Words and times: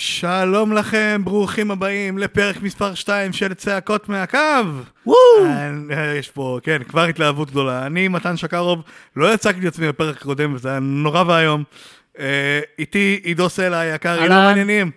שלום 0.00 0.72
לכם, 0.72 1.20
ברוכים 1.24 1.70
הבאים 1.70 2.18
לפרק 2.18 2.62
מספר 2.62 2.94
2 2.94 3.32
של 3.32 3.54
צעקות 3.54 4.08
מהקו. 4.08 4.38
וואו! 5.06 5.18
אה, 5.90 6.14
יש 6.18 6.30
פה, 6.30 6.58
כן, 6.62 6.82
כבר 6.88 7.04
התלהבות 7.04 7.50
גדולה. 7.50 7.86
אני 7.86 8.08
מתן 8.08 8.36
שקרוב, 8.36 8.82
לא 9.16 9.34
הצגתי 9.34 9.68
את 9.68 9.72
עצמי 9.72 9.88
בפרק 9.88 10.16
הקודם, 10.16 10.54
וזה 10.54 10.68
היה 10.70 10.78
נורא 10.80 11.24
ואיום. 11.26 11.64
אה, 12.18 12.60
איתי 12.78 13.20
עידו 13.22 13.48
סלע 13.48 13.78
היקר, 13.78 14.12
עידו 14.20 14.34
אהלן. 14.34 14.44
מעניינים. 14.44 14.90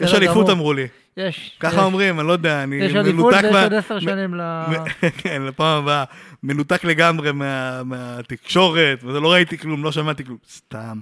יש 0.00 0.14
אליפות. 0.14 0.50
אמרו 0.50 0.72
לי. 0.72 0.86
יש. 1.16 1.56
ככה 1.60 1.76
יש. 1.76 1.82
אומרים, 1.82 2.20
אני 2.20 2.28
לא 2.28 2.32
יודע, 2.32 2.62
אני 2.62 2.76
יש 2.76 2.94
עדיפות 2.94 3.34
מנותק 3.34 3.44
ויש 3.52 3.62
עוד 3.62 3.74
עשר 3.74 4.00
שנים 4.00 4.34
ל... 4.34 4.40
כן, 5.22 5.42
לפעם 5.42 5.82
הבאה. 5.82 6.04
מנותק 6.42 6.84
לגמרי 6.84 7.32
מה- 7.32 7.82
מהתקשורת, 7.84 9.04
וזה 9.04 9.20
לא 9.20 9.32
ראיתי 9.32 9.58
כלום, 9.58 9.84
לא 9.84 9.92
שמעתי 9.92 10.24
כלום, 10.24 10.38
סתם. 10.50 11.00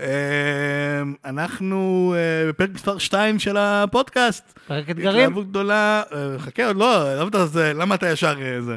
אה, 0.00 1.02
אנחנו 1.24 2.14
אה, 2.16 2.48
בפרק 2.48 2.70
מספר 2.74 2.98
2 2.98 3.38
של 3.38 3.56
הפודקאסט. 3.56 4.58
פרק 4.66 4.90
אתגרים. 4.90 5.08
התלהבות 5.08 5.48
גדולה, 5.48 6.02
אה, 6.12 6.38
חכה 6.38 6.66
עוד 6.66 6.76
לא, 6.76 7.14
למה 7.14 7.28
אתה, 7.28 7.46
זה, 7.46 7.72
למה 7.74 7.94
אתה 7.94 8.08
ישר 8.08 8.34
אה, 8.42 8.60
זה? 8.60 8.76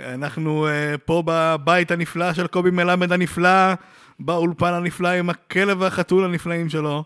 אנחנו 0.00 0.68
פה 1.04 1.22
בבית 1.26 1.90
הנפלא 1.90 2.32
של 2.32 2.46
קובי 2.46 2.70
מלמד 2.70 3.12
הנפלא, 3.12 3.74
באולפן 4.20 4.72
הנפלא 4.72 5.08
עם 5.08 5.30
הכלב 5.30 5.80
והחתול 5.80 6.24
הנפלאים 6.24 6.68
שלו. 6.68 7.04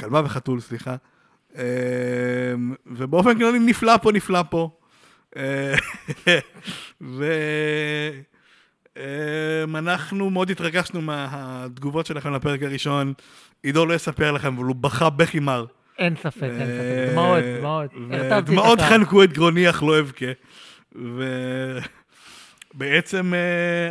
כלבה 0.00 0.22
וחתול, 0.24 0.60
סליחה. 0.60 0.96
אה, 1.58 1.64
ובאופן 2.86 3.38
כללי 3.38 3.58
נפלא 3.58 3.96
פה, 3.96 4.12
נפלא 4.12 4.42
פה. 4.50 4.70
אה, 5.36 5.74
ואנחנו 9.72 10.30
מאוד 10.30 10.50
התרגשנו 10.50 11.02
מהתגובות 11.02 12.06
שלכם 12.06 12.34
לפרק 12.34 12.62
הראשון. 12.62 13.12
עידו 13.62 13.86
לא 13.86 13.94
יספר 13.94 14.32
לכם, 14.32 14.56
אבל 14.56 14.64
הוא 14.64 14.76
בכה 14.76 15.10
בכי 15.10 15.38
מר. 15.38 15.64
אין 15.98 16.16
ספק, 16.16 16.42
אין 16.42 16.52
ספק. 16.52 16.68
אה, 16.68 17.08
דמעות, 17.12 17.44
דמעות. 17.58 17.90
דמעות. 18.44 18.80
חנקו 18.80 19.22
את 19.22 19.32
גרוני 19.32 19.70
אך 19.70 19.82
לא 19.82 20.00
אבכה. 20.00 20.26
ובעצם, 22.74 23.34
אה, 23.34 23.90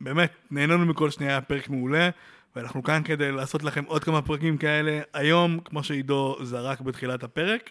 באמת, 0.00 0.32
נהנינו 0.50 0.86
מכל 0.86 1.10
שנייה, 1.10 1.32
היה 1.32 1.40
פרק 1.40 1.70
מעולה, 1.70 2.08
ואנחנו 2.56 2.82
כאן 2.82 3.02
כדי 3.04 3.32
לעשות 3.32 3.62
לכם 3.62 3.84
עוד 3.86 4.04
כמה 4.04 4.22
פרקים 4.22 4.58
כאלה. 4.58 5.00
היום, 5.14 5.58
כמו 5.64 5.84
שעידו 5.84 6.36
זרק 6.42 6.80
בתחילת 6.80 7.24
הפרק, 7.24 7.70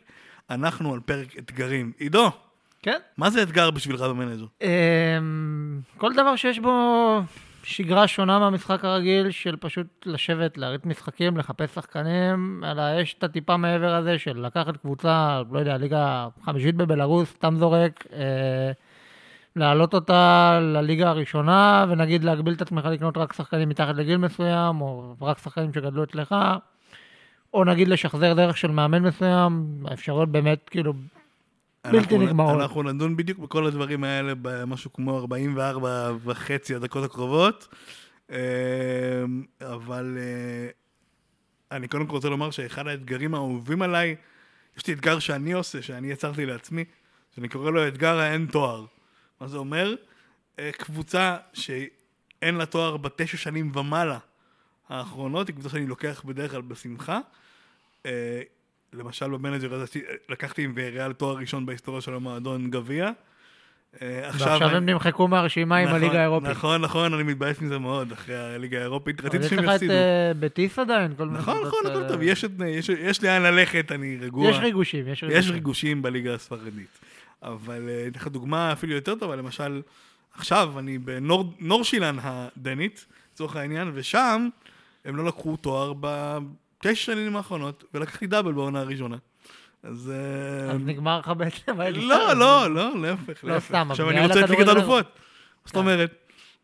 אנחנו 0.50 0.94
על 0.94 1.00
פרק 1.00 1.38
אתגרים. 1.38 1.92
עידו, 1.98 2.32
כן. 2.84 2.98
מה 3.18 3.30
זה 3.30 3.44
אתגר 3.44 3.72
בשבילך 3.72 4.02
במנג'ר? 4.02 4.46
כל 5.98 6.14
דבר 6.14 6.36
שיש 6.36 6.60
בו 6.60 7.20
שגרה 7.64 8.08
שונה 8.08 8.40
מהמשחק 8.40 8.86
הרגיל 8.86 9.32
של 9.32 9.56
פשוט 9.56 9.88
לשבת, 10.06 10.58
להריץ 10.58 10.86
משחקים, 10.86 11.38
לחפש 11.38 11.74
שחקנים, 11.74 12.64
אלא 12.68 13.02
יש 13.02 13.16
את 13.18 13.24
הטיפה 13.24 13.58
מעבר 13.58 13.94
הזה 13.94 14.20
של 14.20 14.46
לקחת 14.46 14.78
קבוצה, 14.78 15.42
לא 15.52 15.60
יודע, 15.60 15.78
ליגה 15.78 16.28
חמישית 16.44 16.76
בבלארוס, 16.76 17.30
סתם 17.30 17.56
זורק, 17.60 18.08
אה, 18.14 18.72
להעלות 19.56 19.94
אותה 19.94 20.60
לליגה 20.62 21.10
הראשונה, 21.10 21.86
ונגיד 21.90 22.24
להגביל 22.24 22.54
את 22.54 22.62
עצמך 22.62 22.86
לקנות 22.86 23.18
רק 23.18 23.34
שחקנים 23.34 23.70
מתחת 23.70 23.96
לגיל 23.96 24.18
מסוים, 24.18 24.82
או 24.82 25.16
רק 25.22 25.38
שחקנים 25.38 25.74
שגדלו 25.74 26.04
אצלך, 26.04 26.36
או 27.54 27.64
נגיד 27.64 27.88
לשחזר 27.88 28.34
דרך 28.34 28.58
של 28.58 28.72
מאמן 28.72 29.04
מסוים, 29.04 29.66
האפשרויות 29.86 30.30
באמת 30.30 30.70
כאילו 30.70 30.94
בלתי 31.92 32.18
נגמרות. 32.18 32.62
אנחנו 32.62 32.84
נדון 32.84 33.16
בדיוק 33.18 33.40
בכל 33.40 33.66
הדברים 33.66 34.04
האלה 34.04 34.34
במשהו 34.42 34.94
כמו 34.94 35.18
44 35.18 36.12
וחצי 36.24 36.76
הדקות 36.76 37.04
הקרובות. 37.04 37.68
אה, 38.32 38.38
אבל 39.62 40.18
אה, 40.20 40.70
אני 41.78 41.88
קודם 41.88 42.08
כל 42.08 42.16
רוצה 42.16 42.30
לומר 42.30 42.52
שאחד 42.52 42.88
האתגרים 42.88 43.34
האהובים 43.34 43.82
עליי, 43.82 44.16
יש 44.78 44.88
לי 44.88 44.94
אתגר 44.94 45.20
שאני 45.20 45.52
עושה, 45.52 45.82
שאני 45.82 46.12
יצרתי 46.12 46.46
לעצמי, 46.46 46.86
שאני 47.36 47.50
קורא 47.50 47.72
לו 47.72 47.88
אתגר 47.88 48.18
האין 48.18 48.46
תואר. 48.52 48.86
מה 49.42 49.48
זה 49.48 49.58
אומר? 49.58 49.96
אה, 50.60 50.72
קבוצה 50.72 51.38
שאין 51.54 52.56
לה 52.56 52.66
תואר 52.66 52.98
בתשע 52.98 53.38
שנים 53.38 53.72
ומעלה 53.76 54.20
האחרונות, 54.90 55.48
היא 55.48 55.56
קבוצה 55.56 55.70
שאני 55.70 55.88
לוקח 55.88 56.22
בדרך 56.26 56.52
כלל 56.52 56.62
בשמחה. 56.62 57.20
אה, 58.94 59.00
למשל 59.00 59.30
במנג'ר 59.30 59.74
הזה 59.74 59.86
לקחתי 60.30 60.64
עם 60.64 60.72
ויריאל 60.76 61.14
תואר 61.14 61.36
ראשון 61.38 61.66
בהיסטוריה 61.66 62.02
של 62.02 62.14
המועדון 62.14 62.70
גביע. 62.70 63.10
אה, 64.02 64.22
ועכשיו 64.24 64.64
אני- 64.70 64.78
הם 64.78 64.86
נמחקו 64.86 65.28
מהרשימה 65.28 65.78
עם 65.78 65.88
נכון, 65.88 65.96
הליגה 66.04 66.20
האירופית. 66.20 66.50
נכון, 66.50 66.82
נכון, 66.82 67.14
אני 67.14 67.24
מתבאס 67.24 67.62
מזה 67.62 67.78
מאוד, 67.80 68.12
אחרי 68.12 68.36
הליגה 68.56 68.80
האירופית. 68.80 69.20
אבל 69.20 69.30
רציתי 69.30 69.44
יש 69.46 69.50
שהם 69.50 69.60
לך 69.60 69.70
את 69.70 69.74
יפסידו. 69.76 69.94
אה, 69.94 70.32
בטיס 70.40 70.80
עדיין, 70.80 71.14
כל 71.18 71.26
מיני 71.26 71.40
נכון, 71.40 71.58
נכון, 71.68 71.80
הכל 71.86 71.94
כאלה. 71.94 72.10
טוב, 72.10 72.22
יש 72.22 72.46
את- 72.46 72.52
יש- 72.68 72.90
יש 72.90 73.24
לאן 73.24 73.42
ללכת, 73.42 73.92
אני 73.92 74.18
רגוע. 74.22 74.50
יש 74.50 74.58
ריגושים, 74.58 75.08
יש 75.08 75.24
ריגושים. 75.24 75.40
יש 75.40 75.52
ריגושים 75.52 76.02
בליגה 76.02 76.34
הספרדית. 76.34 77.00
אבל 77.44 77.90
אה, 77.90 78.08
אתן 78.08 78.20
לך 78.20 78.28
דוגמה 78.28 78.72
אפילו 78.74 78.94
יותר 78.94 79.16
טובה, 79.16 79.36
למשל, 79.36 79.82
עכשיו 80.38 80.80
אני 80.80 80.98
בנורשילן 80.98 82.18
הדנית, 82.22 83.06
לצורך 83.34 83.56
העניין, 83.56 83.92
ושם 83.94 84.50
הם 85.06 85.16
לא 85.16 85.26
לקחו 85.26 85.56
תואר 85.58 85.94
בתשע 86.88 86.96
שנים 87.06 87.36
האחרונות, 87.36 87.84
ולקחתי 87.94 88.28
דאבל 88.28 88.52
בעונה 88.54 88.80
הראשונה. 88.80 89.18
אז... 89.84 90.12
אה, 90.14 90.72
אז 90.72 90.82
נגמר 90.86 91.20
לך 91.20 91.28
בעצם. 91.38 91.82
לא, 91.96 92.34
לא, 92.34 92.76
לא, 92.76 93.02
להפך, 93.02 93.44
לא. 93.44 93.60
סתם, 93.60 93.92
עכשיו 93.92 94.10
אני 94.10 94.22
רוצה 94.22 94.34
את 94.46 94.50
ליגת 94.50 94.60
לכדורגל- 94.60 94.70
אלופות. 94.78 95.06
מה 95.06 95.12
זאת 95.66 95.74
כן. 95.74 95.80
אומרת? 95.80 96.16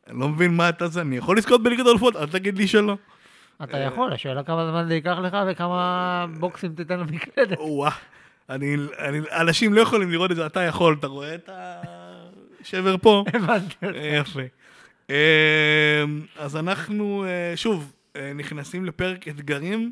אני 0.07 0.19
לא 0.19 0.29
מבין 0.29 0.55
מה 0.55 0.69
אתה 0.69 0.87
זה, 0.87 1.01
אני 1.01 1.17
יכול 1.17 1.37
לזכות 1.37 1.63
בליגת 1.63 1.85
אלופות, 1.85 2.15
אל 2.15 2.27
תגיד 2.27 2.57
לי 2.57 2.67
שלא. 2.67 2.97
אתה 3.63 3.77
יכול, 3.77 4.13
השאלה 4.13 4.43
כמה 4.43 4.67
זמן 4.71 4.87
זה 4.87 4.93
ייקח 4.93 5.17
לך 5.23 5.37
וכמה 5.47 6.25
בוקסים 6.39 6.73
תיתן 6.75 6.99
למקלדת. 6.99 7.57
אני, 8.49 8.75
אני, 8.99 9.19
אנשים 9.31 9.73
לא 9.73 9.81
יכולים 9.81 10.11
לראות 10.11 10.31
את 10.31 10.35
זה, 10.35 10.45
אתה 10.45 10.61
יכול, 10.61 10.95
אתה 10.99 11.07
רואה 11.07 11.35
את 11.35 11.49
השבר 12.61 12.95
פה? 12.97 13.23
הבנתי 13.33 13.75
אה, 13.83 14.19
אותך. 14.19 14.29
יפה. 14.29 14.41
אה, 15.09 16.03
אז 16.37 16.57
אנחנו, 16.57 17.25
אה, 17.27 17.57
שוב, 17.57 17.93
אה, 18.15 18.31
נכנסים 18.35 18.85
לפרק 18.85 19.27
אתגרים. 19.27 19.91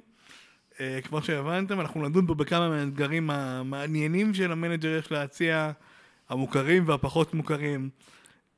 אה, 0.81 0.99
כמו 1.03 1.21
שהבנתם, 1.21 1.79
אנחנו 1.81 2.07
נדון 2.09 2.27
פה 2.27 2.33
בכמה 2.33 2.69
מהאתגרים 2.69 3.29
המעניינים 3.29 4.33
של 4.33 4.51
המנג'ר 4.51 4.89
יש 4.89 5.11
להציע, 5.11 5.71
המוכרים 6.29 6.83
והפחות 6.87 7.33
מוכרים. 7.33 7.89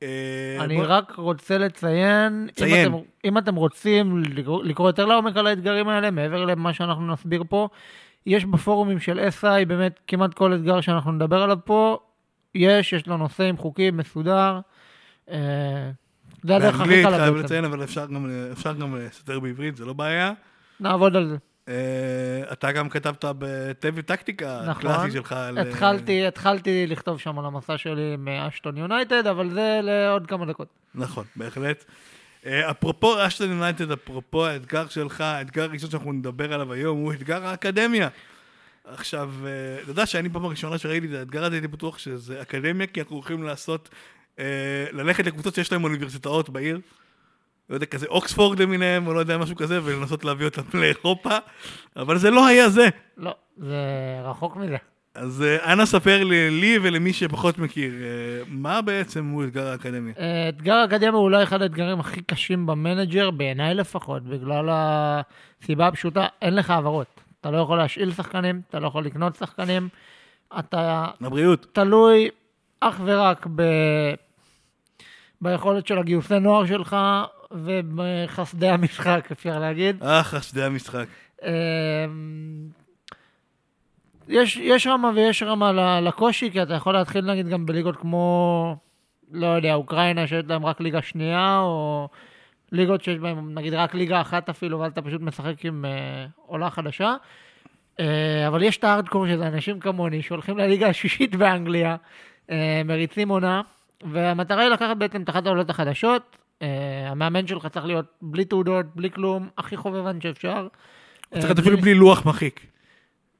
אה, 0.02 0.56
אני 0.60 0.76
בוא- 0.76 0.84
רק 0.88 1.12
רוצה 1.16 1.58
לציין, 1.58 2.32
אם 2.48 2.48
ציין. 2.54 2.88
אתם- 2.88 2.96
אם 3.24 3.38
אתם 3.38 3.54
רוצים 3.54 4.18
לקרוא- 4.18 4.64
לקרוא 4.64 4.88
יותר 4.88 5.04
לעומק 5.06 5.36
על 5.36 5.46
האתגרים 5.46 5.88
האלה, 5.88 6.10
מעבר 6.10 6.44
למה 6.44 6.72
שאנחנו 6.72 7.06
נסביר 7.12 7.44
פה, 7.48 7.68
יש 8.26 8.44
בפורומים 8.44 8.98
של 9.00 9.20
SI 9.40 9.64
באמת 9.68 10.00
כמעט 10.06 10.34
כל 10.34 10.54
אתגר 10.54 10.80
שאנחנו 10.80 11.12
נדבר 11.12 11.42
עליו 11.42 11.58
פה, 11.64 11.98
יש, 12.54 12.92
יש 12.92 13.06
לו 13.06 13.16
נושא 13.16 13.42
עם 13.44 13.56
חוקים 13.56 13.96
מסודר. 13.96 14.60
אה, 15.30 15.36
זה 16.42 16.56
הדרך 16.56 16.74
הכי 16.74 16.78
באנגלית 16.88 17.06
קלה 17.06 17.18
חייב 17.18 17.34
בעצם. 17.34 17.44
לציין, 17.44 17.64
אבל 17.64 17.84
אפשר 17.84 18.06
גם, 18.06 18.26
אפשר 18.52 18.72
גם 18.72 18.96
לסדר 18.96 19.40
בעברית, 19.40 19.76
זה 19.76 19.84
לא 19.84 19.92
בעיה. 19.92 20.32
נעבוד 20.80 21.16
על 21.16 21.28
זה. 21.28 21.36
אה, 21.68 21.74
אתה 22.52 22.72
גם 22.72 22.88
כתבת 22.88 23.24
בטבי 23.38 24.02
טקטיקה 24.02 24.60
נכון. 24.66 24.90
הקלאסי 24.90 25.10
שלך. 25.12 25.32
על- 25.32 25.58
אה, 25.58 25.62
התחלתי, 25.62 26.26
התחלתי 26.26 26.86
לכתוב 26.86 27.18
שם 27.20 27.38
על 27.38 27.44
המסע 27.46 27.78
שלי 27.78 28.16
מאשטון 28.18 28.76
יונייטד, 28.76 29.26
אבל 29.26 29.50
זה 29.50 29.80
לעוד 29.82 30.26
כמה 30.26 30.46
דקות. 30.46 30.68
נכון, 30.94 31.24
בהחלט. 31.36 31.84
אה, 32.46 32.70
אפרופו 32.70 33.26
אשטון 33.26 33.50
יונייטד, 33.50 33.90
אפרופו 33.92 34.46
האתגר 34.46 34.88
שלך, 34.88 35.20
האתגר 35.20 35.62
הראשון 35.62 35.90
שאנחנו 35.90 36.12
נדבר 36.12 36.52
עליו 36.52 36.72
היום 36.72 36.98
הוא 36.98 37.12
אתגר 37.12 37.46
האקדמיה. 37.46 38.08
עכשיו, 38.84 39.30
אתה 39.82 39.90
יודע 39.90 40.06
שאני 40.06 40.28
פעם 40.28 40.44
הראשונה 40.44 40.78
שראיתי 40.78 41.06
את 41.06 41.12
האתגר 41.12 41.44
הזה, 41.44 41.54
הייתי 41.54 41.68
בטוח 41.68 41.98
שזה 41.98 42.42
אקדמיה, 42.42 42.86
כי 42.86 43.00
אנחנו 43.00 43.16
הולכים 43.16 43.42
לעשות, 43.42 43.88
ללכת 44.92 45.26
לקבוצות 45.26 45.54
שיש 45.54 45.72
להן 45.72 45.84
אוניברסיטאות 45.84 46.50
בעיר. 46.50 46.80
לא 47.70 47.74
יודע, 47.74 47.86
כזה 47.86 48.06
אוקספורד 48.06 48.58
למיניהם, 48.58 49.06
או 49.06 49.14
לא 49.14 49.20
יודע, 49.20 49.38
משהו 49.38 49.56
כזה, 49.56 49.80
ולנסות 49.84 50.24
להביא 50.24 50.46
אותם 50.46 50.62
לאירופה, 50.80 51.36
אבל 51.96 52.18
זה 52.18 52.30
לא 52.30 52.46
היה 52.46 52.68
זה. 52.68 52.88
לא, 53.16 53.34
זה 53.56 53.76
רחוק 54.24 54.56
מזה. 54.56 54.76
אז 55.14 55.42
אה, 55.42 55.72
אנא 55.72 55.86
ספר 55.86 56.24
לי, 56.24 56.50
לי 56.50 56.78
ולמי 56.82 57.12
שפחות 57.12 57.58
מכיר, 57.58 57.92
אה, 57.92 58.42
מה 58.48 58.82
בעצם 58.82 59.26
הוא 59.26 59.44
אתגר 59.44 59.66
האקדמיה? 59.66 60.14
אה, 60.18 60.48
אתגר 60.48 60.74
האקדמיה 60.74 61.10
הוא 61.10 61.22
אולי 61.22 61.42
אחד 61.42 61.62
האתגרים 61.62 62.00
הכי 62.00 62.22
קשים 62.22 62.66
במנג'ר, 62.66 63.30
בעיניי 63.30 63.74
לפחות, 63.74 64.22
בגלל 64.22 64.68
הסיבה 64.70 65.86
הפשוטה, 65.86 66.26
אין 66.42 66.54
לך 66.54 66.70
העברות. 66.70 67.20
אתה 67.40 67.50
לא 67.50 67.58
יכול 67.58 67.78
להשאיל 67.78 68.12
שחקנים, 68.12 68.60
אתה 68.68 68.78
לא 68.78 68.86
יכול 68.86 69.04
לקנות 69.04 69.34
שחקנים, 69.34 69.88
אתה 70.58 71.06
לבריאות. 71.20 71.66
תלוי 71.72 72.28
אך 72.80 73.00
ורק 73.04 73.46
ב... 73.56 73.62
ביכולת 75.40 75.86
של 75.86 75.98
הגיוסי 75.98 76.38
נוער 76.38 76.66
שלך 76.66 76.96
ובחסדי 77.50 78.68
המשחק, 78.68 79.28
אפשר 79.32 79.58
להגיד. 79.58 80.02
אה, 80.02 80.22
חסדי 80.22 80.62
המשחק. 80.62 81.06
אמ, 81.42 81.50
יש, 84.28 84.56
יש 84.56 84.86
רמה 84.86 85.10
ויש 85.14 85.42
רמה 85.42 86.00
לקושי, 86.00 86.50
כי 86.50 86.62
אתה 86.62 86.74
יכול 86.74 86.94
להתחיל 86.94 87.24
נגיד 87.24 87.48
גם 87.48 87.66
בליגות 87.66 87.96
כמו, 87.96 88.76
לא 89.30 89.46
יודע, 89.46 89.74
אוקראינה 89.74 90.26
שיש 90.26 90.44
להם 90.48 90.66
רק 90.66 90.80
ליגה 90.80 91.02
שנייה, 91.02 91.58
או 91.58 92.08
ליגות 92.72 93.02
שיש 93.04 93.18
בהן 93.18 93.54
נגיד 93.54 93.74
רק 93.74 93.94
ליגה 93.94 94.20
אחת 94.20 94.48
אפילו, 94.48 94.80
ואז 94.80 94.92
אתה 94.92 95.02
פשוט 95.02 95.20
משחק 95.20 95.64
עם 95.64 95.84
אה, 95.84 96.26
עולה 96.46 96.70
חדשה. 96.70 97.14
אה, 98.00 98.48
אבל 98.48 98.62
יש 98.62 98.76
את 98.76 98.84
הארדקור 98.84 99.26
שזה 99.26 99.46
אנשים 99.46 99.80
כמוני 99.80 100.22
שהולכים 100.22 100.58
לליגה 100.58 100.88
השישית 100.88 101.36
באנגליה, 101.36 101.96
אה, 102.50 102.82
מריצים 102.84 103.28
עונה, 103.28 103.62
והמטרה 104.04 104.62
היא 104.62 104.70
לקחת 104.70 104.96
בעצם 104.96 105.22
את 105.22 105.30
אחת 105.30 105.46
העולות 105.46 105.70
החדשות. 105.70 106.36
אה, 106.62 107.08
המאמן 107.10 107.46
שלך 107.46 107.66
צריך 107.66 107.86
להיות 107.86 108.06
בלי 108.22 108.44
תעודות, 108.44 108.86
בלי 108.94 109.10
כלום, 109.10 109.48
הכי 109.58 109.76
חובבן 109.76 110.20
שאפשר. 110.20 110.68
צריך 111.30 111.44
אה, 111.44 111.48
להיות 111.48 111.58
אפילו 111.58 111.78
בלי 111.78 111.94
לוח 111.94 112.26
מחיק. 112.26 112.66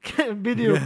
כן, 0.01 0.37
בדיוק. 0.41 0.79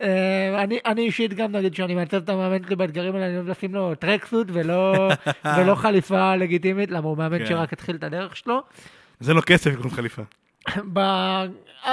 אה, 0.00 0.62
אני, 0.64 0.78
אני 0.86 1.02
אישית 1.02 1.34
גם, 1.34 1.52
נגיד, 1.52 1.72
כשאני 1.72 1.94
מעצב 1.94 2.16
את 2.16 2.28
המאמן 2.28 2.64
שלי 2.66 2.76
באתגרים 2.76 3.14
האלה, 3.14 3.26
אני 3.26 3.36
אוהב 3.36 3.48
לשים 3.48 3.74
לו 3.74 3.94
טרקסוט 3.94 4.46
ולא, 4.52 5.08
ולא 5.58 5.74
חליפה 5.74 6.36
לגיטימית, 6.36 6.90
למה 6.90 7.08
הוא 7.08 7.18
מאמן 7.18 7.38
כן. 7.38 7.46
שרק 7.46 7.72
התחיל 7.72 7.96
את 7.96 8.04
הדרך 8.04 8.36
שלו. 8.36 8.62
זה 9.20 9.34
לא 9.34 9.40
כסף 9.40 9.70
לקנות 9.70 9.92
חליפה. 9.92 10.22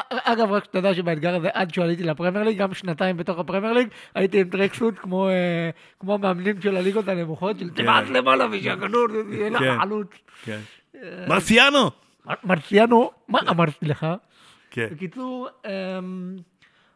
אגב, 0.09 0.51
רק 0.51 0.63
שתדע 0.63 0.93
שבאתגר 0.93 1.35
הזה, 1.35 1.49
עד 1.53 1.73
שעליתי 1.73 2.03
לפרמייר 2.03 2.45
ליג, 2.45 2.57
גם 2.57 2.73
שנתיים 2.73 3.17
בתוך 3.17 3.39
הפרמייר 3.39 3.73
ליג, 3.73 3.88
הייתי 4.15 4.41
עם 4.41 4.49
tracksuit 4.50 4.95
כמו, 4.97 5.27
אה, 5.29 5.69
כמו 5.99 6.17
מאמנים 6.17 6.61
של 6.61 6.77
הליגות 6.77 7.07
הנמוכות, 7.07 7.59
של 7.59 7.69
תבעט 7.69 8.09
למעלה 8.09 8.45
ושהכדור 8.51 9.07
יהיה 9.31 9.49
לך 9.49 9.59
כן. 9.59 9.79
חלוץ. 9.79 10.07
כן. 10.45 10.59
מרסיאנו! 11.27 11.89
מרציאנו, 12.43 13.11
מה 13.27 13.39
אמרתי 13.49 13.85
לך? 13.85 14.07
כן. 14.71 14.88
בקיצור, 14.91 15.47
אמ, 15.65 16.35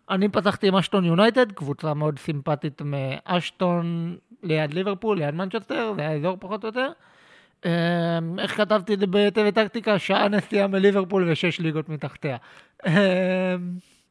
אני 0.09 0.29
פתחתי 0.29 0.67
עם 0.67 0.75
אשטון 0.75 1.05
יונייטד, 1.05 1.51
קבוצה 1.51 1.93
מאוד 1.93 2.19
סימפטית 2.19 2.81
מאשטון 2.81 4.15
ליד 4.43 4.73
ליברפול, 4.73 5.17
ליד 5.17 5.35
מנצ'סטר, 5.35 5.93
זה 5.95 6.07
האזור 6.07 6.37
פחות 6.39 6.63
או 6.63 6.67
יותר. 6.67 6.87
אמ, 7.65 8.39
איך 8.39 8.57
כתבתי 8.57 8.93
את 8.93 8.99
זה 8.99 9.05
בטבע 9.09 9.51
טקטיקה? 9.51 9.99
שעה 9.99 10.27
נסיעה 10.27 10.67
מליברפול 10.67 11.29
ושש 11.31 11.59
ליגות 11.59 11.89
מתחתיה. 11.89 12.37
אמ, 12.87 12.91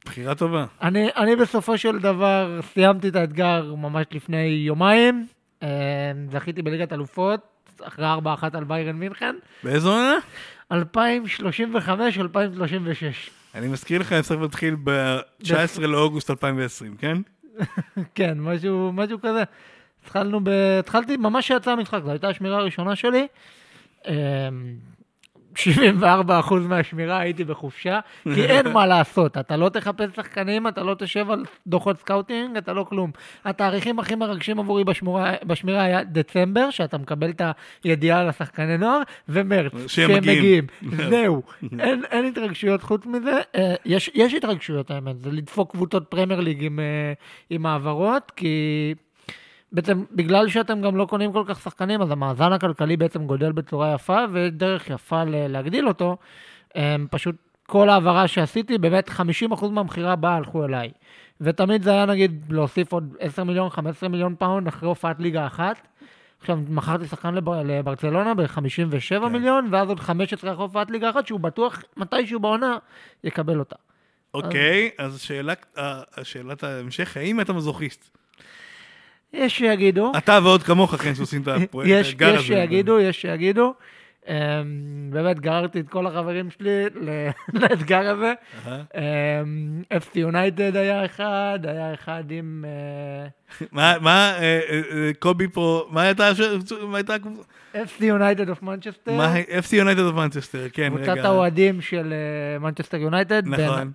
בחירה 0.05 0.35
טובה. 0.35 0.65
אני, 0.83 1.09
אני 1.17 1.37
בסופו 1.37 1.79
של 1.79 1.99
דבר 1.99 2.61
סיימתי 2.73 3.09
את 3.09 3.17
האתגר 3.17 3.75
ממש 3.75 4.07
לפני 4.13 4.43
יומיים. 4.47 5.27
אמ, 5.63 5.69
זכיתי 6.33 6.63
בליגת 6.63 6.93
אלופות, 6.93 7.41
אחרי 7.83 8.07
4-1 8.07 8.57
על 8.57 8.65
ביירן 8.65 8.97
מינכן. 8.97 9.35
באיזו 9.65 9.93
עונה? 9.93 10.19
2035-2036. 10.73 10.77
אני 13.55 13.69
מזכיר 13.69 14.01
לך, 14.01 14.13
הספר 14.13 14.39
מתחיל 14.39 14.77
ב-19 14.85 15.81
לאוגוסט 15.81 16.31
2020, 16.31 16.97
כן? 16.97 17.17
כן, 18.15 18.41
משהו, 18.41 18.93
משהו 18.93 19.19
כזה. 19.21 19.43
התחלנו 20.05 20.41
ב... 20.45 20.49
התחלתי 20.79 21.17
ממש 21.17 21.45
כשיצא 21.45 21.71
המשחק, 21.71 22.01
זו 22.05 22.11
הייתה 22.11 22.29
השמירה 22.29 22.59
הראשונה 22.59 22.97
שלי. 22.97 23.27
אמ, 24.09 24.15
74% 25.55 26.55
מהשמירה 26.69 27.19
הייתי 27.19 27.45
בחופשה, 27.45 28.01
כי 28.35 28.45
אין 28.53 28.73
מה 28.73 28.87
לעשות, 28.87 29.39
אתה 29.39 29.57
לא 29.57 29.69
תחפש 29.69 30.17
שחקנים, 30.17 30.69
אתה 30.69 30.83
לא 30.83 30.95
תשב 30.99 31.31
על 31.31 31.45
דוחות 31.67 31.99
scouting, 31.99 32.57
אתה 32.57 32.73
לא 32.73 32.85
כלום. 32.89 33.11
התאריכים 33.45 33.99
הכי 33.99 34.15
מרגשים 34.15 34.59
עבורי 34.59 34.85
בשמורה, 34.85 35.35
בשמירה 35.47 35.83
היה 35.83 36.05
דצמבר, 36.05 36.71
שאתה 36.71 36.99
מקבל 36.99 37.31
את 37.31 37.43
הידיעה 37.85 38.21
על 38.21 38.29
השחקני 38.29 38.79
נוער, 38.79 39.01
ומרץ, 39.29 39.73
שהם 39.73 39.87
שהם 39.87 40.17
מגיעים. 40.17 40.67
מגיעים. 40.83 41.11
זהו, 41.11 41.43
אין, 41.79 42.03
אין 42.11 42.25
התרגשויות 42.25 42.83
חוץ 42.83 43.07
מזה. 43.07 43.41
אה, 43.55 43.75
יש, 43.85 44.11
יש 44.15 44.35
התרגשויות 44.35 44.91
האמת, 44.91 45.21
זה 45.21 45.31
לדפוק 45.33 45.71
קבוצות 45.71 46.07
פרמייר 46.09 46.41
ליג 46.41 46.65
עם, 46.65 46.81
אה, 46.81 47.13
עם 47.51 47.67
העברות, 47.67 48.33
כי 48.37 48.95
בעצם 49.75 50.05
בגלל 50.13 50.49
שאתם 50.49 50.81
גם 50.81 50.97
לא 50.97 51.05
קונים 51.05 51.33
כל 51.33 51.45
כך 51.47 51.61
שחקנים, 51.61 52.03
אז 52.03 52.11
המאזן 52.11 52.53
הכלכלי 52.53 52.97
בעצם 52.97 53.27
גודל 53.27 53.53
בצורה 53.53 53.95
יפה, 53.95 54.19
ודרך 54.33 54.91
יפה 54.91 55.23
להגדיל 55.27 55.89
אותו. 55.89 56.17
הם 56.75 57.07
פשוט 57.11 57.37
כל 57.67 57.89
העברה 57.89 58.29
שעשיתי, 58.29 58.79
באמת 58.79 59.09
50% 59.11 59.67
מהמכירה 59.71 60.13
הבאה 60.13 60.35
הלכו 60.37 60.65
אליי. 60.65 60.91
ותמיד 61.41 61.83
זה 61.83 61.91
היה 61.91 62.07
נגיד 62.07 62.45
להוסיף 62.51 62.93
עוד 62.93 63.15
10 63.21 63.45
מיליון, 63.45 63.71
15 63.71 64.09
מיליון 64.09 64.35
פאונד 64.39 64.67
אחרי 64.69 64.89
הופעת 64.89 65.21
ליגה 65.21 65.47
אחת. 65.47 65.89
עכשיו, 66.41 66.59
מכרתי 66.69 67.07
שחקן 67.07 67.35
לבר... 67.35 67.63
לברצלונה 67.65 68.35
ב-57 68.35 68.61
כן. 69.09 69.25
מיליון, 69.33 69.69
ואז 69.71 69.89
עוד 69.89 70.01
15 70.01 70.53
אחרי 70.53 70.63
הופעת 70.63 70.91
ליגה 70.91 71.11
אחת, 71.11 71.27
שהוא 71.27 71.41
בטוח 71.41 71.83
מתישהו 71.97 72.41
בעונה 72.41 72.77
יקבל 73.25 73.59
אותה. 73.59 73.77
אוקיי, 74.35 74.91
אז 74.99 75.21
שאלת- 75.21 75.67
אה, 75.79 76.01
שאלת 76.23 76.65
ההמשך, 76.65 77.17
האם 77.17 77.41
אתה 77.41 77.53
מזוכיסט? 77.53 78.17
יש 79.35 79.59
שיגידו. 79.59 80.13
אתה 80.19 80.39
ועוד 80.43 80.63
כמוך, 80.63 80.95
כן, 80.95 81.15
שעושים 81.15 81.43
את 81.43 81.49
הפרויקט, 81.49 81.93
יש, 81.93 82.09
האתגר 82.09 82.29
הזה. 82.29 82.39
יש 82.39 82.47
שיגידו, 82.47 83.01
יש 83.01 83.21
שיגידו. 83.21 83.75
אמ, 84.25 84.29
באמת 85.11 85.41
גררתי 85.41 85.81
את 85.81 85.89
כל 85.89 86.07
החברים 86.07 86.51
שלי 86.51 86.85
לאתגר 87.61 88.11
הזה. 88.11 88.33
אמ, 88.67 89.95
FC 89.95 90.19
United 90.19 90.77
היה 90.77 91.05
אחד, 91.05 91.59
היה 91.63 91.95
אחד 91.95 92.25
עם... 92.31 92.65
אה, 92.65 93.29
מה, 94.01 94.39
אה, 94.39 94.61
אה, 94.71 95.11
קובי 95.19 95.49
פה, 95.49 95.89
מה 95.91 96.03
הייתה, 96.03 96.29
הקבוצה? 96.29 97.43
FC 97.75 98.05
United 98.05 98.49
of 98.49 98.63
Manchester. 98.63 99.19
FC 99.61 99.77
United 99.77 100.01
of 100.01 100.15
Manchester, 100.15 100.67
כן, 100.73 100.93
רגע. 100.95 101.05
קבוצת 101.05 101.25
האוהדים 101.25 101.81
של 101.81 102.15
מנצ'סטר 102.61 102.97
יונייטד. 102.97 103.43
נכון. 103.47 103.93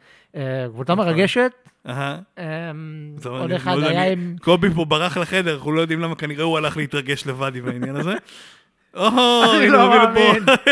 קבוצה 0.74 0.96
מרגשת. 0.96 1.52
אהה. 1.88 2.20
אמ, 2.38 2.42
טוב, 3.22 3.42
עוד 3.42 3.52
אחד 3.52 3.78
לא 3.78 3.88
היה 3.88 4.12
עם... 4.12 4.36
קובי 4.42 4.70
פה 4.70 4.86
ברח 4.86 5.18
לחדר, 5.18 5.56
אנחנו 5.56 5.72
לא 5.72 5.82
יודעים 5.82 6.00
למה, 6.00 6.16
כנראה 6.16 6.44
הוא 6.44 6.58
הלך 6.58 6.78
להתרגש 6.78 7.28
לבד 7.28 7.56
עם 7.56 7.68
העניין 7.68 7.96
הזה. 7.96 8.14
אני 9.58 9.70
לא 9.70 9.90
מאמין. 9.90 10.44
לפה. 10.44 10.72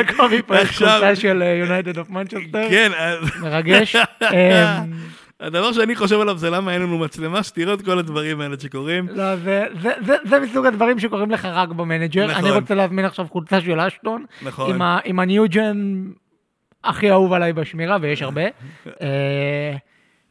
לקובי 0.00 0.42
פה 0.42 0.56
יש 0.56 0.62
עכשיו- 0.62 0.88
קבוצה 0.88 1.16
של 1.16 1.42
United 1.60 1.98
of 1.98 2.10
Manchester. 2.10 2.68
כן, 2.70 2.90
אז- 2.98 3.18
מרגש. 3.42 3.96
אמ, 4.22 4.92
הדבר 5.40 5.72
שאני 5.72 5.96
חושב 5.96 6.20
עליו 6.20 6.38
זה 6.38 6.50
למה 6.50 6.72
אין 6.74 6.82
לנו 6.82 6.98
מצלמה 6.98 7.42
שתראה 7.42 7.74
את 7.74 7.82
כל 7.82 7.98
הדברים 7.98 8.40
האלה 8.40 8.56
שקורים. 8.62 9.06
לא, 9.08 9.36
זה, 9.36 9.64
זה, 9.82 9.90
זה, 10.06 10.16
זה 10.24 10.40
מסוג 10.40 10.66
הדברים 10.66 10.98
שקורים 10.98 11.30
לך 11.30 11.44
רק 11.44 11.68
במנג'ר. 11.68 12.26
נכון. 12.26 12.44
אני 12.44 12.50
רוצה 12.50 12.74
להזמין 12.74 13.04
עכשיו 13.04 13.26
חולצה 13.30 13.60
של 13.60 13.80
אשטון, 13.80 14.24
נכון. 14.42 14.74
עם, 14.74 14.82
ה, 14.82 14.98
עם 15.04 15.18
ה 15.20 15.32
newgen 15.32 16.04
הכי 16.84 17.10
אהוב 17.10 17.32
עליי 17.32 17.52
בשמירה, 17.52 17.96
ויש 18.00 18.22
הרבה. 18.22 18.42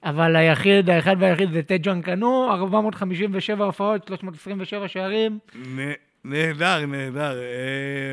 אה, 0.06 0.10
אבל 0.10 0.36
היחיד, 0.36 0.90
האחד 0.90 1.16
והיחיד 1.19 1.51
זה 1.51 1.62
טג'אן 1.63 2.01
קנו, 2.01 2.48
457 2.51 3.66
הופעות, 3.66 4.07
327 4.07 4.88
שערים. 4.88 5.40
נהדר, 6.24 6.86
נהדר. 6.86 7.38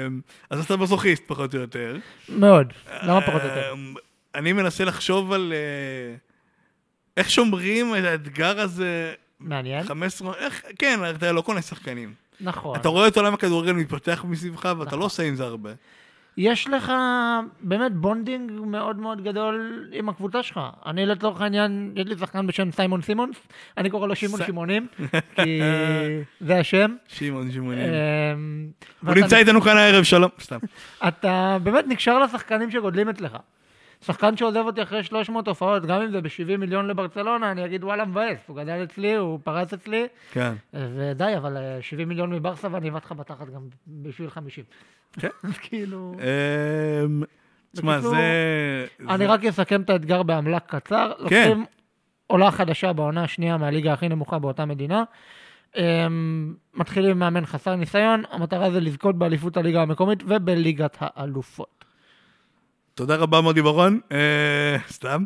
אמ, 0.06 0.20
אז 0.50 0.64
אתה 0.64 0.76
מזוכיסט 0.76 1.22
פחות 1.26 1.54
או 1.54 1.60
יותר. 1.60 1.96
מאוד, 2.28 2.72
למה 3.02 3.20
פחות 3.20 3.42
או 3.42 3.46
יותר? 3.46 3.72
אמ, 3.72 3.94
אני 4.34 4.52
מנסה 4.52 4.84
לחשוב 4.84 5.32
על 5.32 5.52
אה, 5.52 6.16
איך 7.16 7.30
שומרים 7.30 7.96
את 7.96 8.04
האתגר 8.04 8.60
הזה. 8.60 9.14
מעניין. 9.40 9.82
15, 9.82 10.34
איך, 10.34 10.62
כן, 10.78 11.00
אתה 11.16 11.32
לא 11.32 11.40
קונה 11.40 11.62
שחקנים. 11.62 12.14
נכון. 12.40 12.76
אתה 12.80 12.88
רואה 12.88 13.08
את 13.08 13.16
עולם 13.16 13.34
הכדורגל 13.34 13.72
מתפתח 13.72 14.24
מסביבך 14.28 14.72
ואתה 14.78 14.96
לא 14.96 15.04
עושה 15.04 15.22
עם 15.22 15.34
זה 15.34 15.44
הרבה. 15.44 15.70
יש 16.36 16.68
לך 16.68 16.92
באמת 17.60 17.92
bonding 17.92 18.52
מאוד 18.52 18.96
מאוד 18.96 19.24
גדול 19.24 19.88
עם 19.92 20.08
הקבוצה 20.08 20.42
שלך. 20.42 20.60
אני 20.86 21.06
לצורך 21.06 21.40
העניין, 21.40 21.92
יש 21.96 22.06
לי 22.06 22.18
שחקן 22.18 22.46
בשם 22.46 22.72
סיימון 22.72 23.02
סימונס, 23.02 23.36
אני 23.78 23.90
קורא 23.90 24.06
לו 24.06 24.16
שמעון 24.16 24.40
שמעונים, 24.46 24.86
כי 25.36 25.60
זה 26.40 26.58
השם. 26.58 26.94
שמעון 27.08 27.50
שמעונים. 27.50 27.84
אמ, 27.84 28.68
הוא 29.06 29.14
נמצא 29.14 29.36
איתנו 29.36 29.60
כאן 29.60 29.76
הערב, 29.76 30.02
שלום. 30.04 30.30
סתם. 30.40 30.58
אתה 31.08 31.58
באמת 31.62 31.84
נקשר 31.88 32.18
לשחקנים 32.18 32.70
שגודלים 32.70 33.08
אצלך. 33.08 33.36
שחקן 34.06 34.36
שעוזב 34.36 34.62
אותי 34.66 34.82
אחרי 34.82 35.04
300 35.04 35.48
הופעות, 35.48 35.86
גם 35.86 36.02
אם 36.02 36.10
זה 36.10 36.20
ב-70 36.20 36.56
מיליון 36.58 36.88
לברצלונה, 36.88 37.50
אני 37.50 37.64
אגיד 37.64 37.84
וואלה 37.84 38.04
מבאס, 38.04 38.38
הוא 38.46 38.56
גדל 38.56 38.82
אצלי, 38.84 39.14
הוא 39.14 39.38
פרץ 39.44 39.72
אצלי, 39.72 40.06
כן. 40.32 40.52
ודי, 40.72 41.36
אבל 41.36 41.56
אה, 41.56 41.78
70 41.80 42.08
מיליון 42.08 42.30
מברסה 42.30 42.68
ואני 42.70 42.90
אבעט 42.90 43.04
לך 43.04 43.12
בתחת 43.12 43.46
גם 43.50 43.62
בשביל 43.86 44.30
50. 44.30 44.64
כן. 45.12 45.28
אז 45.44 45.58
כאילו... 45.58 46.14
אמ, 46.18 47.22
תשמע, 47.72 47.92
בקיצור, 47.92 48.14
זה... 48.14 48.86
אני 49.08 49.26
רק 49.26 49.44
אסכם 49.44 49.82
את 49.82 49.90
האתגר 49.90 50.22
בעמלה 50.22 50.60
קצר. 50.60 51.12
לוקחים 51.18 51.64
עולה 52.26 52.50
חדשה 52.50 52.92
בעונה 52.92 53.24
השנייה 53.24 53.56
מהליגה 53.56 53.92
הכי 53.92 54.08
נמוכה 54.08 54.38
באותה 54.38 54.64
מדינה. 54.64 55.04
אמ, 55.76 56.54
מתחילים 56.74 57.10
עם 57.10 57.18
מאמן 57.18 57.46
חסר 57.46 57.74
ניסיון, 57.74 58.22
המטרה 58.30 58.70
זה 58.70 58.80
לזכות 58.80 59.18
באליפות 59.18 59.56
הליגה 59.56 59.82
המקומית 59.82 60.22
ובליגת 60.26 60.96
האלופות. 61.00 61.85
תודה 62.96 63.16
רבה 63.16 63.40
מודי 63.40 63.62
ברון. 63.62 64.00
אה, 64.12 64.76
סתם. 64.90 65.24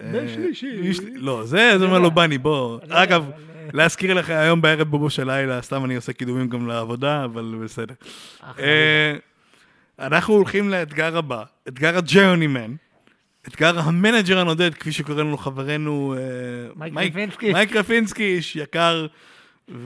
אה, 0.00 0.12
בשלישי. 0.24 0.66
יש- 0.82 1.00
לא, 1.14 1.44
זה 1.44 1.78
זה 1.78 1.84
אומר 1.84 1.98
לו 1.98 2.10
בני, 2.10 2.38
בוא. 2.38 2.78
יודע, 2.82 3.02
אגב, 3.02 3.30
אה, 3.30 3.36
להזכיר 3.72 4.14
לך, 4.14 4.30
היום 4.30 4.62
בערב 4.62 4.88
בובו 4.88 5.10
של 5.10 5.30
לילה, 5.30 5.62
סתם 5.62 5.84
אני 5.84 5.96
עושה 5.96 6.12
קידומים 6.12 6.48
גם 6.48 6.66
לעבודה, 6.68 7.24
אבל 7.24 7.54
בסדר. 7.64 7.94
אה, 8.58 9.16
אנחנו 9.98 10.34
הולכים 10.34 10.70
לאתגר 10.70 11.16
הבא, 11.16 11.42
אתגר 11.68 11.96
ה 11.98 12.04
journeyman. 12.04 12.74
אתגר 13.48 13.78
המנג'ר 13.78 14.38
הנודד, 14.38 14.74
כפי 14.74 14.92
שקורא 14.92 15.16
לנו 15.16 15.38
חברנו 15.38 16.14
אה, 16.18 16.88
מייק 16.90 17.12
רפינסקי. 17.12 17.52
מייק 17.52 17.76
רפינסקי, 17.76 18.22
איש 18.36 18.56
יקר 18.56 19.06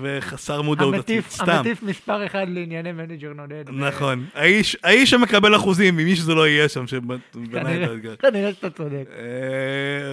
וחסר 0.01 0.63
מודעות 0.63 0.95
עצמית, 0.95 1.25
סתם. 1.31 1.51
המטיף 1.51 1.83
מספר 1.83 2.27
אחד 2.27 2.47
לענייני 2.49 2.93
מנג'ר 2.93 3.33
נודד. 3.33 3.65
נכון. 3.73 4.27
האיש 4.35 4.77
האיש 4.85 5.11
שמקבל 5.11 5.57
אחוזים 5.57 5.97
ממי 5.97 6.17
שזה 6.17 6.35
לא 6.35 6.49
יהיה 6.49 6.69
שם, 6.69 6.87
שבנה 6.87 7.17
את 7.85 7.89
האתגר. 7.91 8.17
כנראה 8.17 8.53
שאתה 8.55 8.71
צודק. 8.71 9.05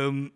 אמ, 0.10 0.28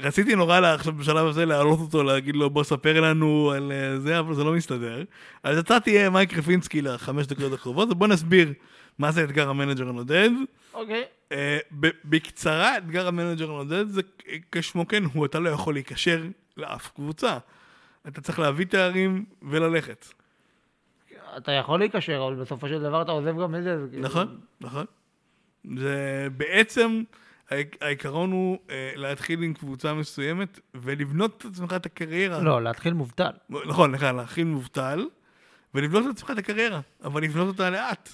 רציתי 0.00 0.34
נורא 0.34 0.60
לה- 0.60 0.74
עכשיו 0.74 0.92
בשלב 0.92 1.26
הזה 1.26 1.46
להעלות 1.46 1.78
אותו, 1.80 2.02
להגיד 2.02 2.36
לו 2.36 2.50
בוא 2.50 2.64
ספר 2.64 3.00
לנו 3.00 3.52
על 3.56 3.72
אה, 3.72 3.98
זה, 4.00 4.18
אבל 4.18 4.34
זה 4.34 4.44
לא 4.44 4.52
מסתדר. 4.52 5.04
אז 5.42 5.58
הצעתי 5.58 5.98
אה, 6.04 6.10
מייק 6.10 6.38
רפינסקי 6.38 6.82
לחמש 6.82 7.26
דקות 7.26 7.52
הקרובות, 7.52 7.88
ובוא 7.90 8.06
נסביר 8.06 8.52
מה 8.98 9.12
זה 9.12 9.24
אתגר 9.24 9.48
המנג'ר 9.50 9.88
הנודד. 9.88 10.30
אוקיי. 10.74 11.04
אה, 11.32 11.58
ב- 11.80 11.88
בקצרה, 12.04 12.76
אתגר 12.78 13.08
המנג'ר 13.08 13.50
הנודד 13.50 13.88
זה 13.88 14.00
כשמו 14.52 14.88
כן 14.88 15.02
הוא, 15.12 15.26
אתה 15.26 15.38
לא 15.40 15.48
יכול 15.48 15.74
להיקשר 15.74 16.22
לאף 16.56 16.90
קבוצה. 16.94 17.38
אתה 18.08 18.20
צריך 18.20 18.38
להביא 18.38 18.66
תארים 18.66 19.24
וללכת. 19.42 20.06
אתה 21.36 21.52
יכול 21.52 21.78
להיקשר, 21.78 22.24
אבל 22.26 22.42
בסופו 22.42 22.68
של 22.68 22.80
דבר 22.82 23.02
אתה 23.02 23.12
עוזב 23.12 23.38
גם 23.42 23.54
את 23.54 23.62
זה. 23.62 23.76
כאילו- 23.90 24.02
נכון, 24.02 24.40
נכון. 24.60 24.84
זה 25.76 26.26
בעצם, 26.36 27.02
העיקרון 27.80 28.32
הוא 28.32 28.58
אה, 28.70 28.92
להתחיל 28.96 29.42
עם 29.42 29.54
קבוצה 29.54 29.94
מסוימת 29.94 30.60
ולבנות 30.74 31.36
את 31.36 31.52
עצמך 31.52 31.72
את 31.72 31.86
הקריירה. 31.86 32.42
לא, 32.42 32.62
להתחיל 32.62 32.92
מובטל. 32.92 33.30
נכון, 33.50 33.92
נכון, 33.92 34.16
להתחיל 34.16 34.44
מובטל 34.46 35.06
ולבנות 35.74 36.06
את 36.06 36.16
עצמך 36.16 36.30
את 36.30 36.38
הקריירה, 36.38 36.80
אבל 37.04 37.22
לבנות 37.22 37.48
אותה 37.48 37.70
לאט. 37.70 38.08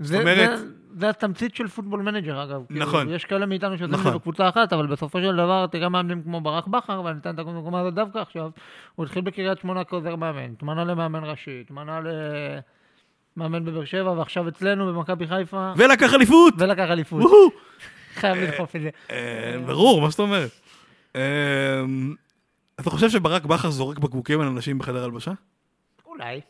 זה, 0.00 0.18
אומרת- 0.20 0.58
זה, 0.58 0.64
זה 0.98 1.08
התמצית 1.08 1.54
של 1.54 1.68
פוטבול 1.68 2.02
מנג'ר, 2.02 2.42
אגב. 2.42 2.62
כאילו, 2.68 2.80
נכון. 2.86 3.08
יש 3.10 3.24
כאלה 3.24 3.46
מאיתנו 3.46 3.74
את 3.74 3.80
נכון. 3.80 4.14
בקבוצה 4.14 4.48
אחת, 4.48 4.72
אבל 4.72 4.86
בסופו 4.86 5.20
של 5.20 5.32
דבר, 5.32 5.66
תראה 5.66 5.88
מאמנים 5.88 6.22
כמו 6.22 6.40
ברק 6.40 6.66
בכר, 6.66 7.02
ואני 7.04 7.18
אתן 7.18 7.34
את 7.34 7.38
הדוגמה 7.38 7.80
הזאת 7.80 7.94
דווקא 7.94 8.18
עכשיו, 8.18 8.50
הוא 8.94 9.06
התחיל 9.06 9.22
בקריית 9.22 9.58
שמונה 9.58 9.84
כעוזר 9.84 10.16
מאמן, 10.16 10.52
התמנה 10.52 10.84
למאמן 10.84 11.24
ראשי, 11.24 11.60
התמנה 11.60 12.00
למאמן 13.36 13.64
בבאר 13.64 13.84
שבע, 13.84 14.10
ועכשיו 14.10 14.48
אצלנו 14.48 14.94
במכבי 14.94 15.26
חיפה, 15.26 15.72
ולקח 15.76 16.14
אליפות! 16.14 16.54
ולקח 16.58 16.90
אליפות. 16.90 17.22
חייב 18.14 18.36
לדחוף 18.36 18.76
את 18.76 18.80
זה. 18.80 18.90
אה, 19.10 19.56
ברור, 19.66 20.00
מה 20.00 20.10
זאת 20.10 20.18
אומרת? 20.20 20.50
אה, 21.16 21.20
אתה 22.80 22.90
חושב 22.90 23.08
שברק 23.10 23.44
בכר 23.44 23.70
זורק 23.70 23.98
בקבוקים 23.98 24.40
על 24.40 24.46
אנשים 24.46 24.78
בחדר 24.78 25.04
הלבשה? 25.04 25.32
אולי. 26.06 26.40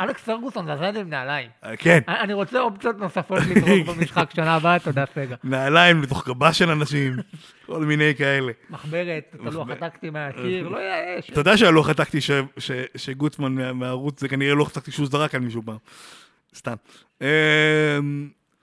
אלכס 0.00 0.22
פרגוסון, 0.22 0.66
זה 0.66 1.00
עם 1.00 1.10
נעליים. 1.10 1.48
אה, 1.64 1.76
כן. 1.76 1.98
אני 2.08 2.18
אני 2.20 2.32
רוצה 2.32 2.60
אופציות 2.60 2.98
נוספות 2.98 3.38
לזרוק 3.50 3.86
במשחק 3.88 4.30
שנה 4.34 4.54
הבאה, 4.54 4.78
תודה 4.78 5.04
סגה. 5.14 5.36
נעליים 5.44 6.02
לתוך 6.02 6.28
גבה 6.28 6.52
של 6.52 6.70
אנשים, 6.70 7.16
כל 7.66 7.84
מיני 7.84 8.14
כאלה. 8.18 8.52
מחברת, 8.70 9.24
את 9.34 9.46
הלוח. 9.46 9.68
הטקטי 9.70 10.10
מהקיר, 10.10 10.68
לא 10.68 10.78
יאש. 10.78 11.30
אתה 11.30 11.40
יודע 11.40 11.56
שהלוח 11.56 11.88
הטקטי 11.88 12.18
שגוטמן 12.96 13.52
מה- 13.54 13.72
מהערוץ 13.72 14.20
זה 14.20 14.28
כנראה 14.28 14.54
לוח 14.54 14.70
טקטי 14.70 14.90
שהוא 14.92 15.06
זרק 15.06 15.34
על 15.34 15.40
מישהו 15.40 15.62
פעם. 15.64 15.76
סתם. 16.56 16.74
אה, 17.22 17.28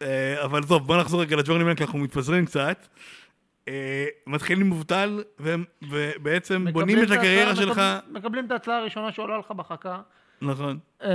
אה, 0.02 0.44
אבל 0.44 0.64
טוב, 0.64 0.88
בוא 0.88 0.98
נחזור 0.98 1.22
רגע 1.22 1.36
לג'ורני 1.36 1.64
מנק, 1.64 1.82
אנחנו 1.82 2.00
מתפזרים 2.00 2.46
קצת. 2.46 2.88
אה, 3.68 4.06
מתחילים 4.28 4.68
מובטל, 4.68 5.24
ובעצם 5.90 6.66
בונים 6.74 7.04
את 7.04 7.12
הקריירה 7.12 7.56
שלך. 7.56 7.78
מקב- 7.78 8.18
מקבלים 8.18 8.46
את 8.46 8.52
ההצעה 8.52 8.78
הראשונה 8.78 9.12
שעולה 9.12 9.38
לך 9.38 9.52
בחכה. 9.52 10.00
נכון. 10.42 10.80
אמ, 11.04 11.10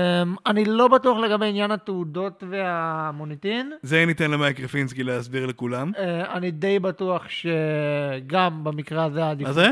אני 0.46 0.64
לא 0.64 0.88
בטוח 0.88 1.18
לגבי 1.18 1.46
עניין 1.46 1.70
התעודות 1.70 2.44
והמוניטין. 2.50 3.72
זה 3.82 4.06
ניתן 4.06 4.30
למייק 4.30 4.60
רפינסקי 4.60 5.02
להסביר 5.02 5.46
לכולם. 5.46 5.92
אה, 5.98 6.36
אני 6.36 6.50
די 6.50 6.78
בטוח 6.78 7.24
שגם 7.28 8.64
במקרה 8.64 9.04
הזה 9.04 9.20
מה 9.20 9.26
העדיפות. 9.26 9.54
זה? 9.54 9.68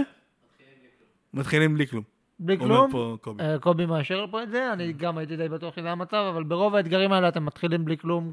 מתחילים 1.35 1.75
בלי 1.75 1.87
כלום. 1.87 2.03
בלי 2.39 2.59
כלום. 2.59 2.91
קובי. 3.21 3.43
אה, 3.43 3.59
קובי 3.59 3.87
מאשר 3.87 4.27
פה 4.31 4.43
את 4.43 4.51
זה, 4.51 4.73
אני 4.73 4.93
גם 4.93 5.19
הייתי 5.19 5.37
די 5.37 5.49
בטוח 5.49 5.77
שזה 5.77 5.91
המצב, 5.91 6.31
אבל 6.35 6.43
ברוב 6.43 6.75
האתגרים 6.75 7.13
האלה 7.13 7.29
אתם 7.29 7.45
מתחילים 7.45 7.85
בלי 7.85 7.99
כלום 7.99 8.33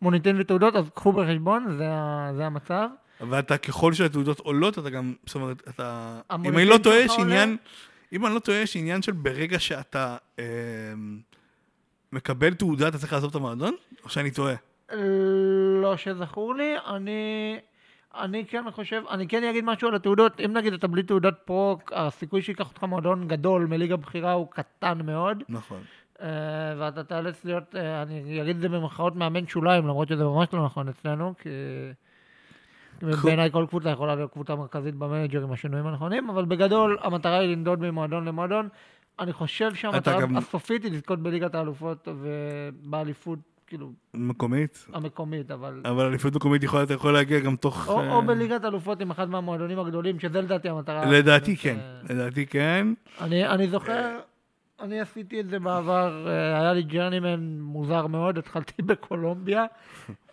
כמוניטין 0.00 0.40
ותעודות, 0.40 0.76
אז 0.76 0.90
קחו 0.94 1.12
בחשבון, 1.12 1.66
זה 1.78 1.88
זה 2.36 2.46
המצב. 2.46 2.88
ואתה, 3.20 3.58
ככל 3.58 3.92
שהתעודות 3.92 4.40
עולות, 4.40 4.78
אתה 4.78 4.90
גם, 4.90 5.14
זאת 5.26 5.34
אומרת, 5.34 5.62
אתה... 5.68 6.18
אם 6.34 6.58
אני 6.58 6.64
לא 6.64 6.78
טועה, 6.78 6.98
יש 6.98 7.12
עולה? 7.18 7.44
אם 8.12 8.26
אני 8.26 8.34
לא 8.34 8.38
טועה, 8.38 8.58
יש 8.58 8.76
עניין 8.76 9.02
של 9.02 9.12
ברגע 9.12 9.58
שאתה 9.58 10.16
אה, 10.38 10.44
מקבל 12.12 12.54
תעודה, 12.54 12.88
אתה 12.88 12.98
צריך 12.98 13.12
לעזוב 13.12 13.30
את 13.30 13.36
המועדון? 13.36 13.74
או 14.04 14.08
שאני 14.08 14.30
טועה? 14.30 14.54
לא 15.82 15.96
שזכור 15.96 16.54
לי, 16.54 16.74
אני, 16.86 17.56
אני 18.14 18.44
כן 18.46 18.64
חושב, 18.70 19.02
אני 19.10 19.28
כן 19.28 19.44
אגיד 19.44 19.64
משהו 19.64 19.88
על 19.88 19.94
התעודות, 19.94 20.40
אם 20.40 20.52
נגיד 20.52 20.72
אתה 20.72 20.86
בלי 20.86 21.02
תעודת 21.02 21.34
פרו, 21.44 21.78
הסיכוי 21.92 22.42
שייקח 22.42 22.68
אותך 22.68 22.82
מועדון 22.82 23.28
גדול 23.28 23.66
מליגה 23.66 23.96
בכירה 23.96 24.32
הוא 24.32 24.46
קטן 24.50 24.98
מאוד, 25.04 25.42
נכון. 25.48 25.80
אה, 26.22 26.28
ואתה 26.78 27.04
תיאלץ 27.04 27.44
להיות, 27.44 27.76
אה, 27.76 28.02
אני 28.02 28.42
אגיד 28.42 28.56
את 28.56 28.62
זה 28.62 28.68
במרכאות 28.68 29.16
מאמן 29.16 29.46
שוליים, 29.46 29.84
למרות 29.84 30.08
שזה 30.08 30.24
ממש 30.24 30.48
לא 30.52 30.64
נכון 30.64 30.88
אצלנו, 30.88 31.34
כי 31.38 31.48
בעיניי 33.02 33.50
כל 33.50 33.66
קבוצה 33.68 33.90
יכולה 33.90 34.14
להיות 34.14 34.32
קבוצה 34.32 34.54
מרכזית 34.56 34.94
במנג'ר 34.94 35.42
עם 35.42 35.52
השינויים 35.52 35.86
הנכונים, 35.86 36.30
אבל 36.30 36.44
בגדול 36.44 36.98
המטרה 37.02 37.38
היא 37.38 37.48
לנדוד 37.56 37.80
ממועדון 37.80 38.24
למועדון. 38.24 38.68
אני 39.20 39.32
חושב 39.32 39.74
שהמטרה 39.74 40.20
גם- 40.20 40.36
הסופית 40.36 40.84
היא 40.84 40.92
לזכות 40.92 41.22
בליגת 41.22 41.54
האלופות 41.54 42.08
ובאליפות, 42.20 43.38
כאילו, 43.66 43.90
מקומית? 44.14 44.86
המקומית, 44.92 45.50
אבל... 45.50 45.80
אבל 45.84 46.04
אליפות 46.06 46.34
מקומית 46.36 46.62
יכולה, 46.62 46.82
אתה 46.82 46.94
יכול 46.94 47.12
להגיע 47.12 47.40
גם 47.40 47.56
תוך... 47.56 47.88
או, 47.88 48.00
אה, 48.00 48.12
או 48.12 48.22
בליגת 48.22 48.64
אלופות 48.64 49.00
עם 49.00 49.10
אחד 49.10 49.30
מהמועדונים 49.30 49.78
הגדולים, 49.78 50.20
שזה 50.20 50.40
לדעתי 50.40 50.68
המטרה. 50.68 51.06
לדעתי 51.06 51.56
כן. 51.56 51.76
ש- 52.06 52.10
לדעתי 52.10 52.46
כן. 52.46 52.86
אני, 53.20 53.46
אני 53.48 53.68
זוכר, 53.68 54.18
אני 54.80 55.00
עשיתי 55.00 55.40
את 55.40 55.48
זה 55.48 55.58
בעבר, 55.58 56.28
אה, 56.28 56.60
היה 56.60 56.72
לי 56.72 56.82
ג'רנימן 56.82 57.60
מוזר 57.60 58.06
מאוד, 58.06 58.38
התחלתי 58.38 58.82
בקולומביה, 58.88 59.64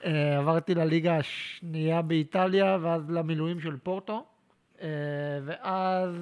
אה, 0.06 0.38
עברתי 0.38 0.76
לליגה 0.76 1.18
השנייה 1.18 2.02
באיטליה, 2.02 2.78
ואז 2.82 3.10
למילואים 3.10 3.60
של 3.60 3.78
פורטו, 3.78 4.26
אה, 4.82 4.88
ואז 5.46 6.16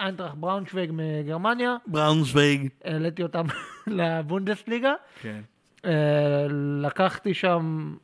איינטראכט 0.00 0.36
בראונשוויג 0.36 0.90
מגרמניה, 0.92 1.76
בראונשוויג. 1.86 2.68
העליתי 2.84 3.22
אותם 3.22 3.44
לבונדסליגה. 3.86 4.92
כן. 5.20 5.40
לקחתי 6.82 7.34
שם 7.34 7.94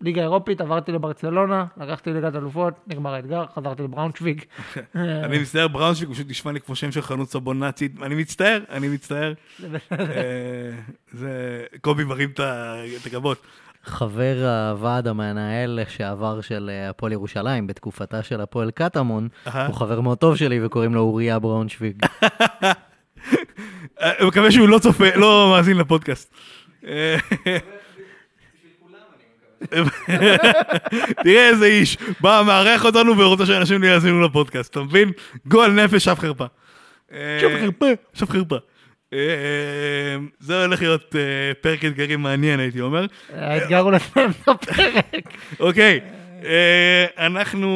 ליגה 0.00 0.22
אירופית, 0.22 0.60
עברתי 0.60 0.92
לברצלונה, 0.92 1.64
לקחתי 1.76 2.12
ליגת 2.12 2.34
אלופות, 2.36 2.74
נגמר 2.86 3.14
האתגר, 3.14 3.44
חזרתי 3.54 3.82
לבראונשוויג. 3.82 4.44
אה, 4.96 5.24
אני 5.24 5.38
מצטער, 5.38 5.68
בראונשוויג 5.68 6.12
פשוט 6.12 6.30
נשמע 6.30 6.52
לי 6.52 6.60
כמו 6.60 6.76
שם 6.76 6.92
של 6.92 7.02
חנות 7.02 7.30
סבון 7.30 7.58
נאצית. 7.58 7.92
אני 8.02 8.14
מצטער, 8.14 8.60
אני 8.70 8.88
מצטער. 8.88 9.32
אה, 9.92 9.98
זה... 11.12 11.64
קובי 11.80 12.04
מרים 12.04 12.30
את 12.30 13.06
הגבות. 13.06 13.42
חבר 13.84 14.36
הוועד 14.70 15.06
המנהל 15.06 15.80
לשעבר 15.82 16.40
של 16.40 16.70
אה, 16.72 16.90
הפועל 16.90 17.12
ירושלים 17.12 17.66
בתקופתה 17.66 18.22
של 18.22 18.40
הפועל 18.40 18.70
קטמון. 18.70 19.28
הוא 19.44 19.74
חבר 19.74 20.00
מאוד 20.00 20.18
טוב 20.18 20.36
שלי 20.36 20.64
וקוראים 20.64 20.94
לו 20.94 21.00
אוריה 21.00 21.38
בראונשוויג. 21.38 22.02
אני 24.00 24.26
מקווה 24.26 24.52
שהוא 24.52 24.68
לא 24.68 24.78
צופה, 24.78 25.16
לא 25.16 25.52
מאזין 25.56 25.76
לפודקאסט. 25.76 26.34
אה, 29.72 30.36
תראה 31.24 31.48
איזה 31.48 31.66
איש, 31.66 31.96
בא, 32.20 32.42
מארח 32.46 32.84
אותנו 32.84 33.18
ורוצה 33.18 33.46
שאנשים 33.46 33.82
לא 33.82 33.88
יאזינו 33.88 34.20
לפודקאסט, 34.20 34.70
אתה 34.70 34.80
מבין? 34.80 35.12
גועל 35.46 35.70
נפש, 35.72 36.04
שף 36.04 36.18
חרפה. 36.18 36.46
אה, 37.12 37.38
שף 37.40 37.50
חרפה. 37.60 37.86
שף 38.14 38.30
חרפה. 38.30 38.56
אה, 39.12 39.18
זה 40.40 40.64
הולך 40.64 40.82
להיות 40.82 41.16
אה, 41.16 41.54
פרק 41.60 41.84
אתגרים 41.84 42.22
מעניין, 42.22 42.60
הייתי 42.60 42.80
אומר. 42.80 43.06
האתגר 43.34 43.78
הוא 43.78 43.92
לסיים 43.92 44.30
את 44.30 44.48
הפרק. 44.48 45.36
אוקיי, 45.60 46.00
אה, 46.04 46.19
אנחנו 47.18 47.68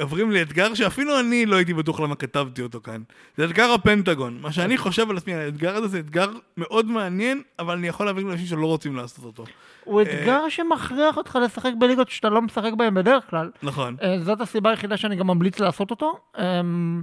עוברים 0.00 0.30
לאתגר 0.30 0.74
שאפילו 0.74 1.20
אני 1.20 1.46
לא 1.46 1.56
הייתי 1.56 1.74
בטוח 1.74 2.00
למה 2.00 2.14
כתבתי 2.14 2.62
אותו 2.62 2.80
כאן. 2.80 3.02
זה 3.36 3.44
אתגר 3.44 3.72
הפנטגון. 3.72 4.38
מה 4.40 4.52
שאני 4.52 4.76
חושב 4.78 5.10
על 5.10 5.16
עצמי, 5.16 5.34
על 5.34 5.40
האתגר 5.40 5.76
הזה 5.76 5.88
זה 5.88 5.98
אתגר 5.98 6.30
מאוד 6.56 6.86
מעניין, 6.86 7.42
אבל 7.58 7.76
אני 7.76 7.88
יכול 7.88 8.06
להבין 8.06 8.30
אנשים 8.30 8.46
שלא 8.46 8.66
רוצים 8.66 8.96
לעשות 8.96 9.24
אותו. 9.24 9.44
הוא 9.84 10.02
אתגר 10.02 10.48
שמכריח 10.48 11.16
אותך 11.16 11.38
לשחק 11.42 11.72
בליגות 11.78 12.08
שאתה 12.08 12.28
לא 12.28 12.42
משחק 12.42 12.72
בהן 12.76 12.94
בדרך 12.94 13.30
כלל. 13.30 13.50
נכון. 13.62 13.96
אה, 14.02 14.18
זאת 14.20 14.40
הסיבה 14.40 14.70
היחידה 14.70 14.96
שאני 14.96 15.16
גם 15.16 15.26
ממליץ 15.26 15.60
לעשות 15.60 15.90
אותו. 15.90 16.18
אמ, 16.38 17.02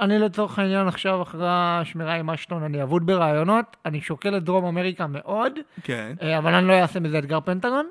אני 0.00 0.18
לצורך 0.18 0.58
העניין 0.58 0.88
עכשיו 0.88 1.22
אחרי 1.22 1.46
השמירה 1.48 2.14
עם 2.14 2.30
אשטון, 2.30 2.62
אני 2.62 2.82
אבוד 2.82 3.06
ברעיונות, 3.06 3.76
אני 3.86 4.00
שוקל 4.00 4.36
את 4.36 4.44
דרום 4.44 4.64
אמריקה 4.64 5.06
מאוד, 5.06 5.52
כן. 5.82 6.12
אה, 6.22 6.38
אבל 6.38 6.54
אני 6.54 6.68
לא 6.68 6.72
אעשה 6.72 7.00
מזה 7.00 7.18
אתגר 7.18 7.40
פנטגון. 7.40 7.86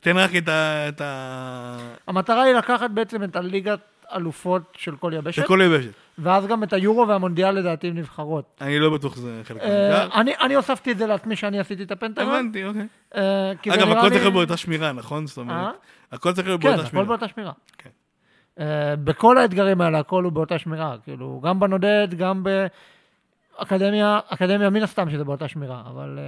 תן 0.00 0.16
רק 0.16 0.36
את 0.36 0.48
ה... 0.48 0.88
את 0.88 1.00
ה... 1.00 1.78
המטרה 2.06 2.42
היא 2.42 2.54
לקחת 2.54 2.90
בעצם 2.90 3.24
את 3.24 3.36
הליגת 3.36 3.80
אלופות 4.14 4.62
של 4.76 4.96
כל 4.96 5.12
יבשת, 5.14 5.42
של 5.42 5.48
כל 5.48 5.60
יבשת. 5.64 5.90
ואז 6.18 6.46
גם 6.46 6.62
את 6.62 6.72
היורו 6.72 7.08
והמונדיאל 7.08 7.50
לדעתי 7.50 7.88
עם 7.88 7.98
נבחרות. 7.98 8.44
אני 8.60 8.78
לא 8.78 8.90
בטוח 8.90 9.14
שזה 9.14 9.40
חלק 9.44 9.62
אה, 9.62 10.08
מהאתגר. 10.08 10.44
אני 10.44 10.54
הוספתי 10.54 10.92
את 10.92 10.98
זה 10.98 11.06
לעצמי 11.06 11.36
שאני 11.36 11.58
עשיתי 11.58 11.82
את 11.82 11.90
הפנטגון. 11.90 12.28
הבנתי, 12.28 12.64
אוקיי. 12.64 12.86
אה, 13.16 13.52
אגב, 13.52 13.88
הכל 13.88 14.08
צריך 14.08 14.20
להיות 14.20 14.34
באותה 14.34 14.56
שמירה, 14.56 14.92
נכון? 14.92 15.26
זאת 15.26 15.38
אומרת, 15.38 15.56
אה? 15.56 15.70
הכל 16.12 16.32
צריך 16.32 16.46
להיות 16.46 16.60
כן, 16.60 16.68
באותה 16.68 16.82
הכל 16.82 16.90
שמירה. 16.90 17.06
באותה 17.06 17.28
שמירה. 17.28 17.52
כן. 17.78 17.90
אה, 18.60 18.96
בכל 18.96 19.38
האתגרים 19.38 19.80
האלה, 19.80 19.98
הכל 19.98 20.24
הוא 20.24 20.32
באותה 20.32 20.58
שמירה. 20.58 20.96
כאילו, 21.04 21.40
גם 21.44 21.60
בנודד, 21.60 22.08
גם 22.18 22.44
באקדמיה, 23.58 24.20
אקדמיה 24.28 24.70
מן 24.70 24.82
הסתם 24.82 25.10
שזה 25.10 25.24
באותה 25.24 25.48
שמירה, 25.48 25.82
אבל... 25.86 26.18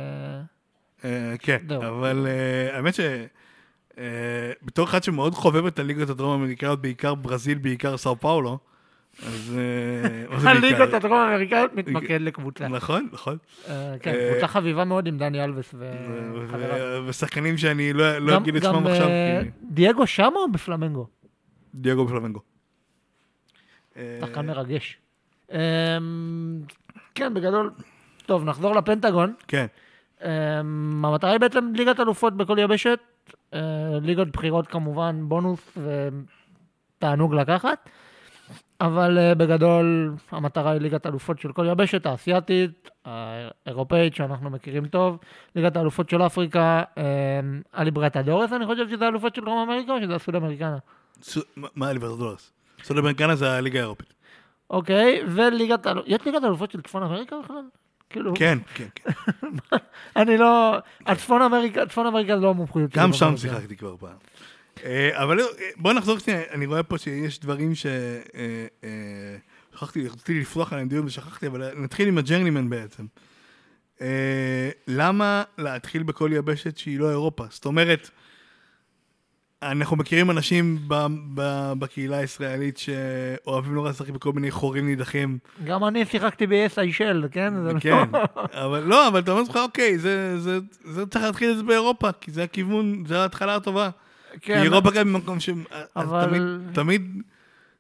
כן. 1.39 1.59
אבל 1.77 2.27
האמת 2.73 2.95
ש... 2.95 3.01
אה, 3.99 4.53
בתור 4.63 4.85
אחד 4.85 5.03
שמאוד 5.03 5.35
חובב 5.35 5.67
את 5.67 5.79
הליגות 5.79 6.11
הדרום 6.11 6.41
אמריקאיות, 6.41 6.83
בעיקר 6.83 7.15
ברזיל, 7.15 7.59
בעיקר 7.59 7.97
סאו 7.97 8.21
פאולו, 8.21 8.59
אז... 9.27 9.59
אה? 9.59 10.51
הליגות 10.51 10.93
הדרום 10.95 11.19
האמריקאיות 11.19 11.75
מתמקד 11.75 12.21
לקבוצה. 12.21 12.69
נכון, 12.69 13.09
נכון. 13.13 13.37
אה, 13.69 13.95
כן, 14.01 14.15
קבוצה 14.31 14.49
חביבה 14.49 14.85
מאוד 14.85 15.07
עם 15.07 15.19
דני 15.19 15.45
אלווס 15.45 15.75
ו- 15.75 16.33
וחבריו. 16.35 17.05
ושחקנים 17.07 17.57
שאני 17.57 17.93
לא 17.93 18.19
לא 18.19 18.37
אגיד 18.37 18.57
את 18.57 18.63
שמם 18.63 18.87
עכשיו. 18.87 19.09
דייגו 19.63 20.07
שם 20.07 20.33
או 20.37 20.53
בפלמנגו? 20.53 21.07
דייגו 21.75 22.05
בפלמנגו. 22.05 22.41
שחקן 24.21 24.47
מרגש. 24.47 24.99
אמ, 25.53 25.59
כן, 27.15 27.35
בגדול. 27.35 27.71
טוב, 28.27 28.45
נחזור 28.45 28.75
לפנטגון. 28.75 29.35
כן, 29.49 29.67
אמ, 30.25 31.05
המטרה 31.05 31.31
היא 31.31 31.41
בעצם 31.41 31.73
ליגת 31.75 32.01
אלופות 32.01 32.37
בכל 32.37 32.59
יבשת. 32.59 32.99
אה, 33.55 33.61
ליגות 34.03 34.29
בחירות 34.29 34.67
כמובן, 34.67 35.21
בונוס 35.29 35.79
ותענוג 36.99 37.35
לקחת. 37.35 37.89
אבל 38.81 39.19
אה, 39.19 39.35
בגדול 39.35 40.15
המטרה 40.31 40.71
היא 40.71 40.81
ליגת 40.81 41.07
אלופות 41.07 41.39
של 41.39 41.53
כל 41.53 41.67
יבשת, 41.71 42.07
האסייתית, 42.07 42.91
האירופאית 43.05 44.15
שאנחנו 44.15 44.51
מכירים 44.51 44.87
טוב, 44.87 45.19
ליגת 45.57 45.77
האלופות 45.77 46.11
של 46.11 46.23
אפריקה, 46.23 46.83
אמ, 46.97 47.03
הליברטדורס, 47.79 48.53
אני 48.53 48.67
חושב 48.67 48.89
שזה 48.89 49.05
האלופות 49.05 49.35
של 49.35 49.45
דרום 49.45 49.59
אמריקה 49.69 49.93
או 49.93 50.01
שזה 50.01 50.15
הסוד 50.15 50.35
אמריקנה? 50.35 50.79
מה- 51.57 51.93
ליברטדורס? 51.93 52.53
סוד 52.83 52.99
אמריקנה 52.99 53.37
זה 53.37 53.51
הליגה 53.53 53.79
האירופית. 53.79 54.15
אוקיי, 54.71 55.23
וליגת 55.29 55.87
יש 56.07 56.25
ליגת 56.27 56.43
האלופות 56.43 56.71
של 56.71 56.81
צפון 56.83 57.03
אמריקה 57.03 57.37
בכלל? 57.45 57.63
כאילו, 58.11 58.33
כן, 58.37 58.59
כן, 58.75 58.87
כן. 58.95 59.11
אני 60.21 60.37
לא, 60.37 60.79
הצפון 61.07 61.43
אמריקה, 61.43 61.87
צפון 61.87 62.07
אמריקה 62.07 62.37
זה 62.37 62.43
לא 62.43 62.51
המומחיות. 62.51 62.91
גם 62.97 63.13
שם. 63.13 63.37
שיחקתי 63.37 63.77
כבר 63.77 63.97
פעם. 63.97 64.17
אה, 64.85 65.23
אבל 65.23 65.41
אה, 65.41 65.47
בוא 65.77 65.93
נחזור 65.93 66.19
שנייה, 66.19 66.41
אני 66.51 66.67
רואה 66.67 66.83
פה 66.83 66.99
שיש 66.99 67.41
דברים 67.41 67.75
ש... 67.75 67.87
אה, 67.87 68.87
שכחתי, 69.75 70.09
רציתי 70.09 70.41
לפתוח 70.41 70.73
עליהם 70.73 70.89
דיון 70.89 71.07
ושכחתי, 71.07 71.47
אבל 71.47 71.75
נתחיל 71.77 72.09
עם 72.09 72.19
ה 72.19 72.23
journeyman 72.23 72.71
בעצם. 72.71 73.07
למה 74.89 75.43
להתחיל 75.59 76.03
בכל 76.03 76.31
יבשת 76.33 76.77
שהיא 76.77 76.99
לא 76.99 77.11
אירופה? 77.11 77.45
זאת 77.51 77.65
אומרת, 77.65 78.11
אנחנו 79.63 79.97
מכירים 79.97 80.31
אנשים 80.31 80.79
ב- 80.89 81.07
ב- 81.35 81.73
בקהילה 81.79 82.17
הישראלית 82.17 82.79
שאוהבים 82.79 83.75
נורא 83.75 83.91
לשחק 83.91 84.11
בכל 84.11 84.33
מיני 84.33 84.51
חורים 84.51 84.87
נידחים. 84.87 85.39
גם 85.65 85.85
אני 85.85 86.05
שיחקתי 86.07 86.47
ב-yes 86.47 86.79
איישל, 86.79 87.25
כן? 87.31 87.55
לא- 87.55 87.81
כן, 87.81 88.05
אבל 88.53 88.81
לא, 88.83 89.09
אבל 89.09 89.21
אתה 89.21 89.31
אומר 89.33 89.43
לך, 89.43 89.57
אוקיי, 89.57 89.99
זה, 89.99 90.41
זה, 90.41 90.59
זה 90.85 91.07
צריך 91.07 91.25
להתחיל 91.25 91.51
את 91.51 91.57
זה 91.57 91.63
באירופה, 91.63 92.13
כי 92.13 92.31
זה 92.31 92.43
הכיוון, 92.43 93.05
זה 93.07 93.21
ההתחלה 93.23 93.55
הטובה. 93.57 93.91
כי 94.33 94.39
כן, 94.41 94.63
אירופה 94.63 94.91
גם 94.91 95.13
במקום 95.13 95.41
ש... 95.41 95.51
אז 95.95 96.09
אבל- 96.09 96.27
תמיד, 96.27 96.43
תמיד, 96.75 97.23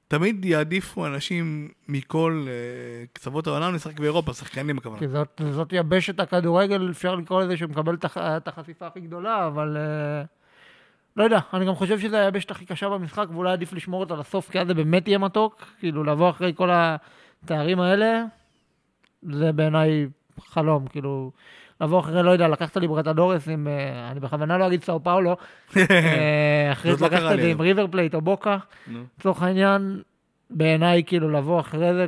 תמיד 0.08 0.44
יעדיפו 0.44 1.06
אנשים 1.06 1.68
מכל 1.88 2.44
אה, 2.48 2.52
קצוות 3.12 3.46
העולם 3.46 3.74
לשחק 3.74 4.00
באירופה, 4.00 4.32
שחקנים 4.32 4.78
הכוונה. 4.78 4.98
כי 4.98 5.08
זאת, 5.08 5.40
זאת 5.50 5.68
יבשת 5.72 6.20
הכדורגל, 6.20 6.90
אפשר 6.90 7.14
לקרוא 7.14 7.42
לזה 7.42 7.56
שמקבל 7.56 7.94
את 7.94 8.04
הח- 8.04 8.18
את 8.18 8.48
החשיפה 8.48 8.86
הכי 8.86 9.00
גדולה, 9.00 9.46
אבל 9.46 9.76
אה, 9.76 10.24
לא 11.18 11.24
יודע, 11.24 11.38
אני 11.54 11.66
גם 11.66 11.74
חושב 11.74 11.98
שזו 11.98 12.16
היבשת 12.16 12.50
הכי 12.50 12.66
קשה 12.66 12.88
במשחק, 12.88 13.26
ואולי 13.32 13.52
עדיף 13.52 13.72
לשמור 13.72 14.00
אותה 14.00 14.14
לסוף, 14.14 14.50
כי 14.50 14.60
אז 14.60 14.66
זה 14.66 14.74
באמת 14.74 15.08
יהיה 15.08 15.18
מתוק, 15.18 15.64
כאילו 15.78 16.04
לבוא 16.04 16.30
אחרי 16.30 16.52
כל 16.56 16.70
התארים 16.72 17.80
האלה, 17.80 18.24
זה 19.22 19.52
בעיניי 19.52 20.06
חלום, 20.40 20.86
כאילו, 20.86 21.30
לבוא 21.80 22.00
אחרי, 22.00 22.22
לא 22.22 22.30
יודע, 22.30 22.48
לקחת 22.48 22.76
ליברטדורס 22.76 23.48
עם, 23.48 23.68
אה, 23.68 24.10
אני 24.10 24.20
בכוונה 24.20 24.58
לא 24.58 24.66
אגיד 24.66 24.84
סאו 24.84 25.02
פאולו, 25.02 25.36
אה, 25.76 26.72
אחרי 26.72 26.96
זאת 26.96 27.12
לא 27.12 27.16
את 27.16 27.20
זה 27.20 27.28
עם 27.34 27.40
היום. 27.40 27.60
ריבר 27.60 27.86
פלייט 27.86 28.14
או 28.14 28.20
בוקה. 28.20 28.58
לצורך 29.18 29.42
העניין, 29.42 30.02
בעיניי, 30.50 31.02
כאילו, 31.06 31.30
לבוא 31.30 31.60
אחרי 31.60 31.94
זה 31.94 32.06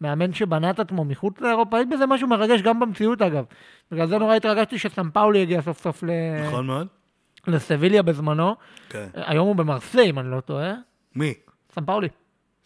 כמאמן 0.00 0.32
שבנה 0.32 0.70
את 0.70 0.80
עצמו 0.80 1.04
מחוץ 1.04 1.40
לאירופה, 1.40 1.80
יש 1.80 1.86
בזה 1.90 2.06
משהו 2.06 2.28
מרגש 2.28 2.62
גם 2.62 2.80
במציאות, 2.80 3.22
אגב. 3.22 3.44
בגלל 3.92 4.06
זה 4.06 4.18
נורא 4.18 4.34
התרגשתי 4.34 4.78
שסמפאולי 4.78 5.42
הגיע 5.42 5.62
סוף 5.62 5.78
סוף 5.78 6.02
ל... 6.02 6.10
נכון 6.46 6.66
מאוד. 6.66 7.03
לסביליה 7.46 8.02
בזמנו. 8.02 8.56
כן. 8.88 9.08
היום 9.14 9.48
הוא 9.48 9.56
במרסיי, 9.56 10.10
אם 10.10 10.18
אני 10.18 10.30
לא 10.30 10.40
טועה. 10.40 10.72
מי? 11.14 11.34
סמפאולי. 11.74 12.08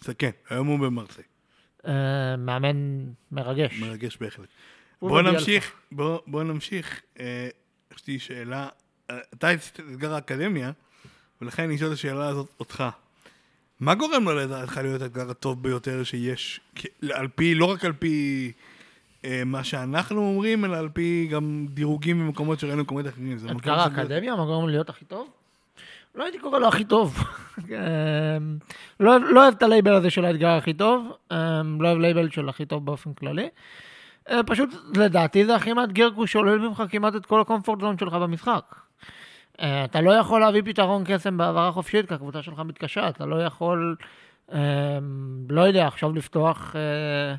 זה 0.00 0.14
כן, 0.14 0.30
היום 0.50 0.66
הוא 0.66 0.78
במרסיי. 0.78 1.24
אה, 1.86 2.36
מאמן 2.36 2.98
מרגש. 3.32 3.80
מרגש 3.80 4.16
בהחלט. 4.16 4.48
בוא. 5.02 5.22
נמשיך, 5.22 5.72
בוא, 5.92 6.18
בוא 6.26 6.42
נמשיך. 6.42 7.02
אה, 7.20 7.48
יש 7.96 8.06
לי 8.06 8.18
שאלה, 8.18 8.68
אה, 9.10 9.18
אתה 9.34 9.48
עשית 9.48 9.80
את 9.80 9.84
אתגר 9.92 10.14
האקדמיה, 10.14 10.70
ולכן 11.40 11.62
אני 11.62 11.76
אשאל 11.76 11.86
את 11.86 11.92
השאלה 11.92 12.28
הזאת 12.28 12.48
אותך. 12.60 12.84
מה 13.80 13.94
גורם 13.94 14.24
לו 14.24 14.34
לדעתך 14.34 14.80
להיות 14.82 15.02
האתגר 15.02 15.30
הטוב 15.30 15.62
ביותר 15.62 16.04
שיש, 16.04 16.60
על 17.12 17.28
פי, 17.28 17.54
לא 17.54 17.64
רק 17.64 17.84
על 17.84 17.92
פי 17.92 18.52
מה 19.46 19.64
שאנחנו 19.64 20.20
אומרים, 20.20 20.64
אלא 20.64 20.76
על 20.76 20.88
פי 20.88 21.28
גם 21.32 21.66
דירוגים 21.70 22.18
במקומות 22.18 22.58
שראינו 22.60 22.78
במקומות 22.78 23.06
אחרים. 23.06 23.38
אתגר 23.50 23.74
האקדמיה, 23.80 24.36
מה 24.36 24.44
גורם 24.44 24.68
להיות 24.68 24.88
הכי 24.90 25.04
טוב? 25.04 25.28
לא 26.14 26.24
הייתי 26.24 26.38
קורא 26.38 26.58
לו 26.58 26.68
הכי 26.68 26.84
טוב. 26.84 27.16
אה, 27.72 27.78
לא 29.00 29.10
אוהב- 29.10 29.22
לא 29.30 29.42
אוהב 29.42 29.54
את 29.54 29.62
הלייבל 29.62 29.92
הזה 29.92 30.10
של 30.10 30.24
האתגר 30.24 30.48
הכי 30.50 30.72
טוב, 30.74 31.06
אה, 31.32 31.36
לא 31.80 31.88
אוהב 31.88 31.98
לייבל 31.98 32.30
של 32.30 32.48
הכי 32.48 32.66
טוב 32.66 32.86
באופן 32.86 33.12
כללי. 33.12 33.48
אה, 34.30 34.42
פשוט, 34.42 34.70
לדעתי 34.96 35.44
זה 35.46 35.54
הכי 35.56 35.72
מאתגר, 35.72 36.10
כי 36.10 36.16
הוא 36.16 36.26
שולל 36.26 36.58
ממך 36.58 36.82
כמעט 36.90 37.16
את 37.16 37.26
כל 37.26 37.40
הקומפורט 37.40 37.80
זון 37.80 37.98
שלך 37.98 38.12
במשחק. 38.14 38.74
אה, 39.60 39.84
אתה 39.84 40.00
לא 40.00 40.10
יכול 40.10 40.40
להביא 40.40 40.62
פתרון 40.64 41.04
קסם 41.06 41.36
בהעברה 41.36 41.72
חופשית, 41.72 42.08
כי 42.08 42.14
הקבוצה 42.14 42.42
שלך 42.42 42.58
מתקשה, 42.58 43.08
אתה 43.08 43.26
לא 43.26 43.42
יכול, 43.44 43.96
אה, 44.52 44.58
לא 45.50 45.60
יודע, 45.60 45.86
עכשיו 45.86 46.12
לפתוח 46.12 46.76
אה, 46.76 47.34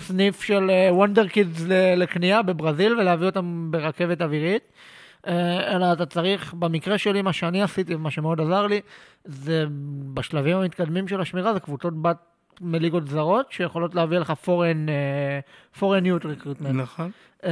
סניף 0.00 0.42
של 0.42 0.70
וונדר 0.90 1.28
קידס 1.28 1.64
לקנייה 1.96 2.42
בברזיל 2.42 2.92
ולהביא 2.98 3.26
אותם 3.26 3.66
ברכבת 3.70 4.22
אווירית. 4.22 4.62
אה, 5.26 5.76
אלא 5.76 5.92
אתה 5.92 6.06
צריך, 6.06 6.54
במקרה 6.54 6.98
שלי, 6.98 7.22
מה 7.22 7.32
שאני 7.32 7.62
עשיתי 7.62 7.94
ומה 7.94 8.10
שמאוד 8.10 8.40
עזר 8.40 8.66
לי, 8.66 8.80
זה 9.24 9.64
בשלבים 10.14 10.56
המתקדמים 10.56 11.08
של 11.08 11.20
השמירה, 11.20 11.52
זה 11.54 11.60
קבוצות 11.60 12.02
בת 12.02 12.16
מליגות 12.60 13.08
זרות, 13.08 13.46
שיכולות 13.50 13.94
להביא 13.94 14.18
לך 14.18 14.32
foreign, 14.44 14.88
אה, 14.88 15.40
foreign 15.80 16.04
youth 16.04 16.24
recruitment. 16.24 16.72
נכון. 16.72 17.10
אה, 17.44 17.50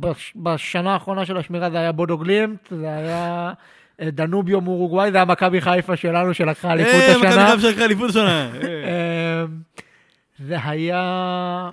בש- 0.00 0.32
בשנה 0.36 0.92
האחרונה 0.92 1.26
של 1.26 1.36
השמירה 1.36 1.70
זה 1.70 1.78
היה 1.78 1.92
בודו 1.92 2.18
גלימט, 2.18 2.68
זה 2.70 2.94
היה 2.96 3.52
אה, 4.00 4.10
דנוביו 4.10 4.60
מאורוגוואי, 4.60 5.10
זה 5.10 5.16
היה 5.16 5.24
מכבי 5.24 5.60
חיפה 5.60 5.96
שלנו 5.96 6.34
שלקחה 6.34 6.72
אליפות 6.72 6.92
אה, 6.94 7.14
מכבי 7.16 7.26
השנה. 7.28 7.46
חיפה 7.46 7.60
שלקחה 7.60 7.84
אליפות 7.84 8.10
השנה. 8.10 8.50
זה 10.38 10.56
היה 10.64 11.70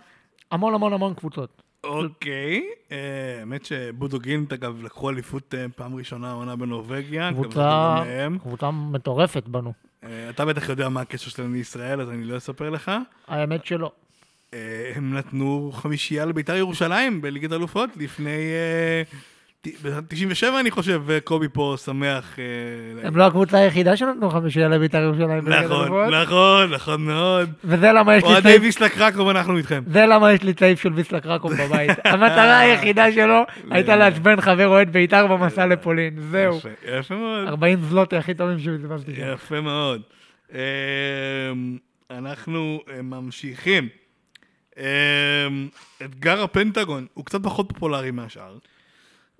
המון 0.51 0.73
המון 0.73 0.93
המון 0.93 1.13
קבוצות. 1.13 1.61
אוקיי, 1.83 2.63
אה, 2.91 3.39
האמת 3.39 3.65
שבודו 3.65 4.19
גילנט 4.19 4.53
אגב 4.53 4.83
לקחו 4.83 5.09
אליפות 5.09 5.55
אה, 5.55 5.65
פעם 5.75 5.95
ראשונה 5.95 6.29
העונה 6.29 6.55
בנורבגיה. 6.55 7.29
קבוצה, 8.39 8.71
מטורפת 8.71 9.43
בנו. 9.47 9.73
אה, 10.03 10.29
אתה 10.29 10.45
בטח 10.45 10.69
יודע 10.69 10.89
מה 10.89 11.01
הקשר 11.01 11.29
שלהם 11.29 11.53
לישראל, 11.53 12.01
אז 12.01 12.09
אני 12.09 12.23
לא 12.23 12.37
אספר 12.37 12.69
לך. 12.69 12.91
האמת 13.27 13.65
שלא. 13.65 13.91
הם 14.95 15.13
נתנו 15.13 15.71
חמישייה 15.73 16.25
לביתר 16.25 16.55
ירושלים 16.55 17.21
בליגת 17.21 17.51
אלופות 17.51 17.89
לפני... 17.97 18.39
אה, 19.67 19.71
ת- 19.71 19.85
ב-97 19.85 20.59
אני 20.59 20.71
חושב, 20.71 21.01
וקובי 21.05 21.47
פה 21.53 21.75
שמח. 21.85 22.39
אה, 22.39 23.07
הם 23.07 23.17
לא 23.17 23.23
הקבוצה 23.27 23.57
היחידה 23.57 23.97
שנתנו 23.97 24.29
חמישייה 24.29 24.67
לבית"ר 24.69 24.97
ירושלים. 24.97 25.49
נכון. 25.49 26.13
נכון, 26.13 26.73
נכון 26.73 27.01
מאוד. 27.05 27.49
וזה 27.63 27.91
למה 27.91 28.15
יש 28.15 28.23
לי 28.23 28.29
אוהדי 28.29 28.49
צעיף, 28.49 28.61
ויסלה 28.61 28.89
קרקוב, 28.89 29.27
אנחנו 29.29 29.57
איתכם. 29.57 29.83
זה 29.87 30.05
למה 30.05 30.33
יש 30.33 30.43
לי 30.43 30.53
צעיף 30.53 30.81
של 30.81 30.93
ויסלה 30.93 31.19
קרקוב 31.21 31.53
בבית. 31.53 31.91
המטרה 32.05 32.59
היחידה 32.59 33.11
שלו 33.11 33.41
הייתה 33.71 33.95
לעצבן 33.95 34.41
חבר 34.41 34.67
אוהד 34.67 34.93
בית"ר 34.93 35.27
במסע 35.27 35.65
לפולין. 35.65 36.19
זהו. 36.31 36.59
יפה, 36.99 37.15
מאוד. 37.15 37.47
40 37.47 37.79
זלוטי 37.89 38.15
הכי 38.17 38.33
טובים 38.33 38.59
שבזבזתי. 38.59 39.11
יפה 39.33 39.61
מאוד. 39.61 40.01
אמ, 40.53 40.57
אנחנו 42.11 42.79
אה, 42.93 43.01
ממשיכים. 43.01 43.89
אמ, 44.77 44.83
אתגר 46.05 46.43
הפנטגון 46.43 47.05
הוא 47.13 47.25
קצת 47.25 47.43
פחות 47.43 47.69
פופולרי 47.69 48.11
מהשאר. 48.11 48.53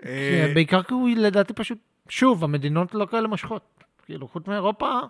אה, 0.04 0.50
בעיקר 0.54 0.82
כי 0.82 0.94
הוא 0.94 1.08
לדעתי 1.16 1.52
פשוט, 1.52 1.78
שוב, 2.08 2.44
המדינות 2.44 2.94
לא 2.94 3.06
כאלה 3.10 3.28
מושכות. 3.28 3.84
כאילו, 4.06 4.28
חוץ 4.28 4.46
מאירופה, 4.46 5.00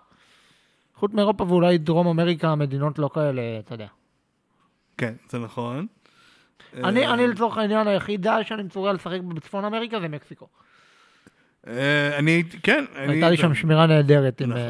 חוץ 0.95 1.13
מאירופה 1.13 1.43
ואולי 1.43 1.77
דרום 1.77 2.07
אמריקה, 2.07 2.49
המדינות 2.49 2.99
לא 2.99 3.09
כאלה, 3.13 3.41
אתה 3.59 3.73
יודע. 3.73 3.87
כן, 4.97 5.13
זה 5.29 5.39
נכון. 5.39 5.87
אני, 6.73 7.05
אה, 7.05 7.13
אני 7.13 7.27
לצורך 7.27 7.57
העניין 7.57 7.87
היחידה 7.87 8.43
שאני 8.43 8.63
מצורע 8.63 8.93
לשחק 8.93 9.19
בצפון 9.19 9.65
אמריקה 9.65 9.99
זה 9.99 10.07
מקסיקו. 10.07 10.47
אה, 11.67 12.17
אני 12.17 12.31
הייתי, 12.31 12.59
כן. 12.61 12.85
הייתה 12.95 13.29
לי 13.29 13.37
שם 13.37 13.53
שמירה 13.53 13.87
נהדרת 13.87 14.41
עם 14.41 14.49
נכון. 14.49 14.61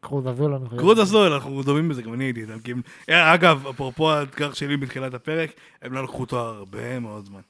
קרוז 0.00 0.26
אזול. 0.28 0.58
קרוז 0.76 1.00
אזול, 1.00 1.32
אנחנו 1.32 1.62
דומים 1.62 1.88
בזה, 1.88 2.02
גם 2.02 2.14
אני 2.14 2.24
הייתי 2.24 2.40
איתם. 2.40 2.80
אגב, 3.10 3.66
אפרופו 3.66 4.12
האתגר 4.12 4.52
שלי 4.52 4.76
בתחילת 4.76 5.14
הפרק, 5.14 5.50
הם 5.82 5.92
לא 5.92 6.02
לקחו 6.02 6.20
אותו 6.20 6.40
הרבה 6.40 6.98
מאוד 7.00 7.24
זמן. 7.24 7.40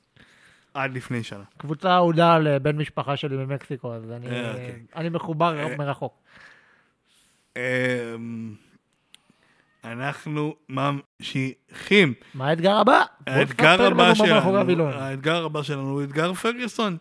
עד 0.75 0.95
לפני 0.95 1.23
שנה. 1.23 1.45
קבוצה 1.57 1.95
אהודה 1.95 2.39
לבן 2.39 2.77
משפחה 2.77 3.17
שלי 3.17 3.37
ממקסיקו, 3.37 3.95
אז 3.95 4.11
אני, 4.11 4.27
אה, 4.27 4.51
אוקיי. 4.51 4.83
אני 4.97 5.09
מחובר 5.09 5.59
אה, 5.59 5.77
מרחוק. 5.77 6.23
אמ, 7.57 8.55
אנחנו 9.85 10.55
ממשיכים. 10.69 12.15
מה 12.35 12.49
האתגר 12.49 12.77
הבא? 12.77 13.03
האתגר 13.27 13.87
הבא 13.87 14.15
שלנו. 14.15 14.89
האתגר 14.89 15.45
הבא 15.45 15.63
שלנו 15.63 15.91
הוא 15.91 16.03
אתגר 16.03 16.35
פרגוסון, 16.35 16.97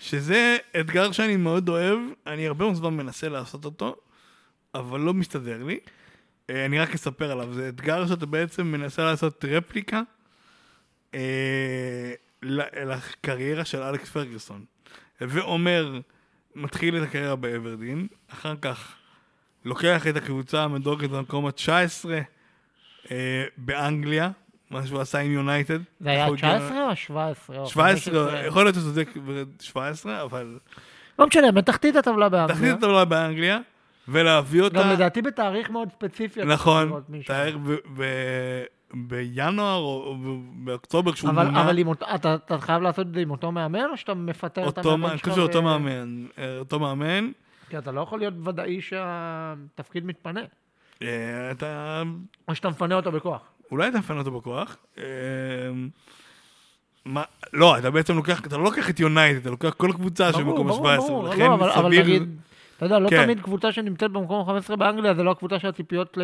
שזה 0.00 0.56
אתגר 0.80 1.12
שאני 1.12 1.36
מאוד 1.36 1.68
אוהב, 1.68 1.98
אני 2.26 2.46
הרבה 2.46 2.74
זמן 2.74 2.94
מנסה 2.94 3.28
לעשות 3.28 3.64
אותו, 3.64 3.96
אבל 4.74 5.00
לא 5.00 5.14
מסתדר 5.14 5.64
לי. 5.64 5.78
אה, 6.50 6.64
אני 6.64 6.78
רק 6.78 6.94
אספר 6.94 7.30
עליו, 7.30 7.54
זה 7.54 7.68
אתגר 7.68 8.06
שאתה 8.06 8.26
בעצם 8.26 8.66
מנסה 8.66 9.04
לעשות 9.04 9.44
רפליקה 9.44 10.02
אה, 11.14 12.12
לקריירה 12.44 13.64
של 13.64 13.82
אלכס 13.82 14.10
פרגוסון. 14.10 14.64
ואומר, 15.20 16.00
מתחיל 16.54 16.96
את 16.96 17.02
הקריירה 17.02 17.36
באברדין, 17.36 18.06
אחר 18.32 18.54
כך 18.60 18.94
לוקח 19.64 20.06
את 20.06 20.16
הקבוצה 20.16 20.62
המדורגת 20.64 21.10
במקום 21.10 21.46
ה-19 21.46 22.08
אה, 23.10 23.44
באנגליה, 23.56 24.30
מה 24.70 24.86
שהוא 24.86 25.00
עשה 25.00 25.18
עם 25.18 25.30
יונייטד. 25.32 25.78
זה 26.00 26.10
היה 26.10 26.20
איך 26.20 26.28
הוא 26.28 26.36
הגיע- 26.36 26.58
19 26.58 26.90
או 26.90 26.96
17? 26.96 27.58
או 27.58 27.66
17, 27.66 28.12
15? 28.24 28.46
יכול 28.46 28.64
להיות 28.64 28.74
שאתה 28.74 28.86
צודק 28.86 29.08
ב-17, 29.26 29.78
אבל 30.22 30.58
לא 31.18 31.26
משנה, 31.26 31.52
בתחתית 31.52 31.96
הטבלה 31.96 32.28
באנגליה. 32.28 32.56
תכניס 32.56 32.72
את 32.78 32.82
העולה 32.82 33.04
באנגליה, 33.04 33.58
ולהביא 34.08 34.62
אותה... 34.62 34.82
גם 34.82 34.90
לדעתי 34.90 35.22
בתאריך 35.22 35.70
מאוד 35.70 35.88
ספציפי. 35.92 36.44
נכון, 36.44 36.88
לראות 36.88 37.04
בינואר 38.96 39.76
או 39.76 40.16
באוקטובר 40.54 41.12
כשהוא 41.12 41.30
אבל, 41.30 41.44
מונה. 41.46 41.62
אבל 41.62 41.86
אותו, 41.86 42.06
אתה, 42.14 42.34
אתה 42.34 42.58
חייב 42.58 42.82
לעשות 42.82 43.06
את 43.06 43.14
זה 43.14 43.20
עם 43.20 43.30
אותו 43.30 43.52
מאמן, 43.52 43.84
או 43.92 43.96
שאתה 43.96 44.14
מפטר 44.14 44.68
את 44.68 44.78
המאמן 44.78 45.00
מה- 45.00 45.08
אני 45.10 45.18
שלך? 45.18 45.28
חושב 45.28 45.40
שאותו 45.40 45.62
מאמן, 45.62 46.26
אה, 46.38 46.58
אותו 46.58 46.80
מאמן, 46.80 47.30
כי 47.70 47.78
אתה 47.78 47.92
לא 47.92 48.00
יכול 48.00 48.18
להיות 48.18 48.34
ודאי 48.44 48.80
שהתפקיד 48.80 50.04
מתפנה. 50.06 50.40
אה, 51.02 51.50
אתה, 51.50 52.02
או 52.48 52.54
שאתה 52.54 52.68
מפנה 52.68 52.94
אותו 52.94 53.12
בכוח. 53.12 53.40
אולי 53.70 53.88
אתה 53.88 53.98
מפנה 53.98 54.18
אותו 54.18 54.30
בכוח. 54.30 54.76
אה, 54.98 55.04
מה, 57.04 57.22
לא, 57.52 57.78
אתה 57.78 57.90
בעצם 57.90 58.16
לוקח, 58.16 58.40
אתה 58.46 58.56
לא 58.56 58.64
לוקח 58.64 58.90
את 58.90 59.00
יונייטד, 59.00 59.40
אתה 59.40 59.50
לוקח 59.50 59.70
כל 59.70 59.92
קבוצה 59.92 60.32
של 60.32 60.42
ברור, 60.42 60.54
מקום 60.54 60.66
ברור, 60.66 60.88
ה-17, 60.88 60.98
ברור. 61.00 61.28
לכן 61.28 61.38
לא, 61.40 61.54
אבל, 61.54 61.70
אבל 61.70 61.88
סביר, 61.88 62.02
נגיד, 62.02 62.22
אתה 62.76 62.86
יודע, 62.86 62.98
לא 62.98 63.08
כן. 63.10 63.24
תמיד 63.24 63.40
קבוצה 63.40 63.72
שנמצאת 63.72 64.10
במקום 64.10 64.48
ה-15 64.50 64.76
באנגליה, 64.76 65.14
זה 65.14 65.22
לא 65.22 65.30
הקבוצה 65.30 65.58
שהציפיות 65.58 66.18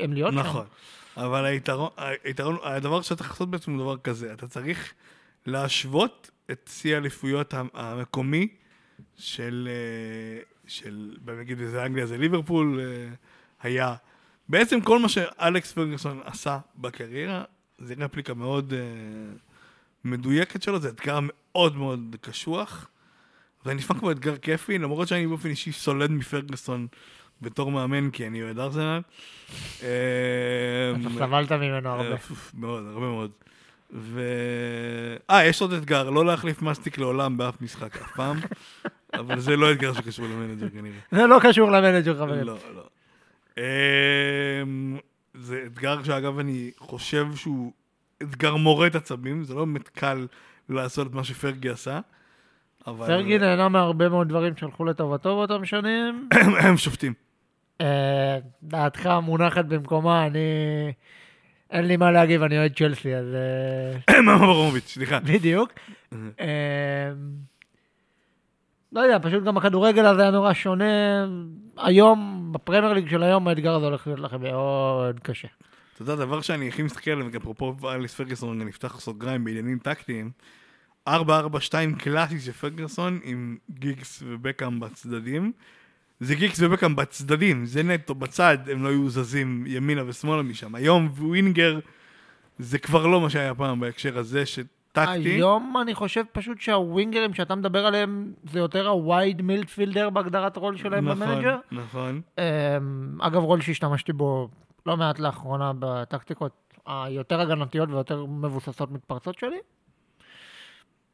הם 0.00 0.12
להיות 0.12 0.32
שם. 0.32 0.38
נכון. 0.38 0.64
אבל 1.16 1.44
היתרון, 2.24 2.56
הדבר 2.62 3.02
שאתה 3.02 3.16
צריך 3.16 3.30
לעשות 3.30 3.50
בעצם 3.50 3.72
הוא 3.72 3.80
דבר 3.80 3.96
כזה, 3.96 4.32
אתה 4.32 4.48
צריך 4.48 4.92
להשוות 5.46 6.30
את 6.50 6.70
שיא 6.72 6.94
האליפויות 6.94 7.54
המ- 7.54 7.68
המקומי 7.74 8.48
של, 9.16 9.68
אה, 9.70 10.42
של, 10.66 11.16
נגיד 11.38 11.58
בזה 11.58 11.86
אנגליה 11.86 12.06
זה 12.06 12.18
ליברפול 12.18 12.80
אה, 12.80 13.08
היה. 13.62 13.94
בעצם 14.48 14.80
כל 14.80 14.98
מה 14.98 15.08
שאלכס 15.08 15.72
פרגוסון 15.72 16.20
עשה 16.24 16.58
בקריירה, 16.76 17.44
זה 17.78 17.94
רפליקה 17.98 18.34
מאוד 18.34 18.72
אה, 18.72 18.78
מדויקת 20.04 20.62
שלו, 20.62 20.80
זה 20.80 20.88
אתגר 20.88 21.18
מאוד 21.22 21.76
מאוד 21.76 22.16
קשוח. 22.20 22.88
זה 23.64 23.74
נשמע 23.74 23.98
כמו 23.98 24.10
אתגר 24.10 24.36
כיפי, 24.36 24.78
למרות 24.78 25.08
שאני 25.08 25.26
באופן 25.26 25.48
אישי 25.48 25.72
סולד 25.72 26.10
מפרגוסון 26.10 26.86
בתור 27.42 27.70
מאמן, 27.70 28.10
כי 28.10 28.26
אני 28.26 28.42
אוהד 28.42 28.58
ארסנל. 28.58 29.00
אתה 29.78 29.86
אמ, 30.96 31.18
סבלת 31.18 31.52
ממנו 31.52 31.88
הרבה. 31.88 32.10
אה, 32.10 32.16
מאוד, 32.54 32.86
הרבה 32.86 33.06
מאוד. 33.06 33.30
ו... 33.92 34.20
אה, 35.30 35.46
יש 35.46 35.62
עוד 35.62 35.72
אתגר, 35.72 36.10
לא 36.10 36.24
להחליף 36.24 36.62
מסטיק 36.62 36.98
לעולם 36.98 37.36
באף 37.36 37.62
משחק 37.62 37.96
אף 37.96 38.12
פעם, 38.16 38.36
אבל 39.20 39.40
זה 39.40 39.56
לא 39.56 39.72
אתגר 39.72 39.92
שקשור 39.92 40.26
ל 40.26 40.31
manager 40.31 40.68
כנראה. 40.68 40.98
זה 41.10 41.26
לא 41.26 41.38
קשור 41.42 41.70
ל 41.70 41.75
manager, 41.75 42.18
חברים. 42.18 42.42
לא, 42.42 42.56
לא. 42.74 42.82
אמ, 43.58 44.98
זה 45.34 45.62
אתגר 45.66 46.02
שאגב 46.02 46.38
אני 46.38 46.70
חושב 46.78 47.26
שהוא 47.34 47.72
אתגר 48.22 48.56
מורט 48.56 48.94
עצבים, 48.94 49.44
זה 49.44 49.54
לא 49.54 49.64
באמת 49.64 49.88
קל 49.88 50.26
לעשות 50.68 51.06
את 51.06 51.12
מה 51.12 51.24
שפרגי 51.24 51.68
עשה. 51.68 52.00
אבל... 52.86 53.06
פרגי 53.06 53.38
נהנה 53.38 53.68
מהרבה 53.68 54.08
מאוד 54.08 54.28
דברים 54.28 54.56
שהלכו 54.56 54.84
לטובתו 54.84 55.36
באותם 55.36 55.64
שנים. 55.64 56.28
הם 56.62 56.76
שופטים. 56.76 57.12
דעתך 58.62 59.10
מונחת 59.22 59.64
במקומה, 59.64 60.26
אני... 60.26 60.38
אין 61.70 61.84
לי 61.84 61.96
מה 61.96 62.10
להגיב, 62.10 62.42
אני 62.42 62.58
אוהד 62.58 62.72
צ'לסי, 62.76 63.14
אז... 63.14 63.26
אה, 64.08 64.22
מאמה 64.26 64.46
ברומוביץ', 64.46 64.88
סליחה. 64.88 65.20
בדיוק. 65.20 65.72
אה, 66.40 67.12
לא 68.92 69.00
יודע, 69.00 69.18
פשוט 69.22 69.44
גם 69.44 69.56
הכדורגל 69.56 70.06
הזה 70.06 70.22
היה 70.22 70.30
נורא 70.30 70.52
שונה. 70.52 70.84
היום, 71.78 72.48
בפרמייר 72.52 72.92
ליג 72.92 73.08
של 73.08 73.22
היום, 73.22 73.48
האתגר 73.48 73.74
הזה 73.74 73.86
הולך 73.86 74.06
להיות 74.06 74.20
לכם 74.20 74.42
מאוד 74.42 75.20
קשה. 75.20 75.48
אתה 75.94 76.02
יודע, 76.02 76.12
הדבר 76.12 76.40
שאני 76.40 76.68
הכי 76.68 76.82
מסתכל 76.82 77.10
עליו, 77.10 77.28
אפרופו 77.36 77.92
אליס 77.92 78.14
פרגוסון, 78.14 78.60
אני 78.60 78.70
אפתח 78.70 79.00
סוגריים 79.00 79.44
בעניינים 79.44 79.78
טקטיים, 79.78 80.30
4-4-2 81.08 81.12
קלאסי 81.98 82.40
של 82.40 82.52
פרגוסון 82.52 83.20
עם 83.22 83.56
גיגס 83.70 84.22
ובקאם 84.26 84.80
בצדדים. 84.80 85.52
זה 86.20 86.34
גיגס 86.34 86.60
ובקאם 86.62 86.96
בצדדים, 86.96 87.66
זה 87.66 87.82
נטו 87.82 88.14
בצד, 88.14 88.58
הם 88.72 88.84
לא 88.84 88.88
היו 88.88 89.10
זזים 89.10 89.64
ימינה 89.66 90.02
ושמאלה 90.06 90.42
משם. 90.42 90.74
היום 90.74 91.08
winger 91.18 91.78
זה 92.58 92.78
כבר 92.78 93.06
לא 93.06 93.20
מה 93.20 93.30
שהיה 93.30 93.54
פעם 93.54 93.80
בהקשר 93.80 94.18
הזה, 94.18 94.46
הטקטי. 94.46 95.28
היום 95.28 95.76
אני 95.82 95.94
חושב 95.94 96.24
פשוט 96.32 96.60
שהווינגרים 96.60 97.34
שאתה 97.34 97.54
מדבר 97.54 97.86
עליהם, 97.86 98.32
זה 98.50 98.58
יותר 98.58 98.88
ה 98.88 98.99
wide 98.99 99.42
midfielder 99.42 100.10
בהגדרת 100.10 100.56
role 100.56 100.76
שלהם 100.76 101.08
נכון, 101.08 101.26
ב 101.26 101.29
manager. 101.29 101.56
נכון. 101.72 102.20
אמ, 102.38 102.42
אגב, 103.20 103.42
רול 103.42 103.60
שהשתמשתי 103.60 104.12
בו 104.12 104.48
לא 104.86 104.96
מעט 104.96 105.18
לאחרונה 105.18 105.72
בטקטיקות 105.78 106.52
היותר 106.86 107.40
הגנתיות 107.40 107.88
ויותר 107.88 108.24
מבוססות 108.24 108.90
מתפרצות 108.90 109.38
שלי. 109.38 109.58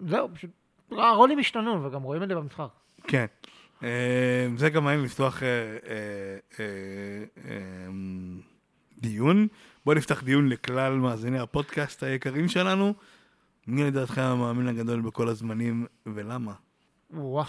זהו, 0.00 0.28
פשוט 0.34 0.50
הרולים 0.90 1.38
השתנו, 1.38 1.84
וגם 1.84 2.02
רואים 2.02 2.22
את 2.22 2.28
זה 2.28 2.34
במשחק. 2.34 2.68
כן. 3.02 3.26
אה, 3.82 4.48
זה 4.56 4.70
גם 4.70 4.84
מעניין 4.84 5.04
לפתוח 5.04 5.42
אה, 5.42 5.48
אה, 6.60 6.64
דיון. 8.98 9.46
בואו 9.84 9.96
נפתח 9.96 10.22
דיון 10.22 10.48
לכלל 10.48 10.92
מאזיני 10.92 11.38
הפודקאסט 11.38 12.02
היקרים 12.02 12.48
שלנו. 12.48 12.94
מי 13.66 13.84
לדעתכם 13.84 14.22
המאמן 14.22 14.68
הגדול 14.68 15.00
בכל 15.00 15.28
הזמנים 15.28 15.86
ולמה? 16.06 16.52
וואו. 17.10 17.44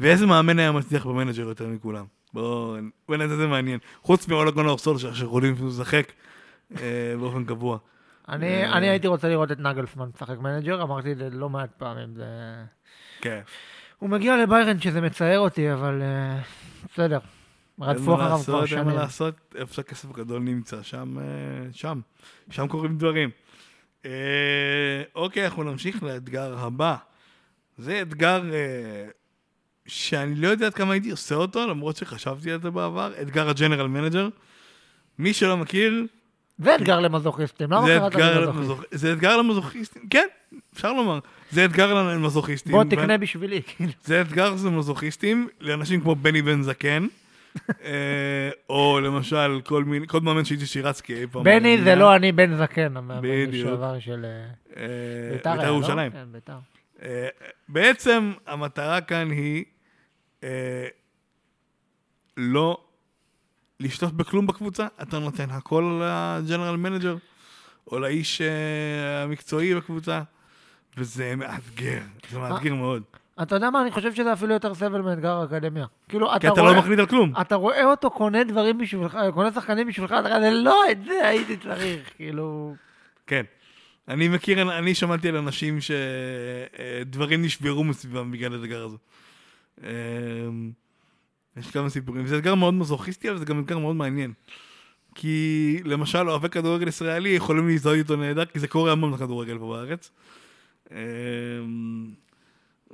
ואיזה 0.00 0.26
מאמן 0.26 0.58
היה 0.58 0.72
מצליח 0.72 1.06
במנג'ר 1.06 1.48
יותר 1.48 1.66
מכולם? 1.66 2.04
בואו, 2.32 2.76
נדע 3.08 3.36
זה 3.36 3.46
מעניין. 3.46 3.78
חוץ 4.02 4.28
מאולה 4.28 4.50
גונור 4.50 4.78
סולשר 4.78 5.14
שיכולים 5.14 5.54
לשחק 5.68 6.12
באופן 7.18 7.44
קבוע. 7.44 7.78
אני. 8.28 8.72
אני 8.72 8.88
הייתי 8.88 9.06
רוצה 9.06 9.28
לראות 9.28 9.52
את 9.52 9.58
נגלסמן 9.58 10.08
משחק 10.14 10.38
manager, 10.38 10.82
אמרתי 10.82 11.12
את 11.12 11.18
זה 11.18 11.30
לא 11.30 11.48
מעט 11.50 11.70
פעמים. 11.78 12.14
זה... 12.14 12.24
כן. 13.20 13.40
הוא 13.98 14.10
מגיע 14.10 14.36
לביירן 14.36 14.80
שזה 14.80 15.00
מצער 15.00 15.38
אותי, 15.38 15.72
אבל 15.72 16.02
אה, 16.02 16.40
בסדר. 16.92 17.18
רדפו 17.80 18.14
אחריו 18.14 18.38
כבר 18.38 18.60
לעשות, 18.60 18.72
אין 18.72 18.84
מה 18.84 18.84
שנים. 18.84 18.98
לעשות, 18.98 19.34
איפה 19.54 19.74
שהכסף 19.74 20.10
הגדול 20.10 20.42
נמצא, 20.42 20.82
שם, 20.82 21.18
אה, 21.18 21.24
שם, 21.72 22.00
שם 22.50 22.68
קורים 22.68 22.98
דברים. 22.98 23.30
אה, 24.04 24.10
אוקיי, 25.14 25.44
אנחנו 25.44 25.62
נמשיך 25.62 26.02
לאתגר 26.02 26.58
הבא. 26.58 26.96
זה 27.78 28.02
אתגר 28.02 28.42
אה, 28.52 29.08
שאני 29.86 30.34
לא 30.34 30.48
יודע 30.48 30.66
עד 30.66 30.74
כמה 30.74 30.92
הייתי 30.92 31.10
עושה 31.10 31.34
אותו, 31.34 31.66
למרות 31.66 31.96
שחשבתי 31.96 32.52
על 32.52 32.60
זה 32.60 32.70
בעבר, 32.70 33.12
אתגר 33.22 33.48
ה 33.48 33.53
general 33.53 33.86
manager. 33.86 34.28
מי 35.18 35.32
שלא 35.32 35.56
מכיר, 35.56 36.06
זה 36.58 36.76
אתגר 36.76 37.00
למזוכיסטים, 37.00 37.72
למה 37.72 37.86
קראת 37.86 38.12
אתגר, 38.12 38.40
לזה 38.40 38.52
מזוכיסט? 38.52 38.58
למזוכ... 38.58 38.84
זה 38.90 39.12
אתגר 39.12 39.36
למזוכיסטים, 39.36 40.08
כן, 40.10 40.26
אפשר 40.74 40.92
לומר. 40.92 41.18
זה 41.50 41.64
אתגר 41.64 41.94
למזוכיסטים. 41.94 42.72
בוא 42.72 42.84
תקנה 42.84 43.18
בשבילי. 43.18 43.62
כאילו. 43.62 43.92
זה 44.04 44.20
אתגר 44.20 44.54
למזוכיסטים, 44.64 45.48
לאנשים 45.60 46.00
כמו 46.00 46.14
בני 46.14 46.42
בן 46.42 46.62
זקן, 46.62 47.06
אה, 47.84 48.50
או 48.68 49.00
למשל 49.00 49.60
כל 49.64 49.84
מיני, 49.84 50.06
כל 50.06 50.20
מאמן 50.20 50.44
שהייתי 50.44 50.66
שירץ 50.66 51.00
כי 51.00 51.14
אי 51.14 51.26
פעם... 51.26 51.44
בני 51.44 51.78
זה. 51.84 51.94
לא 51.94 52.16
אני 52.16 52.32
בן 52.32 52.56
זקן, 52.56 52.96
המאמן 52.96 53.20
בדיוק. 53.22 53.66
לשעבר 53.66 53.98
של 53.98 54.24
אה, 54.24 54.30
אה, 54.82 54.86
ביתר 55.32 55.50
בית"ר 55.50 55.60
היה, 55.60 55.70
לא? 55.70 55.76
ירושלים. 55.76 56.12
כן, 56.12 56.24
בית"ר. 56.32 56.58
אה, 57.02 57.28
בעצם 57.68 58.32
המטרה 58.46 59.00
כאן 59.00 59.30
היא 59.30 59.64
אה, 60.44 60.86
לא 62.36 62.84
לשלוט 63.80 64.12
בכלום 64.12 64.46
בקבוצה, 64.46 64.86
אתה 65.02 65.18
נותן 65.18 65.50
הכל 65.50 66.00
ל 66.02 66.11
general 66.11 66.76
manager, 66.76 67.16
או 67.90 67.98
לאיש 67.98 68.40
המקצועי 69.24 69.74
בקבוצה, 69.74 70.22
וזה 70.96 71.36
מאתגר, 71.36 72.00
זה 72.30 72.38
מאתגר 72.38 72.74
מאוד. 72.74 73.02
אתה 73.42 73.54
יודע 73.54 73.70
מה, 73.70 73.82
אני 73.82 73.90
חושב 73.90 74.14
שזה 74.14 74.32
אפילו 74.32 74.52
יותר 74.52 74.74
סבל 74.74 75.00
מאתגר 75.00 75.32
האקדמיה. 75.32 75.86
כאילו, 76.08 76.28
כי 76.40 76.48
אתה 76.48 76.62
לא 76.62 76.78
מחליט 76.78 76.98
על 76.98 77.06
כלום. 77.06 77.32
אתה 77.40 77.54
רואה 77.54 77.84
אותו 77.84 78.10
קונה 78.10 78.44
דברים 78.44 78.78
בשבילך, 78.78 79.18
קונה 79.34 79.52
שחקנים 79.52 79.86
בשבילך, 79.86 80.14
אתה 80.20 80.28
כזה, 80.36 80.50
לא, 80.50 80.82
את 80.90 81.04
זה 81.04 81.28
הייתי 81.28 81.56
צריך, 81.56 82.10
כאילו... 82.16 82.74
כן. 83.26 83.42
אני 84.08 84.28
מכיר, 84.28 84.78
אני 84.78 84.94
שמעתי 84.94 85.28
על 85.28 85.36
אנשים 85.36 85.78
שדברים 85.80 87.42
נשברו 87.42 87.84
מסביבם 87.84 88.30
בגלל 88.30 88.52
האתגר 88.54 88.84
הזה. 88.84 88.96
אמ, 89.82 90.70
יש 91.56 91.70
כמה 91.70 91.88
סיפורים. 91.88 92.26
זה 92.26 92.38
אתגר 92.38 92.54
מאוד 92.54 92.74
מזוכיסטי, 92.74 93.30
אבל 93.30 93.38
זה 93.38 93.44
גם 93.44 93.60
אתגר 93.60 93.78
מאוד 93.78 93.96
מעניין. 93.96 94.32
כי 95.14 95.78
למשל, 95.84 96.30
אוהבי 96.30 96.48
כדורגל 96.48 96.88
ישראלי 96.88 97.28
יכולים 97.28 97.68
להזדהות 97.68 97.96
איתו 97.96 98.16
נהדר, 98.16 98.44
כי 98.44 98.58
זה 98.58 98.68
קורה 98.68 98.92
המון 98.92 99.12
בכדורגל 99.12 99.58
פה 99.58 99.66
בארץ. 99.66 100.10
אמ, 100.90 102.06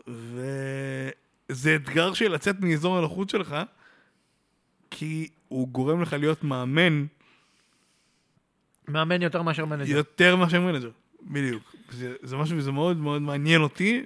וזה 0.07 1.75
אתגר 1.77 2.13
של 2.13 2.33
לצאת 2.33 2.61
מאזור 2.61 2.99
הנוחות 2.99 3.31
שלך, 3.31 3.57
כי 4.91 5.29
הוא 5.49 5.69
גורם 5.69 6.03
לך 6.03 6.13
להיות 6.13 6.45
מאמן 6.45 7.05
מאמן 8.89 9.23
יותר 9.23 9.43
מאשר 9.43 9.65
manager. 9.65 9.97
יותר 9.97 10.37
מאשר 10.37 10.61
manager, 10.61 10.91
בדיוק. 11.23 11.75
זה, 11.91 12.15
זה 12.23 12.37
משהו, 12.37 12.61
זה 12.61 12.73
מאוד 12.73 12.97
מאוד 12.97 13.23
מעניין 13.23 13.61
אותי. 13.63 14.05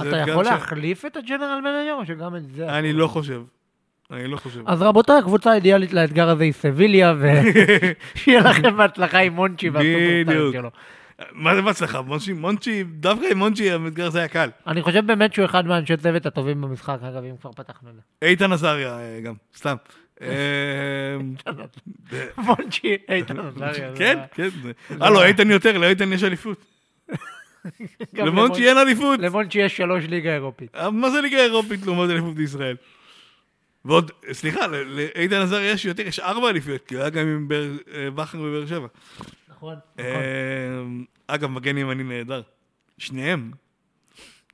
אתה 0.00 0.16
יכול 0.16 0.44
ש- 0.44 0.48
להחליף 0.48 1.04
את 1.04 1.16
ה 1.16 1.21
general 1.21 1.60
manager, 1.60 1.94
או 1.98 2.06
שגם 2.06 2.36
את 2.36 2.54
זה? 2.54 2.78
אני 2.78 2.92
לא 2.92 3.06
חושב. 3.06 3.42
אני 4.10 4.26
לא 4.28 4.36
חושב. 4.36 4.62
אז 4.66 4.82
רבותיי, 4.82 5.18
הקבוצה 5.18 5.50
האידיאלית 5.50 5.92
לאתגר 5.92 6.28
הזה 6.28 6.44
היא 6.44 6.52
סביליה, 6.52 7.14
ושיהיה 7.20 8.40
לכם 8.40 8.76
בהצלחה 8.76 9.18
עם 9.18 9.32
מונצ'י 9.32 9.68
וה 9.70 9.79
superstyle 9.79 10.24
בדיוק. 10.24 10.56
מה 11.32 11.54
זה 11.54 11.62
בהצלחה? 11.62 12.00
מונצ'י, 12.00 12.32
מונצ'י, 12.32 12.84
דווקא 12.84 13.26
עם 13.30 13.38
מונצ'י 13.38 13.70
האתגר 13.70 14.06
הזה 14.06 14.18
היה 14.18 14.28
קל. 14.28 14.50
אני 14.66 14.82
חושב 14.82 15.06
באמת 15.06 15.32
שהוא 15.34 15.44
אחד 15.44 15.66
מהאנשי 15.66 15.96
צוות 15.96 16.26
הטובים 16.26 16.60
במשחק, 16.60 16.98
אגב, 17.02 17.24
אם 17.24 17.36
כבר 17.40 17.52
פתחנו 17.52 17.90
את 17.90 17.94
זה. 17.94 18.00
איתן 18.22 18.52
עזריה 18.52 18.98
אה, 18.98 19.20
גם, 19.20 19.34
סתם. 19.56 19.76
אה, 20.22 21.16
מונצ'י, 22.38 22.96
איתן 23.08 23.38
עזריה. 23.38 23.72
זה 23.72 23.98
כן, 23.98 24.18
כן. 24.34 24.48
אה, 25.02 25.10
לא, 25.10 25.24
איתן 25.24 25.50
יותר, 25.50 25.78
לאיתן 25.78 26.12
יש 26.12 26.24
אליפות. 26.24 26.64
למונצ'י 28.14 28.68
אין 28.68 28.78
אליפות. 28.78 29.20
למונצ'י 29.20 29.58
יש 29.58 29.76
שלוש 29.76 30.04
ליגה 30.04 30.34
אירופית. 30.34 30.74
אה, 30.74 30.90
מה 30.90 31.10
זה 31.10 31.20
ליגה 31.20 31.38
אירופית 31.38 31.86
לעומת 31.86 32.10
אליפות 32.10 32.34
בישראל? 32.34 32.76
ועוד, 33.84 34.10
סליחה, 34.32 34.66
לאיתן 34.66 35.36
עזריה 35.36 35.70
יש 35.70 35.84
יותר, 35.84 36.06
יש 36.06 36.20
ארבע 36.20 36.48
אליפויות, 36.48 36.86
כי 36.86 36.94
הוא 36.94 37.00
היה 37.00 37.10
גם 37.10 37.26
עם 37.26 37.48
אה, 37.94 38.10
בכר 38.10 38.38
בבאר 38.38 38.66
שבע. 38.66 38.86
נכון, 39.56 39.74
נכון. 39.94 40.06
אה, 40.06 40.82
אגב, 41.26 41.50
מגן 41.50 41.78
ימני 41.78 42.02
נהדר. 42.02 42.42
שניהם. 42.98 43.50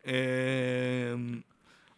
אה, 0.06 0.12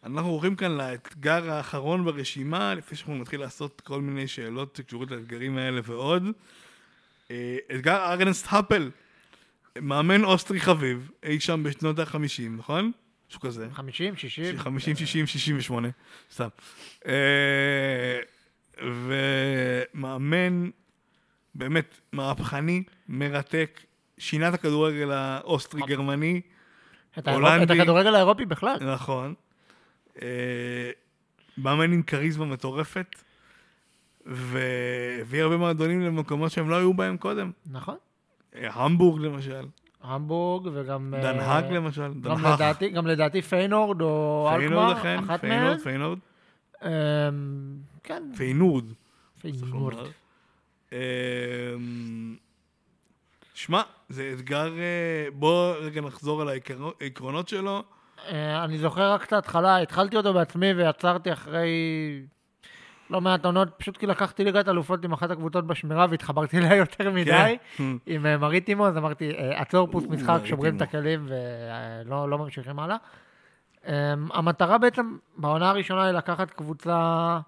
אנחנו 0.05 0.31
הולכים 0.31 0.57
כאן 0.57 0.71
לאתגר 0.71 1.51
האחרון 1.51 2.05
ברשימה, 2.05 2.75
לפני 2.75 2.97
שאנחנו 2.97 3.17
נתחיל 3.17 3.41
לעשות 3.41 3.81
כל 3.81 4.01
מיני 4.01 4.29
שאלות 4.29 4.77
שקשורות 4.77 5.11
לאתגרים 5.11 5.59
האלה 5.59 5.81
ועוד. 5.85 6.23
אה, 7.31 7.57
אתגר 7.75 8.13
ארנסט 8.13 8.47
האפל, 8.49 8.91
מאמן 9.81 10.25
אוסטרי 10.25 10.61
חביב, 10.61 11.11
אי 11.23 11.41
שם 11.41 11.63
בשנות 11.63 11.99
ה-50, 11.99 12.17
נכון? 12.57 12.93
משהו 13.31 13.41
כזה. 13.41 13.69
50, 13.73 14.17
60. 14.17 14.59
50, 14.59 14.97
60, 14.97 15.27
68, 15.27 15.89
סתם. 16.33 16.49
ומאמן 19.95 20.71
באמת 21.55 22.01
מהפכני, 22.13 22.83
מרתק, 23.09 23.81
שינה 24.19 24.49
את 24.49 24.55
הכדורגל 24.55 25.11
האוסטרי-גרמני, 25.13 26.41
האירופ- 26.41 27.19
את 27.19 27.29
הולנדי. 27.29 27.81
הכדורגל 27.81 28.15
האירופי 28.15 28.45
בכלל. 28.45 28.77
נכון. 28.95 29.35
אה, 30.23 30.91
מאמן 31.59 31.93
עם 31.93 32.03
כריזמה 32.03 32.45
מטורפת, 32.45 33.23
והביא 34.27 35.43
הרבה 35.43 35.57
מועדונים 35.57 36.01
למקומות 36.01 36.51
שהם 36.53 36.71
לא 36.71 36.77
היו 36.77 36.95
בהם 36.95 37.17
קודם. 37.17 37.51
נכון. 37.71 37.97
אה, 38.55 38.69
המבורג 38.73 39.21
למשל, 39.23 39.67
המבורג 40.03 40.69
וגם... 40.75 41.15
אה, 41.15 41.31
האג 41.47 41.73
למשל, 41.73 42.13
דן 42.13 42.31
גם. 42.35 42.45
לדעתי, 42.55 42.89
גם 42.89 43.07
לדעתי 43.07 43.43
פיינורד 43.43 44.01
או 44.03 44.51
אלקמר, 44.55 44.93
אחת 44.93 45.45
מהן. 45.45 45.51
פיינורד, 45.51 45.79
פיינורד, 45.81 46.19
אמ, 46.83 46.89
כן, 48.05 48.23
פיינורד. 48.37 48.85
פיינורד. 49.41 49.95
אמ, 50.95 52.37
שמע, 53.55 53.83
זה 54.09 54.31
אתגר, 54.35 54.79
אה, 54.79 55.27
בוא 55.33 55.75
רגע 55.75 56.01
נחזור 56.01 56.43
על 56.43 56.49
העקרונות 57.01 57.49
שלו. 57.49 57.83
אה, 58.29 58.65
אני 58.65 58.79
זוכר 58.79 59.13
רק 59.13 59.25
את 59.25 59.33
ההתחלה, 59.33 59.79
התחלתי 59.79 60.17
אותו 60.17 60.35
בעצמי 60.35 60.73
ועצרתי 60.73 61.33
אחרי 61.33 61.71
לא 63.11 63.21
מעט 63.21 63.45
עונות, 63.45 63.69
פשוט 63.77 63.97
כי 63.97 64.07
לקחתי 64.07 64.45
ליגת 64.45 64.69
אלופות 64.69 65.05
עם 65.05 65.13
אחת 65.13 65.31
הקבוצות 65.31 65.67
בשמירה 65.67 66.07
והתחברתי 66.11 66.59
אליה 66.59 66.77
יותר 66.77 67.11
מדי. 67.11 67.57
כן. 67.77 67.85
עם 68.07 68.27
אה, 68.27 68.39
מריטימו, 68.39 68.87
אז 68.87 68.97
אמרתי, 68.97 69.33
עצור 69.37 69.89
פוס 69.91 70.05
משחק. 70.09 70.41
שוברים 70.45 70.77
את 70.77 70.83
הכלים 70.83 71.27
ולא 71.29 72.31
לא 72.31 72.39
ממשיכים 72.39 72.79
הלאה. 72.79 72.97
אמ, 73.87 73.93
המטרה 74.33 74.79
בעצם 74.79 75.17
בעונה 75.37 75.71
הראשונה 75.71 76.05
היא 76.05 76.13
לקחת 76.13 76.51
קבוצה, 76.51 77.39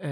אמ, 0.00 0.06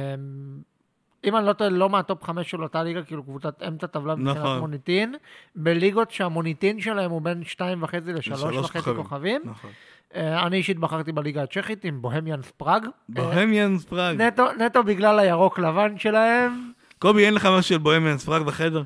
אם 1.24 1.36
אני 1.36 1.46
לא 1.46 1.52
טועה, 1.52 1.70
לא 1.70 1.90
מה 1.90 2.04
top 2.04 2.24
חמש 2.24 2.50
של 2.50 2.62
אותה 2.62 2.82
ליגה, 2.82 3.02
כאילו 3.02 3.22
קבוצת 3.22 3.62
אמצע 3.68 3.86
טבלה 3.86 4.14
מבחינת 4.14 4.36
נכון. 4.36 4.58
מוניטין, 4.58 5.14
בליגות 5.56 6.10
שהמוניטין 6.10 6.80
שלהם 6.80 7.10
הוא 7.10 7.22
בין 7.22 7.44
שתיים 7.44 7.82
וחצי 7.82 8.12
לשלוש 8.12 8.42
וחצי 8.42 8.78
כוכבים. 8.78 8.96
כוכבים. 8.96 9.42
נכון. 9.44 9.70
אה, 10.14 10.46
אני 10.46 10.56
אישית 10.56 10.78
בחרתי 10.78 11.12
בליגה 11.12 11.42
הצ'כית 11.42 11.84
עם 11.84 12.02
בוהמיאנס 12.02 12.50
פראג. 12.50 12.84
אה, 12.84 12.90
בוהמיאנס 13.08 13.84
פראג. 13.84 14.22
נטו, 14.22 14.44
נטו 14.52 14.82
בגלל 14.82 15.18
הירוק 15.18 15.58
לבן 15.58 15.98
שלהם. 15.98 16.72
קובי, 16.98 17.26
אין 17.26 17.34
לך 17.34 17.46
משהו 17.46 17.62
של 17.62 17.78
בוהמיאנס 17.78 18.24
פראג 18.24 18.42
בחדר? 18.42 18.82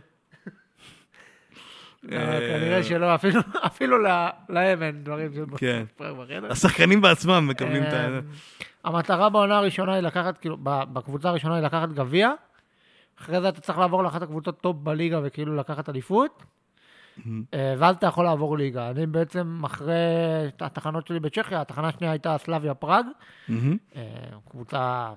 לא, 2.02 2.16
אה, 2.16 2.38
כנראה 2.40 2.82
שלא, 2.82 3.14
אפילו, 3.14 3.40
אפילו 3.66 3.98
לה- 3.98 4.30
להם 4.48 4.82
אין 4.82 5.04
דברים 5.04 5.30
כן. 5.56 5.84
השחקנים 6.50 7.00
בעצמם 7.00 7.46
מקבלים 7.50 7.82
את 7.82 7.92
ה... 7.92 8.06
אמ, 8.08 8.20
המטרה 8.84 9.28
בעונה 9.30 9.56
הראשונה 9.58 9.94
היא 9.94 10.02
לקחת, 10.02 10.38
כאילו, 10.38 10.56
בקבוצה 10.62 11.28
הראשונה 11.28 11.54
היא 11.54 11.64
לקחת 11.64 11.88
גביע, 11.88 12.30
אחרי 13.20 13.40
זה 13.40 13.48
אתה 13.48 13.60
צריך 13.60 13.78
לעבור 13.78 14.02
לאחת 14.02 14.22
הקבוצות 14.22 14.60
top 14.60 14.76
בליגה 14.76 15.20
וכאילו 15.24 15.56
לקחת 15.56 15.88
אליפות, 15.88 16.42
אה, 17.54 17.74
ואז 17.78 17.96
אתה 17.96 18.06
יכול 18.06 18.24
לעבור 18.24 18.58
ליגה. 18.58 18.90
אני 18.90 19.06
בעצם, 19.06 19.62
אחרי 19.64 19.94
התחנות 20.60 21.06
שלי 21.06 21.20
בצ'כיה, 21.20 21.60
התחנה 21.60 21.88
השנייה 21.88 22.12
הייתה 22.12 22.36
סלאביה 22.38 22.74
פראג, 22.74 23.06
אה, 23.96 24.02
קבוצה... 24.50 25.12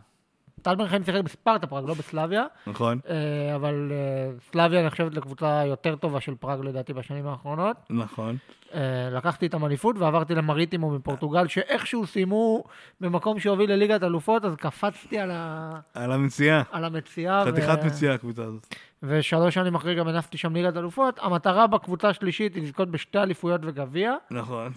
טל 0.63 0.75
בן 0.75 0.87
חיים 0.87 1.03
שיחק 1.03 1.21
בספרטה 1.21 1.67
פראג, 1.67 1.85
לא 1.87 1.93
בסלאביה, 1.93 2.45
נכון, 2.67 2.99
אה, 3.09 3.55
אבל 3.55 3.91
אה, 3.91 4.31
סלאביה 4.51 4.85
נחשבת 4.85 5.15
לקבוצה 5.15 5.65
יותר 5.65 5.95
טובה 5.95 6.21
של 6.21 6.35
פראג 6.35 6.65
לדעתי 6.65 6.93
בשנים 6.93 7.27
האחרונות. 7.27 7.77
נכון. 7.89 8.37
אה, 8.73 9.09
לקחתי 9.11 9.45
איתם 9.45 9.65
אליפות 9.65 9.95
ועברתי 9.99 10.35
למריטימו 10.35 10.91
מפורטוגל, 10.91 11.47
שאיכשהו 11.47 12.07
סיימו 12.07 12.63
במקום 13.01 13.39
שהוביל 13.39 13.71
לליגת 13.71 14.03
אלופות, 14.03 14.45
אז 14.45 14.55
קפצתי 14.55 15.19
על, 15.19 15.31
ה... 15.33 15.79
על 15.93 16.11
המציאה. 16.11 16.61
על 16.71 16.85
המציאה. 16.85 17.45
חתיכת 17.45 17.79
ו... 17.83 17.85
מציאה 17.85 18.13
הקבוצה 18.13 18.43
הזאת. 18.43 18.75
ושלוש 19.03 19.53
שנים 19.53 19.75
אחרי 19.75 19.95
גם 19.95 20.07
הנפתי 20.07 20.37
שם 20.37 20.55
ליגת 20.55 20.77
אלופות. 20.77 21.19
המטרה 21.21 21.67
בקבוצה 21.67 22.09
השלישית 22.09 22.55
היא 22.55 22.63
לזכות 22.63 22.91
בשתי 22.91 23.17
אליפויות 23.17 23.61
וגביע. 23.63 24.13
נכון. 24.31 24.71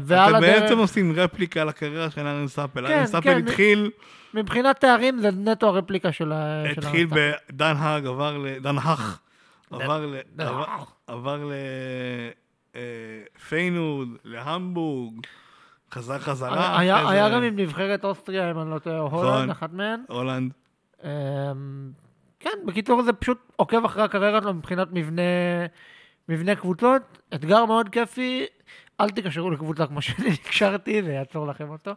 ועל 0.00 0.36
אתם 0.36 0.44
הדרך, 0.44 0.62
בעצם 0.62 0.78
עושים 0.78 1.12
רפליקה 1.12 1.64
לקריירה 1.64 2.10
של 2.10 2.26
ארנסט 2.26 2.48
האפל. 2.48 2.86
כן, 2.88 2.92
ארנסט 2.92 3.06
האפל 3.06 3.22
כן. 3.22 3.38
התחיל, 3.38 3.90
מבחינת 4.34 4.80
תארים 4.80 5.18
זה 5.18 5.30
נטו 5.30 5.66
הרפליקה 5.66 6.12
של 6.12 6.32
ה... 6.32 6.62
של 6.74 6.80
התחיל. 6.80 7.06
בדן 7.10 7.74
האג, 7.78 8.06
עבר 8.06 8.38
ל... 8.38 8.58
דן 8.58 8.76
האך. 8.78 9.20
עבר 11.06 11.50
לפיינוד, 12.74 14.08
להמבורג, 14.24 15.14
חזר 15.92 16.18
חזרה. 16.18 16.78
היה, 16.78 17.28
זה 17.28 17.34
גם 17.36 17.42
עם 17.42 17.56
נבחרת 17.56 18.04
אוסטריה, 18.04 18.50
אם 18.50 18.60
אני 18.60 18.70
לא 18.70 18.78
טועה, 18.78 19.06
נכון. 19.06 19.26
הולנד, 19.26 19.50
אחת 19.50 19.72
מהן. 19.72 20.00
הולנד. 20.08 20.52
אמ, 21.04 21.08
כן, 22.40 22.58
בקיצור 22.66 23.02
זה 23.02 23.12
פשוט 23.12 23.38
עוקב 23.56 23.84
אחרי 23.84 24.02
הקריירה 24.02 24.40
שלו 24.42 24.54
מבחינת 24.54 24.88
מבנה, 24.92 25.22
מבנה 26.28 26.54
קבוצות, 26.54 27.02
אתגר 27.34 27.64
מאוד 27.64 27.88
כיפי, 27.88 28.46
אל 29.00 29.10
תיקשרו 29.10 29.50
לקבוצה 29.50 29.86
כמו 29.86 30.02
שאני 30.02 30.30
נקשרתי, 30.44 31.02
זה 31.02 31.12
יעצור 31.12 31.46
לכם 31.46 31.68
אותו. 31.68 31.92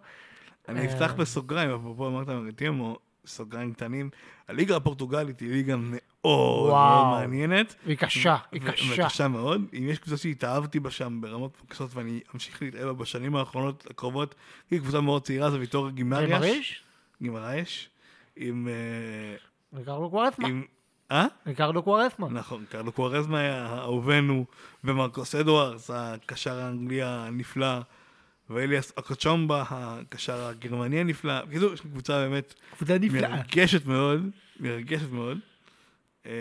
אני 0.69 0.85
אפתח 0.85 1.13
בסוגריים, 1.17 1.69
אפרופו 1.69 2.07
אמרת 2.07 2.27
מריטימו, 2.27 2.97
סוגריים 3.25 3.73
קטנים. 3.73 4.09
הליגה 4.47 4.75
הפורטוגלית 4.75 5.39
היא 5.39 5.51
ליגה 5.51 5.75
מאוד. 5.77 6.69
מאוד 6.69 7.05
מעניינת. 7.07 7.75
היא 7.85 7.97
קשה, 7.97 8.37
היא 8.51 8.61
קשה. 8.61 9.03
וקשה 9.05 9.27
מאוד. 9.27 9.61
אם 9.73 9.89
יש 9.89 9.99
קבוצה 9.99 10.17
שהתאהבתי 10.17 10.79
בה 10.79 10.91
שם 10.91 11.21
ברמות 11.21 11.61
קשות 11.67 11.95
ואני 11.95 12.19
אמשיך 12.35 12.61
להתאהב 12.61 12.85
בה 12.85 12.93
בשנים 12.93 13.35
האחרונות 13.35 13.87
הקרובות, 13.89 14.35
היא 14.71 14.79
קבוצה 14.79 15.01
מאוד 15.01 15.23
צעירה, 15.23 15.51
זה 15.51 15.59
ויטור 15.59 15.89
גימריאש. 15.89 16.83
גימריאש. 17.21 17.89
עם... 18.35 18.67
אה, 18.67 19.35
ריקרדו 19.73 20.09
קוארסמה. 20.09 20.47
אה? 21.11 21.27
ריקרדו 21.47 21.83
קוארסמה. 21.83 22.29
נכון, 22.29 22.65
קרלו 22.69 22.91
קוארזמה 22.91 23.39
היה 23.39 23.77
אהובנו, 23.77 24.45
ומרקוס 24.83 25.35
אדוארס, 25.35 25.89
הקשר 25.93 26.59
האנגלי 26.59 27.03
הנפלא, 27.03 27.79
ואליאס 28.49 28.93
אקוצ'ומבה, 28.99 29.63
הקשר 29.69 30.45
הגרמני 30.45 30.99
הנפלא. 30.99 31.45
בקיצור, 31.45 31.73
יש 31.73 31.83
לי 31.83 31.89
קבוצה 31.89 32.13
באמת 32.27 32.53
קבוצה 32.77 32.97
מרגשת 33.37 33.85
מאוד, 33.85 34.29
מרגשת 34.59 35.09
מאוד. 35.11 35.37
אמ, 36.25 36.31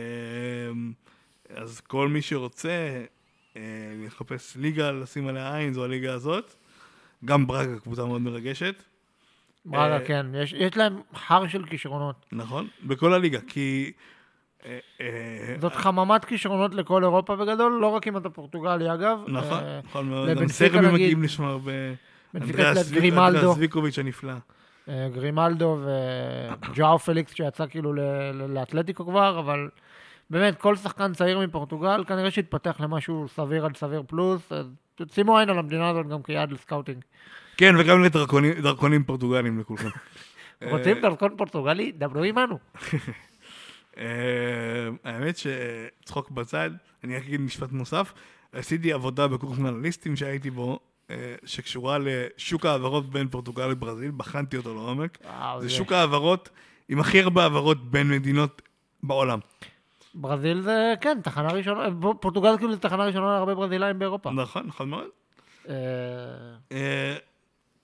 אז 1.57 1.81
כל 1.81 2.09
מי 2.09 2.23
שרוצה 2.23 3.05
אה, 3.57 3.61
לחפש 4.07 4.57
ליגה, 4.57 4.93
לשים 4.93 5.29
עליה 5.29 5.57
עין, 5.57 5.73
זו 5.73 5.85
הליגה 5.85 6.13
הזאת. 6.15 6.55
גם 7.25 7.47
ברגה 7.47 7.79
קבוצה 7.81 8.05
מאוד 8.05 8.21
מרגשת, 8.21 8.75
ברגה, 9.65 9.95
אה, 10.01 10.05
כן. 10.07 10.27
יש- 10.43 10.53
יש 10.53 10.77
להם 10.77 11.01
הר 11.29 11.49
של 11.49 11.65
כישרונות. 11.67 12.27
נכון? 12.33 12.69
בכל 12.83 13.13
הליגה, 13.15 13.41
כי... 13.41 13.93
אה, 14.67 14.79
אה, 15.01 15.55
זאת 15.61 15.75
חממת 15.75 16.25
כישרונות 16.25 16.75
לכל 16.75 17.05
אירופה 17.05 17.37
בגדול, 17.37 17.79
לא 17.81 17.87
רק 17.87 18.09
אם 18.09 18.17
אתה 18.17 18.31
פורטוגלי 18.31 18.93
אגב. 18.95 19.19
נכון, 19.29 19.65
אה, 19.65 19.81
נכון 19.85 20.09
מאוד. 20.09 20.29
גם 20.29 20.49
סרבים 20.49 20.95
מגיעים 20.95 21.23
לשם 21.23 21.45
הרבה. 21.45 21.73
אנדריה 22.35 22.93
ז'יבקוביץ' 23.59 23.99
הנפלא. 23.99 24.33
אה, 24.89 25.09
גרימלדו 25.15 25.79
וג'או 25.85 26.99
פליקס 26.99 27.35
שיצא 27.35 27.67
כאילו 27.67 27.93
לאתלטיקו 28.49 29.07
כבר, 29.07 29.39
אבל 29.39 29.69
באמת 30.31 30.59
כל 30.59 30.77
שחקן 30.77 31.13
צעיר 31.13 31.41
מפורטוגל 31.41 32.05
כנראה 32.05 32.31
שהתפתח 32.31 32.77
למשהו 32.81 33.27
סביר 33.29 33.65
עד 33.65 33.77
סביר 33.77 34.03
פלוס, 34.07 34.53
אז 34.53 34.67
שימו 35.13 35.39
עין 35.39 35.51
על 35.51 35.59
המדינה 35.59 35.89
הזאת 35.89 36.09
גם 36.09 36.23
כיעד 36.23 36.53
ל 36.53 36.58
scouting. 36.58 37.05
כן, 37.57 37.75
וגם 37.79 38.03
לדרכונים 38.03 38.53
דרכונים 38.53 39.05
פורטוגלים 39.05 39.61
לכולכם. 39.61 39.89
רוצים 40.71 41.01
דרכון 41.01 41.37
פורטוגלי? 41.37 41.93
דברו 41.93 42.23
עמנו. 42.23 42.59
אה, 43.99 44.05
האמת 45.05 45.37
שצחוק 45.37 46.31
בצד, 46.31 46.71
אני 47.05 47.17
רק 47.17 47.23
אגיד 47.23 47.41
משפט 47.41 47.73
נוסף. 47.73 48.13
עשיתי 48.53 48.93
עבודה 48.93 49.29
בקורס 49.29 49.59
מנהליסטים 49.59 50.17
שהייתי 50.17 50.51
בו, 50.51 50.79
אה, 51.11 51.35
שקשורה 51.45 51.99
לשוק 52.01 52.67
ההעברות 52.67 53.11
בין 53.11 53.29
פורטוגל 53.29 53.67
לברזיל, 53.67 54.11
בחנתי 54.17 54.57
אותו 54.57 54.75
לעומק. 54.75 55.19
וואו, 55.25 55.61
זה 55.61 55.69
זה- 55.69 55.75
שוק 55.75 55.93
ההעברות 55.93 56.49
עם 56.89 57.01
הכי 57.01 57.21
הרבה 57.21 57.43
העברות 57.43 57.91
בין 57.91 58.09
מדינות 58.09 58.63
בעולם. 59.03 59.39
ברזיל 60.15 60.61
זה, 60.61 60.95
כן, 61.01 61.19
תחנה 61.23 61.49
ראשונה, 61.53 61.87
פורטוגל 62.21 62.57
כאילו 62.59 62.73
זה 62.73 62.79
תחנה 62.79 63.05
ראשונה 63.05 63.27
להרבה 63.27 63.55
ברזילאים 63.55 63.99
באירופה. 63.99 64.31
נכון, 64.31 64.67
נכון 64.67 64.91
מאוד. 64.91 65.09
אה, 65.69 67.17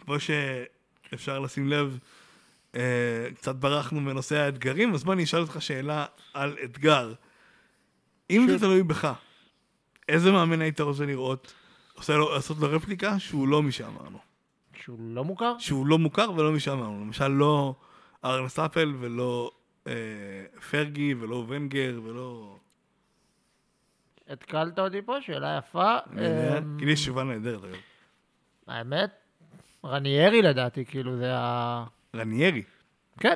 כמו 0.04 0.14
שאפשר 0.20 1.38
לשים 1.38 1.68
לב, 1.68 1.98
קצת 3.34 3.54
ברחנו 3.54 4.00
מנושא 4.00 4.36
האתגרים, 4.36 4.94
אז 4.94 5.04
בוא 5.04 5.12
אני 5.12 5.24
אשאל 5.24 5.40
אותך 5.40 5.62
שאלה 5.62 6.06
על 6.34 6.56
אתגר. 6.64 7.12
אם 8.30 8.46
זה 8.48 8.58
תלוי 8.58 8.82
בך, 8.82 9.12
איזה 10.08 10.32
מאמן 10.32 10.60
היית 10.60 10.80
רוצה 10.80 11.06
לראות, 11.06 11.54
עושה 11.94 12.16
לו, 12.16 12.34
לעשות 12.34 12.58
לו 12.58 12.68
רפליקה 12.70 13.18
שהוא 13.18 13.48
לא 13.48 13.62
מי 13.62 13.72
שאמרנו. 13.72 14.18
שהוא 14.74 14.98
לא 15.00 15.24
מוכר? 15.24 15.58
שהוא 15.58 15.86
לא 15.86 15.98
מוכר 15.98 16.30
ולא 16.36 16.52
מי 16.52 16.60
שאמרנו. 16.60 17.00
למשל, 17.00 17.28
לא 17.28 17.74
ארנס 18.24 18.58
אפל 18.58 18.94
ולא 19.00 19.50
אה, 19.86 19.92
פרגי 20.70 21.14
ולא 21.14 21.44
ונגר 21.48 22.00
ולא... 22.04 22.56
התקלת 24.28 24.78
אותי 24.78 25.02
פה, 25.02 25.20
שאלה 25.20 25.58
יפה. 25.58 25.96
אמ, 26.12 26.78
כי 26.78 26.84
לי 26.84 26.92
יש 26.92 27.00
תשובה 27.00 27.24
נהדרת. 27.24 27.74
האמת, 28.66 29.10
רניירי 29.84 30.42
לדעתי, 30.42 30.84
כאילו 30.84 31.16
זה 31.16 31.36
ה... 31.36 31.84
רניירי. 32.16 32.62
כן. 33.20 33.34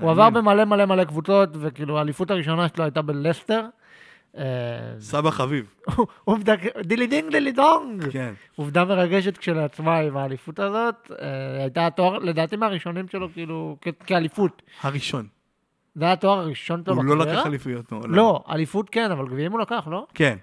הוא 0.00 0.10
עבר 0.10 0.30
במלא 0.30 0.64
מלא 0.64 0.84
מלא 0.84 1.04
קבוצות, 1.04 1.48
וכאילו 1.60 1.98
האליפות 1.98 2.30
הראשונה 2.30 2.68
שלו 2.68 2.84
הייתה 2.84 3.02
בלסטר. 3.02 3.66
אה, 4.38 4.44
סבא 5.00 5.30
חביב. 5.30 5.74
עובדה, 6.24 6.54
dilly 6.84 7.06
ding 7.06 7.30
dilly 7.30 7.52
dong. 7.52 8.10
כן. 8.10 8.34
עובדה 8.56 8.84
מרגשת 8.84 9.38
כשלעצמה 9.38 9.96
עם 9.98 10.16
האליפות 10.16 10.58
הזאת. 10.58 11.10
אה, 11.22 11.62
הייתה 11.62 11.86
התואר, 11.86 12.18
לדעתי 12.18 12.56
מהראשונים 12.56 13.08
שלו, 13.08 13.28
כאילו, 13.32 13.76
כאליפות. 14.06 14.62
הראשון. 14.82 15.26
זה 15.94 16.04
היה 16.04 16.12
התואר 16.12 16.38
הראשון 16.38 16.82
שלו 16.84 16.94
הוא 16.94 17.04
לא 17.04 17.14
בקריירה? 17.14 17.40
לקח 17.40 17.46
אליפויות 17.46 17.92
מעולם. 17.92 18.14
לא, 18.14 18.44
אליפות 18.50 18.90
כן, 18.90 19.10
אבל 19.10 19.28
גביעים 19.28 19.52
הוא 19.52 19.60
לקח, 19.60 19.88
לא? 19.90 20.06
כן. 20.14 20.36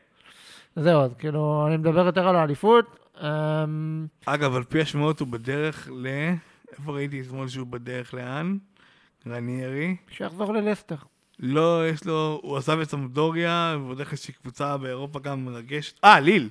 זהו, 0.76 1.02
אז 1.02 1.14
כאילו, 1.20 1.66
אני 1.68 1.78
מדבר 1.78 2.06
יותר 2.06 2.28
על 2.28 2.36
האליפות. 2.36 2.86
אמ, 3.22 4.08
אגב, 4.26 4.56
על 4.56 4.64
פי 4.64 4.82
השמועות 4.82 5.20
הוא 5.20 5.28
בדרך 5.28 5.90
ל... 5.92 6.08
איפה 6.80 6.92
ראיתי 6.92 7.22
אתמול 7.22 7.48
שהוא 7.48 7.68
בדרך 7.68 8.14
לאן? 8.14 8.58
רניירי. 9.28 9.96
שיחזור 10.10 10.54
ללסטר. 10.54 10.96
לא, 11.40 11.90
יש 11.90 12.06
לו... 12.06 12.40
הוא 12.44 12.58
עזב 12.58 12.80
את 12.80 12.90
סמדוריה, 12.90 13.76
והוא 13.78 13.88
הולך 13.88 14.08
לאיזושהי 14.08 14.34
קבוצה 14.34 14.78
באירופה 14.78 15.20
גם 15.20 15.46
מרגשת. 15.46 16.00
אה, 16.04 16.20
ליל. 16.20 16.50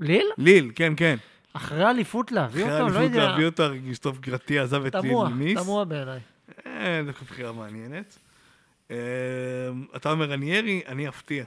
ליל? 0.00 0.26
ליל, 0.38 0.72
כן, 0.74 0.92
כן. 0.96 1.16
אחרי 1.52 1.90
אליפות 1.90 2.32
להביא 2.32 2.64
אחרי 2.64 2.80
אותו? 2.80 2.94
לא 2.94 2.98
האליפות 2.98 3.16
יודע. 3.16 3.28
להביא 3.28 3.46
אותו, 3.46 3.62
הרגיש 3.62 3.98
טוב 3.98 4.18
גרטי 4.20 4.58
עזב 4.58 4.84
את 4.84 4.94
ליל 4.94 5.02
תמוה, 5.02 5.28
ניס. 5.28 5.58
תמוה 5.62 5.84
בעיניי. 5.84 6.20
אה, 6.66 7.00
זו 7.06 7.12
בחירה 7.12 7.52
מעניינת. 7.52 8.18
אה, 8.90 8.96
אתה 9.96 10.12
אומר 10.12 10.30
רניירי, 10.30 10.82
אני 10.86 11.08
אפתיע. 11.08 11.44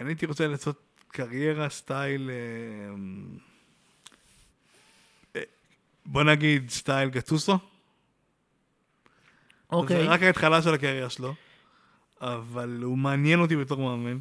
אני 0.00 0.08
הייתי 0.08 0.26
רוצה 0.26 0.46
לעשות 0.46 0.82
קריירה 1.08 1.68
סטייל... 1.68 2.30
בוא 6.06 6.22
נגיד 6.22 6.70
סטייל 6.70 7.08
גטוסו. 7.08 7.58
אוקיי. 9.72 9.96
זה 10.04 10.08
רק 10.10 10.22
ההתחלה 10.22 10.62
של 10.62 10.74
הקריירה 10.74 11.10
שלו, 11.10 11.34
אבל 12.20 12.80
הוא 12.82 12.98
מעניין 12.98 13.40
אותי 13.40 13.56
בתור 13.56 13.78
מאמן. 13.96 14.18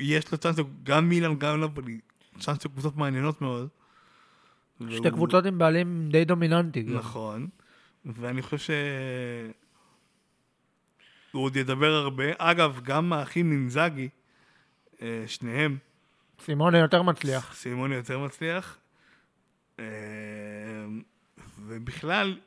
ויש 0.00 0.32
לו 0.32 0.38
צ'אנס, 0.38 0.56
גם 0.82 1.08
מילאן, 1.08 1.34
גם 1.38 1.60
נפולי, 1.64 2.00
צ'אנס 2.38 2.64
לקבוצות 2.64 2.96
מעניינות 2.96 3.40
מאוד. 3.42 3.68
שתי 4.76 4.86
והוא- 5.00 5.10
קבוצות 5.10 5.46
עם 5.46 5.58
בעלים 5.58 6.08
די 6.12 6.24
דומיננטי. 6.24 6.82
גם. 6.82 6.94
נכון, 6.94 7.48
ואני 8.04 8.42
חושב 8.42 8.58
ש... 8.58 8.70
הוא 11.32 11.44
עוד 11.44 11.56
ידבר 11.56 11.92
הרבה. 11.92 12.24
אגב, 12.38 12.80
גם 12.82 13.12
האחים 13.12 13.50
נינזאגי, 13.50 14.08
אה, 15.02 15.24
שניהם, 15.26 15.78
סימונה 16.44 16.78
יותר 16.78 17.02
מצליח. 17.02 17.54
סימוני 17.54 17.94
יותר 17.94 18.18
מצליח. 18.18 18.78
אה, 19.82 20.86
ובכלל, 21.58 22.38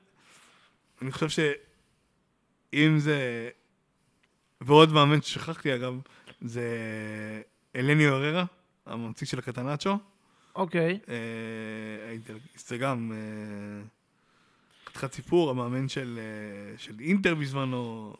אני 1.01 1.11
חושב 1.11 1.29
שאם 1.29 2.95
זה... 2.99 3.49
ועוד 4.61 4.91
מאמן 4.93 5.21
ששכחתי 5.21 5.75
אגב, 5.75 5.99
זה 6.41 6.67
אלניו 7.75 8.13
אררה, 8.15 8.45
הממציא 8.85 9.27
של 9.27 9.39
הקטנצ'ו. 9.39 9.97
אוקיי. 10.55 10.99
הייתי- 12.09 12.33
זה 12.55 12.77
גם 12.77 13.11
חתיכת 14.89 15.13
סיפור, 15.13 15.49
המאמן 15.49 15.89
של, 15.89 16.19
אה, 16.21 16.77
של 16.77 16.93
אינטר 16.99 17.35
בזמנו. 17.35 18.13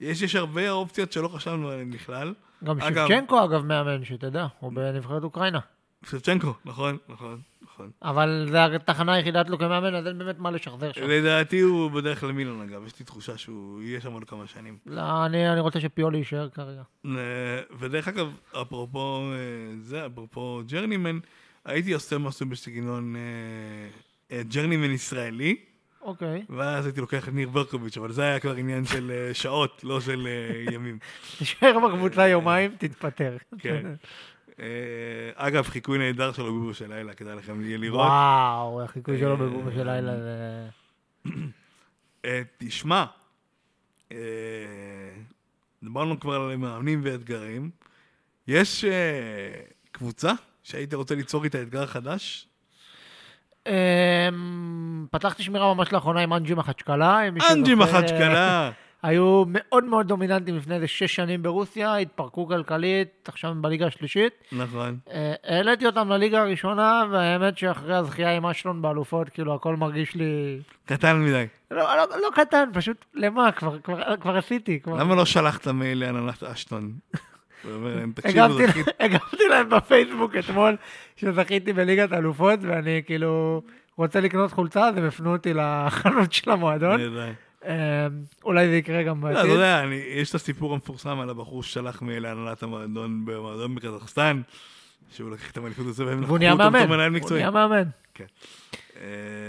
יש, 0.00 0.22
יש 0.22 0.34
הרבה 0.34 0.70
אופציות 0.70 1.12
שלא 1.12 1.28
חשבנו 1.28 1.68
עליהן 1.68 1.90
בכלל. 1.90 2.34
גם 2.64 2.80
שבצ'נקו 2.80 3.44
אגב 3.44 3.64
מאמן, 3.64 4.04
שתדע, 4.04 4.46
הוא 4.58 4.72
בנבחרת 4.72 5.22
אוקראינה. 5.22 5.60
שבצ'נקו, 6.04 6.54
נכון, 6.64 6.96
נכון, 7.08 7.40
נכון. 7.62 7.90
אבל 8.02 8.46
זו 8.50 8.58
התחנה 8.58 9.14
היחידה 9.14 9.42
שלו 9.46 9.58
כמאמן, 9.58 9.94
אז 9.94 10.06
אין 10.06 10.18
באמת 10.18 10.38
מה 10.38 10.50
לשחזר 10.50 10.92
שם. 10.92 11.08
לדעתי 11.08 11.60
הוא 11.60 11.90
בדרך 11.90 12.24
למילון 12.24 12.60
אגב, 12.60 12.86
יש 12.86 12.98
לי 12.98 13.04
תחושה 13.04 13.38
שהוא 13.38 13.82
יהיה 13.82 14.00
שם 14.00 14.12
עוד 14.12 14.24
כמה 14.24 14.46
שנים. 14.46 14.78
לא, 14.86 15.26
אני 15.26 15.52
אני 15.52 15.60
רוצה 15.60 15.80
שפיולי 15.80 16.18
יישאר 16.18 16.48
כרגע. 16.48 16.82
אה, 17.06 17.10
ודרך 17.78 18.08
אגב, 18.08 18.32
אפרופו 18.62 19.22
אה, 19.32 19.36
זה, 19.78 20.06
אפרופו 20.06 20.62
ג'רנימן, 20.66 21.18
הייתי 21.64 21.92
עושה 21.92 22.18
משהו 22.18 22.46
בסגנון 22.46 23.14
אה, 24.30 24.42
ג'רנימן 24.42 24.90
ישראלי. 24.90 25.56
אוקיי. 26.02 26.44
ואז 26.48 26.86
הייתי 26.86 27.00
לוקח 27.00 27.28
את 27.28 27.34
ניר 27.34 27.48
ברקוביץ', 27.48 27.96
אבל 27.96 28.12
זה 28.12 28.22
היה 28.22 28.40
כבר 28.40 28.54
עניין 28.54 28.84
של 28.84 29.30
שעות, 29.32 29.80
לא 29.84 30.00
של 30.00 30.28
ימים. 30.72 30.98
תישאר 31.38 31.78
בקבוצה 31.88 32.28
יומיים, 32.28 32.74
תתפטר. 32.78 33.36
כן. 33.58 33.86
אה, 34.60 34.66
אגב, 35.34 35.64
חיקוי 35.68 35.98
נהדר 35.98 36.32
שלו 36.32 36.60
בבו 36.60 36.74
של 36.74 36.88
לילה, 36.94 37.14
כדאי 37.14 37.36
לכם 37.36 37.60
לראות. 37.60 38.06
וואו, 38.06 38.82
החיקוי 38.82 39.18
שלו 39.18 39.36
בבומה 39.36 39.70
של 39.72 39.90
לילה 39.90 40.16
זה... 40.16 40.68
אה, 42.24 42.42
תשמע, 42.58 43.04
אה, 44.12 44.18
דיברנו 45.82 46.20
כבר 46.20 46.34
על 46.34 46.56
מאמנים 46.56 47.00
ואתגרים. 47.04 47.70
יש 48.48 48.84
אה, 48.84 49.60
קבוצה 49.92 50.32
שהיית 50.62 50.94
רוצה 50.94 51.14
ליצור 51.14 51.44
איתה 51.44 51.62
אתגר 51.62 51.86
חדש? 51.86 52.46
אמ, 53.66 55.06
פתחתי 55.10 55.42
שמירה 55.42 55.74
ממש 55.74 55.92
לאחרונה 55.92 56.20
עם 56.20 56.32
אנג'י 56.32 56.54
מחצ'קלה. 56.54 57.20
אנג'י 57.50 57.74
מחצ'קלה. 57.74 58.70
היו 59.02 59.44
מאוד 59.46 59.84
מאוד 59.84 60.08
דומיננטיים 60.08 60.56
לפני 60.56 60.74
איזה 60.74 60.88
שש 60.88 61.14
שנים 61.14 61.42
ברוסיה, 61.42 61.96
התפרקו 61.96 62.46
כלכלית, 62.46 63.28
עכשיו 63.28 63.50
הם 63.50 63.62
בליגה 63.62 63.86
השלישית. 63.86 64.32
נכון. 64.52 64.98
אה, 65.10 65.34
העליתי 65.44 65.86
אותם 65.86 66.08
לליגה 66.08 66.40
הראשונה, 66.42 67.04
והאמת 67.10 67.58
שאחרי 67.58 67.94
הזכייה 67.96 68.36
עם 68.36 68.46
אשלון 68.46 68.82
באלופות, 68.82 69.28
כאילו 69.28 69.54
הכל 69.54 69.76
מרגיש 69.76 70.14
לי... 70.14 70.60
קטן 70.86 71.22
מדי. 71.22 71.46
לא, 71.70 71.96
לא, 71.96 72.20
לא 72.22 72.28
קטן, 72.34 72.64
פשוט 72.72 73.04
למה? 73.14 73.52
כבר, 73.52 73.78
כבר, 73.78 74.16
כבר 74.16 74.36
עשיתי. 74.36 74.80
כבר... 74.80 74.96
למה 74.96 75.14
לא 75.14 75.24
שלחת 75.24 75.68
מייל 75.68 76.00
להנהלת 76.00 76.42
אשטון? 76.42 76.92
זכיתי." 78.66 78.90
הגבתי 79.04 79.44
להם 79.50 79.68
בפייסבוק 79.68 80.36
אתמול 80.36 80.76
שזכיתי 81.16 81.72
בליגת 81.72 82.12
אלופות, 82.12 82.58
ואני 82.62 83.02
כאילו 83.06 83.62
רוצה 83.96 84.20
לקנות 84.20 84.52
חולצה, 84.52 84.88
אז 84.88 84.96
הם 84.96 85.04
הפנו 85.04 85.32
אותי 85.32 85.54
לחנות 85.54 86.32
של 86.32 86.50
המועדון. 86.50 87.00
אה, 87.64 88.06
אולי 88.44 88.68
זה 88.68 88.76
יקרה 88.76 89.02
גם 89.02 89.24
לא, 89.24 89.30
אתה 89.30 89.36
בעתיד. 89.38 89.50
יודע, 89.52 89.80
אני- 89.82 89.94
יש 90.14 90.30
את 90.30 90.34
הסיפור 90.34 90.72
המפורסם 90.72 91.20
על 91.20 91.30
הבחור 91.30 91.62
ששלח 91.62 92.02
מייל 92.02 92.22
להנהלת 92.22 92.62
המועדון 92.62 93.24
במועדון 93.24 93.74
בקזחסטן, 93.74 94.40
שהוא 95.16 95.30
לקח 95.30 95.50
את 95.50 95.56
המאליפות 95.56 95.86
הזה 95.86 96.06
והם 96.06 96.24
והוא 96.26 96.38
לקחו 96.38 96.62
אותו 96.64 96.88
מנהל 96.88 97.10
מקצועי. 97.10 97.40
נהיה 97.40 97.50
מאמן. 97.50 97.82
אה, 99.00 99.06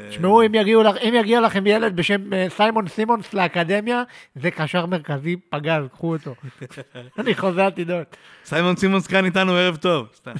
תשמעו, 0.09 0.45
אם 0.45 0.55
יגיעו 0.55 0.83
לך- 0.83 0.95
אם 0.97 1.13
יגיע 1.19 1.41
לכם 1.41 1.67
ילד 1.67 1.95
בשם 1.95 2.33
אה, 2.33 2.47
סיימון 2.49 2.87
סימונס 2.87 3.33
לאקדמיה, 3.33 4.03
זה 4.35 4.51
קשר 4.51 4.85
מרכזי 4.85 5.35
פגז, 5.49 5.83
קחו 5.91 6.13
אותו. 6.15 6.35
אני 7.19 7.35
חוזה 7.35 7.65
עתידות. 7.67 8.15
סיימון 8.45 8.75
סימונס 8.75 9.07
כאן 9.07 9.25
איתנו, 9.25 9.51
ערב 9.53 9.75
טוב. 9.75 10.07
סתם. 10.15 10.31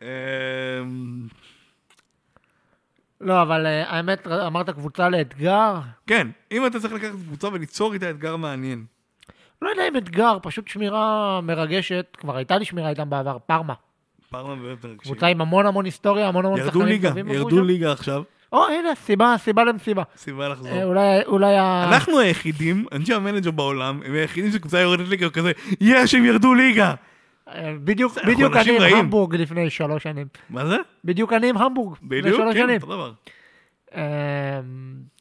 לא, 3.24 3.42
אבל 3.42 3.66
אה, 3.66 3.90
האמת, 3.90 4.26
אמרת 4.26 4.70
קבוצה 4.70 5.08
לאתגר? 5.08 5.74
כן, 6.06 6.28
אם 6.52 6.66
אתה 6.66 6.80
צריך 6.80 6.94
לקחת 6.94 7.10
קבוצה 7.10 7.48
וליצור 7.52 7.92
איתה 7.92 8.10
אתגר 8.10 8.36
מעניין. 8.36 8.84
לא 9.62 9.68
יודע 9.68 9.88
אם 9.88 9.96
אתגר, 9.96 10.38
פשוט 10.42 10.68
שמירה 10.68 11.40
מרגשת. 11.42 12.16
כבר 12.20 12.36
הייתה 12.36 12.58
לי 12.58 12.64
שמירה 12.64 12.90
איתם 12.90 13.10
בעבר, 13.10 13.38
פארמה. 13.46 13.74
פארמה 14.30 14.54
באמת 14.54 14.84
מרגשים. 14.84 14.96
קבוצה 14.96 15.26
עם 15.26 15.40
המון 15.40 15.66
המון 15.66 15.84
היסטוריה, 15.84 16.28
המון 16.28 16.44
המון 16.44 16.58
ירדו 16.58 16.70
שחקנים 16.70 16.86
ליגה, 16.86 17.08
טובים. 17.08 17.28
ירדו. 17.28 17.62
ליגה 17.62 17.92
עכשיו, 17.92 18.22
או, 18.52 18.66
הנה, 18.66 18.94
סיבה, 18.94 19.34
סיבה 19.38 19.64
למסיבה. 19.64 20.02
סיבה 20.16 20.48
לחזור. 20.48 20.72
אה, 20.72 20.84
אולי, 20.84 21.24
אולי 21.26 21.56
ה... 21.56 21.84
אנחנו 21.88 22.18
היחידים, 22.18 22.86
אנשי 22.92 23.14
המנג'ר 23.14 23.50
בעולם, 23.50 24.00
הם 24.04 24.14
היחידים 24.14 24.52
שקבוצה 24.52 24.80
יורדת 24.80 25.08
ליגה 25.08 25.30
כזה, 25.30 25.52
יש, 25.80 26.14
הם 26.14 26.24
ירדו 26.24 26.54
ליגה! 26.54 26.94
אה, 27.48 27.74
בדיוק, 27.84 28.18
בדיוק 28.26 28.56
אני 28.56 28.90
עם. 28.92 28.96
המבורג 28.98 29.36
לפני 29.36 29.70
שלוש 29.70 30.02
שנים. 30.02 30.26
מה 30.50 30.66
זה? 30.66 30.76
בדיוק 31.04 31.32
אני 31.32 31.48
עם 31.48 31.56
המבורג. 31.56 31.96
לפני 32.02 32.32
שלוש 32.32 32.54
כן, 32.54 32.60
שנים. 32.60 32.80
אמ, 33.94 34.00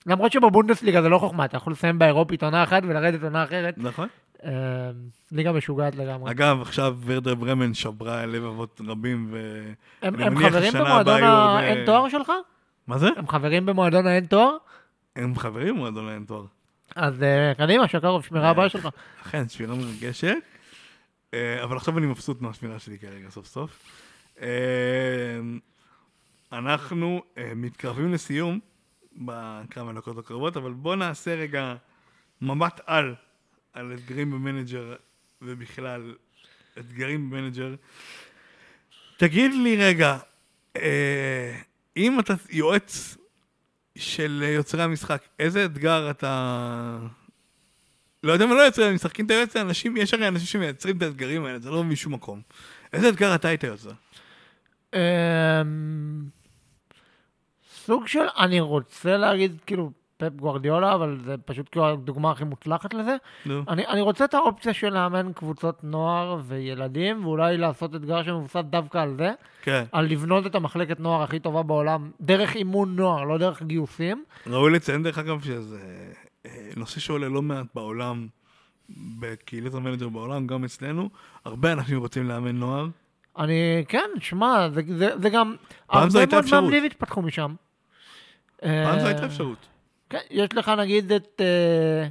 למרות 0.05 0.31
שבבונדסליגה 0.31 1.01
זה 1.01 1.09
לא 1.09 1.17
חוכמה, 1.17 1.45
אתה 1.45 1.57
יכול 1.57 1.73
לסיים 1.73 1.99
באירופית 1.99 2.43
עונה 2.43 2.63
אחת 2.63 2.83
ולרדת 2.87 3.23
עונה 3.23 3.43
אחרת. 3.43 3.73
נכון. 3.77 4.07
אמ, 4.43 4.49
ליגה 5.31 5.51
משוגעת 5.51 5.95
לגמרי. 5.95 6.31
אגב, 6.31 6.61
עכשיו 6.61 6.97
ורדר 7.05 7.35
ברמן 7.35 7.73
שברה 7.73 8.25
לבבות 8.25 8.81
רבים, 8.87 9.27
ו... 9.31 9.61
הם 10.01 10.15
אני 10.15 10.23
הם 10.23 10.33
מניח 10.33 10.49
חברים 10.49 10.73
במועדון 10.73 10.99
הבאה 11.15 11.19
יהיו 11.19 11.33
הרבה- 11.33 11.59
האין 11.59 11.85
תואר 11.85 12.09
שלך? 12.09 12.31
מה 12.87 12.97
זה? 12.97 13.09
הם 13.17 13.27
חברים 13.27 13.65
במועדון 13.65 14.07
האין 14.07 14.25
תואר? 14.25 14.57
הם 15.15 15.35
חברים 15.35 15.75
במועדון 15.75 16.09
אין 16.09 16.23
תואר. 16.27 16.45
אז 16.95 17.23
אה, 17.23 17.53
קדימה, 17.57 17.87
שקרוב, 17.87 18.25
שמירה 18.25 18.49
הבאה 18.49 18.69
שלך. 18.69 18.87
אכן, 19.21 19.49
שמירה 19.49 19.75
מרגשת. 19.75 20.35
אה, 21.33 21.63
אבל 21.63 21.77
עכשיו 21.77 21.97
אני 21.97 22.05
מבסוט 22.05 22.41
מהשמירה 22.41 22.79
שלי 22.79 22.99
כרגע, 22.99 23.29
סוף 23.29 23.47
סוף. 23.47 23.79
אה, 24.41 24.47
אנחנו 26.51 27.23
אה, 27.37 27.51
מתקרבים 27.55 28.13
לסיום 28.13 28.59
בכמה 29.15 29.93
דקות 29.93 30.17
הקרובות, 30.17 30.57
אבל 30.57 30.73
בואו 30.73 30.95
נעשה 30.95 31.35
רגע 31.35 31.75
מבט 32.41 32.81
על, 32.85 33.15
על 33.73 33.93
אתגרים 33.93 34.31
במנג'ר 34.31 34.95
ובכלל 35.41 36.15
אתגרים 36.79 37.29
במנג'ר. 37.29 37.75
תגיד 39.17 39.51
לי 39.53 39.75
רגע, 39.77 40.17
אם 41.97 42.19
אתה 42.19 42.33
יועץ 42.49 43.17
של 43.97 44.43
יוצרי 44.47 44.83
המשחק, 44.83 45.23
איזה 45.39 45.65
אתגר 45.65 46.09
אתה... 46.09 46.99
לא 48.23 48.31
יודע 48.33 48.45
מה 48.45 48.53
לא 48.55 48.61
יוצרי 48.61 48.85
המשחק, 48.85 49.19
אם 49.19 49.25
אתה 49.25 49.33
יועץ 49.33 49.57
לאנשים, 49.57 49.97
יש 49.97 50.13
הרי 50.13 50.27
אנשים 50.27 50.47
שמייצרים 50.47 50.97
את 50.97 51.01
האתגרים 51.01 51.45
האלה, 51.45 51.59
זה 51.59 51.71
לא 51.71 51.83
משום 51.83 52.13
מקום. 52.13 52.41
איזה 52.93 53.09
אתגר 53.09 53.35
אתה 53.35 53.47
היית 53.47 53.63
יוצר? 53.63 53.91
סוג 57.85 58.07
של, 58.07 58.25
אני 58.37 58.59
רוצה 58.59 59.17
להגיד 59.17 59.57
כאילו 59.65 59.91
פפ 60.17 60.33
גוורדיולה, 60.35 60.95
אבל 60.95 61.17
זה 61.25 61.35
פשוט 61.45 61.67
כאילו 61.71 61.89
הדוגמה 61.89 62.31
הכי 62.31 62.43
מוצלחת 62.43 62.93
לזה. 62.93 63.15
נו. 63.45 63.63
אני, 63.67 63.87
אני 63.87 64.01
רוצה 64.01 64.25
את 64.25 64.33
האופציה 64.33 64.73
של 64.73 64.93
לאמן 64.93 65.33
קבוצות 65.33 65.83
נוער 65.83 66.37
וילדים, 66.47 67.25
ואולי 67.25 67.57
לעשות 67.57 67.95
אתגר 67.95 68.23
שמבוסס 68.23 68.61
דווקא 68.69 68.97
על 68.97 69.15
זה, 69.17 69.31
כן. 69.61 69.83
על 69.91 70.05
לבנות 70.05 70.45
את 70.45 70.55
המחלקת 70.55 70.99
נוער 70.99 71.23
הכי 71.23 71.39
טובה 71.39 71.63
בעולם, 71.63 72.11
דרך 72.21 72.55
אימון 72.55 72.95
נוער, 72.95 73.23
לא 73.23 73.37
דרך 73.37 73.63
גיוסים. 73.63 74.23
ראוי 74.47 74.71
לציין 74.71 75.03
דרך 75.03 75.17
אגב 75.17 75.41
שזה 75.41 75.79
נושא 76.75 76.99
שעולה 76.99 77.29
לא 77.29 77.41
מעט 77.41 77.65
בעולם, 77.75 78.27
בקהילת 79.19 79.73
המנג'ר 79.73 80.09
בעולם, 80.09 80.47
גם 80.47 80.63
אצלנו. 80.63 81.09
הרבה 81.45 81.71
אנשים 81.71 81.99
רוצים 81.99 82.27
לאמן 82.27 82.55
נוער. 82.55 82.87
אני, 83.37 83.85
כן, 83.87 84.09
שמע, 84.19 84.69
זה, 84.69 84.81
זה, 84.97 85.09
זה 85.21 85.29
גם... 85.29 85.55
פעם 85.87 86.09
זו 86.09 86.19
הייתה 86.19 86.35
הרבה 86.35 86.45
מאוד 86.45 86.53
אפשרות. 86.53 86.63
מאמנים 86.63 86.83
התפתחו 86.83 87.21
משם. 87.21 87.55
פעם 88.59 88.99
זו 88.99 89.05
אה, 89.05 89.07
הייתה 89.07 89.25
אפשרות. 89.25 89.65
כן, 90.09 90.19
יש 90.29 90.53
לך 90.53 90.69
נגיד 90.69 91.11
את 91.11 91.41
אה, 91.41 92.07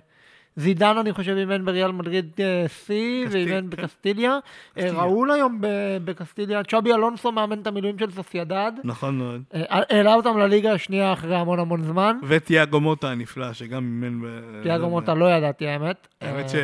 זידן, 0.57 0.99
אני 0.99 1.13
חושב, 1.13 1.37
אימן 1.37 1.65
בריאל 1.65 1.93
מדריד 1.93 2.31
אה, 2.41 2.65
סי, 2.69 3.25
ואימן 3.31 3.51
כן. 3.53 3.71
בקסטיליה. 3.71 4.39
אה. 4.79 4.91
ראול 4.93 5.31
היום 5.31 5.59
בקסטיליה, 6.05 6.65
צ'אבי 6.65 6.93
אלונסו 6.93 7.33
מאמן 7.33 7.61
את 7.61 7.67
המילואים 7.67 7.99
של 7.99 8.11
סוסיידד. 8.11 8.73
נכון 8.85 9.19
מאוד. 9.19 9.43
אה, 9.55 9.63
העלה 9.69 10.15
אותם 10.15 10.39
לליגה 10.39 10.73
השנייה 10.73 11.13
אחרי 11.13 11.37
המון 11.37 11.59
המון 11.59 11.83
זמן. 11.83 12.19
ותיאגו 12.29 12.81
מוטה 12.81 13.11
הנפלא, 13.11 13.53
שגם 13.53 14.03
אימן... 14.05 14.21
ב- 14.23 14.63
תיאגו 14.63 14.85
זה- 14.85 14.91
מוטה 14.91 15.15
לא 15.15 15.31
ידעתי 15.31 15.69
האמת. 15.69 16.09
האמת 16.21 16.49
ש... 16.49 16.55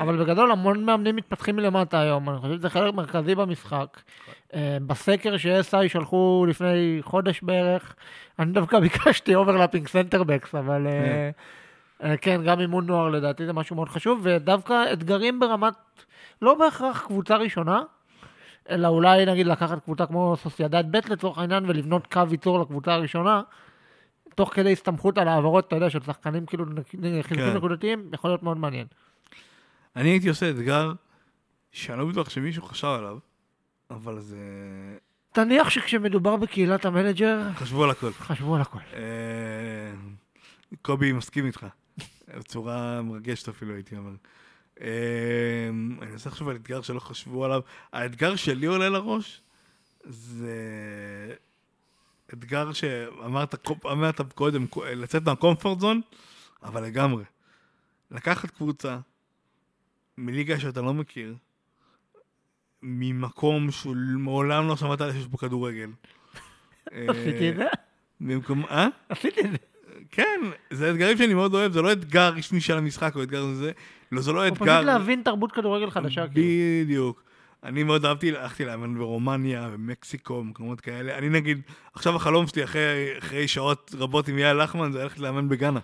אבל 0.00 0.24
בגדול 0.24 0.50
המון 0.50 0.84
מאמנים 0.84 1.16
מתפתחים 1.16 1.56
מלמטה 1.56 2.00
היום, 2.00 2.30
אני 2.30 2.38
חושב 2.38 2.54
שזה 2.54 2.70
חלק 2.70 2.94
מרכזי 2.94 3.34
במשחק. 3.34 4.00
אה, 4.54 4.78
בסקר 4.86 5.36
ש-SI 5.36 5.88
שלחו 5.88 6.46
לפני 6.48 6.98
חודש 7.00 7.40
בערך, 7.42 7.94
אני 8.38 8.52
דווקא 8.52 8.80
ביקשתי 8.84 9.34
overlapping 9.34 9.88
centre-backs, 9.88 10.54
אבל 10.54 10.86
אה, 10.86 11.30
כן, 12.20 12.40
גם 12.44 12.60
אימון 12.60 12.86
נוער 12.86 13.08
לדעתי 13.08 13.46
זה 13.46 13.52
משהו 13.52 13.76
מאוד 13.76 13.88
חשוב, 13.88 14.20
ודווקא 14.22 14.92
אתגרים 14.92 15.40
ברמת, 15.40 15.74
לא 16.42 16.54
בהכרח 16.54 17.02
קבוצה 17.06 17.36
ראשונה, 17.36 17.82
אלא 18.70 18.88
אולי 18.88 19.26
נגיד 19.26 19.46
לקחת 19.46 19.84
קבוצה 19.84 20.06
כמו 20.06 20.36
סוסיידד 20.42 20.84
ב' 20.90 21.12
לצורך 21.12 21.38
העניין 21.38 21.64
ולבנות 21.70 22.06
קו 22.06 22.22
ייצור 22.30 22.60
לקבוצה 22.60 22.94
הראשונה. 22.94 23.42
תוך 24.34 24.54
כדי 24.54 24.72
הסתמכות 24.72 25.18
על 25.18 25.28
העברות, 25.28 25.66
אתה 25.66 25.76
יודע, 25.76 25.90
של 25.90 26.02
שחקנים 26.02 26.46
כאילו 26.46 26.64
חיזוקים 27.22 27.36
כן. 27.36 27.56
נקודתיים, 27.56 28.10
יכול 28.12 28.30
להיות 28.30 28.42
מאוד 28.42 28.56
מעניין. 28.56 28.86
אני 29.96 30.08
הייתי 30.08 30.28
עושה 30.28 30.50
אתגר 30.50 30.92
שאני 31.72 31.98
לא 31.98 32.04
בטוח 32.04 32.30
שמישהו 32.30 32.62
חשב 32.62 32.86
עליו, 32.86 33.18
אבל 33.90 34.20
זה... 34.20 34.36
תניח 35.32 35.70
שכשמדובר 35.70 36.36
בקהילת 36.36 36.84
המנג'ר, 36.84 37.40
חשבו 37.54 37.84
על 37.84 37.90
הכל. 37.90 38.12
חשבו 38.12 38.54
על 38.54 38.60
הכל. 38.60 38.78
אה, 38.94 39.00
קובי 40.82 41.12
מסכים 41.12 41.46
איתך, 41.46 41.66
בצורה 42.38 43.02
מרגשת 43.02 43.48
אפילו 43.48 43.74
הייתי 43.74 43.96
אומר. 43.96 44.14
אה, 44.80 44.88
אני 46.02 46.10
מנסה 46.10 46.30
לחשוב 46.30 46.48
על 46.48 46.56
אתגר 46.56 46.82
שלא 46.82 47.00
חשבו 47.00 47.44
עליו. 47.44 47.60
האתגר 47.92 48.36
שלי 48.36 48.66
עולה 48.66 48.88
לראש 48.88 49.42
זה 50.04 50.56
אתגר 52.32 52.72
שאמרת 52.72 53.54
קו- 53.54 53.90
אמרת 53.92 54.20
קודם, 54.34 54.66
לצאת 54.96 55.22
מהקומפורט 55.22 55.80
זון, 55.80 56.00
אבל 56.62 56.82
לגמרי. 56.84 57.24
לקחת 58.10 58.50
קבוצה 58.50 58.98
מליגה 60.18 60.60
שאתה 60.60 60.80
לא 60.80 60.94
מכיר, 60.94 61.34
ממקום 62.82 63.70
שמעולם 63.70 64.68
לא 64.68 64.76
שמעת 64.76 64.98
שיש 65.12 65.26
בו 65.26 65.38
כדורגל. 65.38 65.90
עשיתי 67.08 67.50
את 67.50 67.56
זה? 67.56 67.66
במקום, 68.20 68.64
אה? 68.64 68.88
עשיתי 69.08 69.40
את 69.40 69.50
זה. 69.50 69.71
כן, 70.12 70.40
זה 70.70 70.90
אתגרים 70.90 71.16
שאני 71.16 71.34
מאוד 71.34 71.54
אוהב, 71.54 71.72
זה 71.72 71.82
לא 71.82 71.92
אתגר 71.92 72.28
רשמי 72.28 72.60
של 72.60 72.78
המשחק 72.78 73.16
או 73.16 73.22
אתגר 73.22 73.44
זה, 73.44 73.72
לא, 74.12 74.20
זה 74.20 74.32
לא 74.32 74.48
או 74.48 74.54
פשוט 74.54 74.62
אתגר... 74.62 74.80
להבין 74.80 75.22
תרבות 75.24 75.52
כדורגל 75.52 75.90
חדשה. 75.90 76.28
כאילו. 76.28 76.84
בדיוק. 76.84 77.22
אני 77.64 77.82
מאוד 77.82 78.04
אהבתי, 78.04 78.36
הלכתי 78.36 78.64
לאמן 78.64 78.98
ברומניה, 78.98 79.68
במקסיקו, 79.68 80.40
במקומות 80.44 80.80
כאלה. 80.80 81.18
אני 81.18 81.28
נגיד, 81.28 81.60
עכשיו 81.94 82.16
החלום 82.16 82.46
שלי 82.46 82.64
אחרי, 82.64 83.18
אחרי 83.18 83.48
שעות 83.48 83.94
רבות 83.98 84.28
עם 84.28 84.38
אייל 84.38 84.52
לחמן, 84.52 84.92
זה 84.92 85.02
ללכת 85.02 85.18
לאמן 85.18 85.48
בגאנה. 85.48 85.80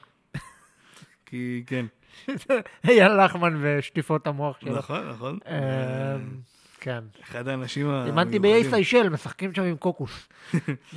כי 1.26 1.62
כן, 1.66 1.86
אייל 2.88 3.24
לחמן 3.24 3.58
ושטיפות 3.60 4.26
המוח 4.26 4.60
שלו. 4.60 4.78
נכון, 4.78 5.08
נכון. 5.08 5.38
אמ, 5.48 5.54
כן. 6.80 7.00
אחד 7.22 7.48
האנשים 7.48 7.86
המיוחדים. 7.86 8.18
אימנתי 8.18 8.38
באיי 8.38 8.64
סיישל, 8.70 9.08
משחקים 9.08 9.54
שם 9.54 9.62
עם 9.62 9.76
קוקוס. 9.76 10.28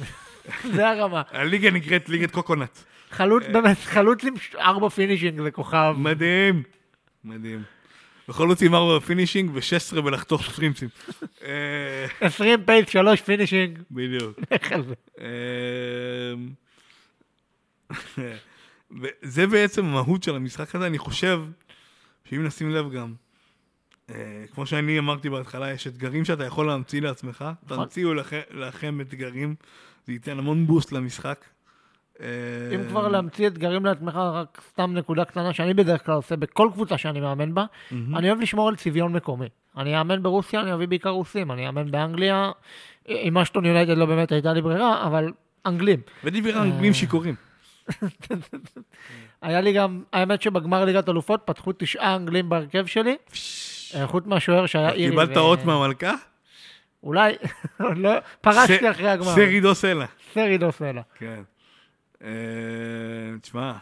זה 0.75 0.89
הרמה. 0.89 1.21
הליגה 1.31 1.71
נקראת 1.71 2.09
ליגת 2.09 2.31
coconut. 2.31 2.79
חלוץ, 3.11 3.43
אה. 3.43 3.51
באמת, 3.53 3.77
חלוץ 3.77 4.23
עם 4.23 4.33
ארבע 4.59 4.89
finishing 4.89 5.41
זה 5.41 5.51
כוכב. 5.51 5.95
מדהים. 5.97 6.63
מדהים. 7.23 7.63
זאת 8.27 8.61
עם 8.61 8.75
ארבע 8.75 8.99
finishing 8.99 9.49
ו-16 9.53 10.01
בלחתוך 10.01 10.41
פרימצים. 10.49 10.89
אה, 11.43 12.05
20 12.21 12.63
pace, 12.65 12.89
שלוש 12.89 13.21
finishing. 13.21 13.79
בדיוק. 13.91 14.39
זה? 14.87 14.93
וזה 19.01 19.47
בעצם 19.47 19.85
המהות 19.85 20.23
של 20.23 20.35
המשחק 20.35 20.75
הזה, 20.75 20.87
אני 20.87 20.97
חושב, 20.97 21.41
שאם 22.25 22.43
נשים 22.43 22.69
לב 22.71 22.91
גם, 22.91 23.13
אה, 24.09 24.15
כמו 24.53 24.65
שאני 24.65 24.99
אמרתי 24.99 25.29
בהתחלה, 25.29 25.71
יש 25.71 25.87
אתגרים 25.87 26.25
שאתה 26.25 26.45
יכול 26.45 26.67
להמציא 26.67 27.01
לעצמך. 27.01 27.45
נכון. 27.63 27.77
תמציאו 27.83 28.13
לכ- 28.13 28.33
לכם 28.51 29.01
אתגרים, 29.01 29.55
זה 30.07 30.13
ייתן 30.13 30.39
המון 30.39 30.67
boost 30.67 30.91
למשחק. 30.91 31.45
אה, 32.21 32.27
אם 32.75 32.87
כבר 32.87 33.07
להמציא 33.07 33.47
אתגרים 33.47 33.85
לעצמך, 33.85 34.15
רק 34.15 34.61
סתם 34.69 34.93
נקודה 34.93 35.25
קטנה 35.25 35.53
שאני 35.53 35.73
בדרך 35.73 36.05
כלל 36.05 36.15
עושה 36.15 36.35
בכל 36.35 36.69
קבוצה 36.73 36.97
שאני 36.97 37.19
מאמן 37.19 37.53
בה, 37.53 37.65
אני 37.91 38.29
אוהב 38.29 38.41
לשמור 38.41 38.69
על 38.69 38.75
צביון 38.75 39.13
מקומי. 39.13 39.47
אני 39.77 39.99
אאמן 39.99 40.23
ברוסיה, 40.23 40.61
אני 40.61 40.73
אביא 40.73 40.87
בעיקר 40.87 41.09
רוסים, 41.09 41.51
אני 41.51 41.67
אאמן 41.67 41.91
באנגליה, 41.91 42.51
עם 43.05 43.37
אשטון 43.37 43.65
יונייטד 43.65 43.97
לא 43.97 44.05
באמת 44.05 44.31
הייתה 44.31 44.53
לי 44.53 44.61
ברירה, 44.61 45.07
אבל 45.07 45.31
אנגלים. 45.65 45.99
ודיבר 46.23 46.57
אה. 46.57 46.61
אנגלים 46.61 46.93
שיכורים. 46.93 47.35
היה 49.41 49.61
לי 49.61 49.73
גם, 49.73 50.03
האמת 50.13 50.41
שבגמר 50.41 50.85
ליגת 50.85 51.09
אלופות 51.09 51.41
פתחו 51.45 51.71
תשעה 51.77 52.15
אנגלים 52.15 52.49
בהרכב 52.49 52.85
שלי, 52.85 53.15
אה, 53.95 54.07
חוץ 54.07 54.25
מהשוער 54.25 54.65
שהיה 54.65 54.91
אירי. 54.91 55.09
קיבלת 55.09 55.37
אות 55.37 55.65
מהמלכה? 55.65 56.13
אולי, 57.03 57.35
לא, 57.79 58.11
פרשתי 58.41 58.91
אחרי 58.91 59.09
הגמר. 59.09 59.35
סרידו 59.35 59.75
סלע. 59.75 60.05
סרידו 60.33 60.71
סלע. 60.71 61.01
כן. 61.17 61.41
אה, 62.23 62.29
תשמע, 63.41 63.73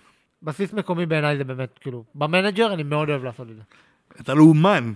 בסיס 0.43 0.73
מקומי 0.73 1.05
בעיניי 1.05 1.37
זה 1.37 1.43
באמת, 1.43 1.79
כאילו, 1.79 2.03
במנג'ר 2.15 2.73
אני 2.73 2.83
מאוד 2.83 3.09
אוהב 3.09 3.23
לעשות 3.23 3.49
את 3.49 3.55
זה. 3.55 3.61
אתה 4.21 4.33
לאומן. 4.33 4.93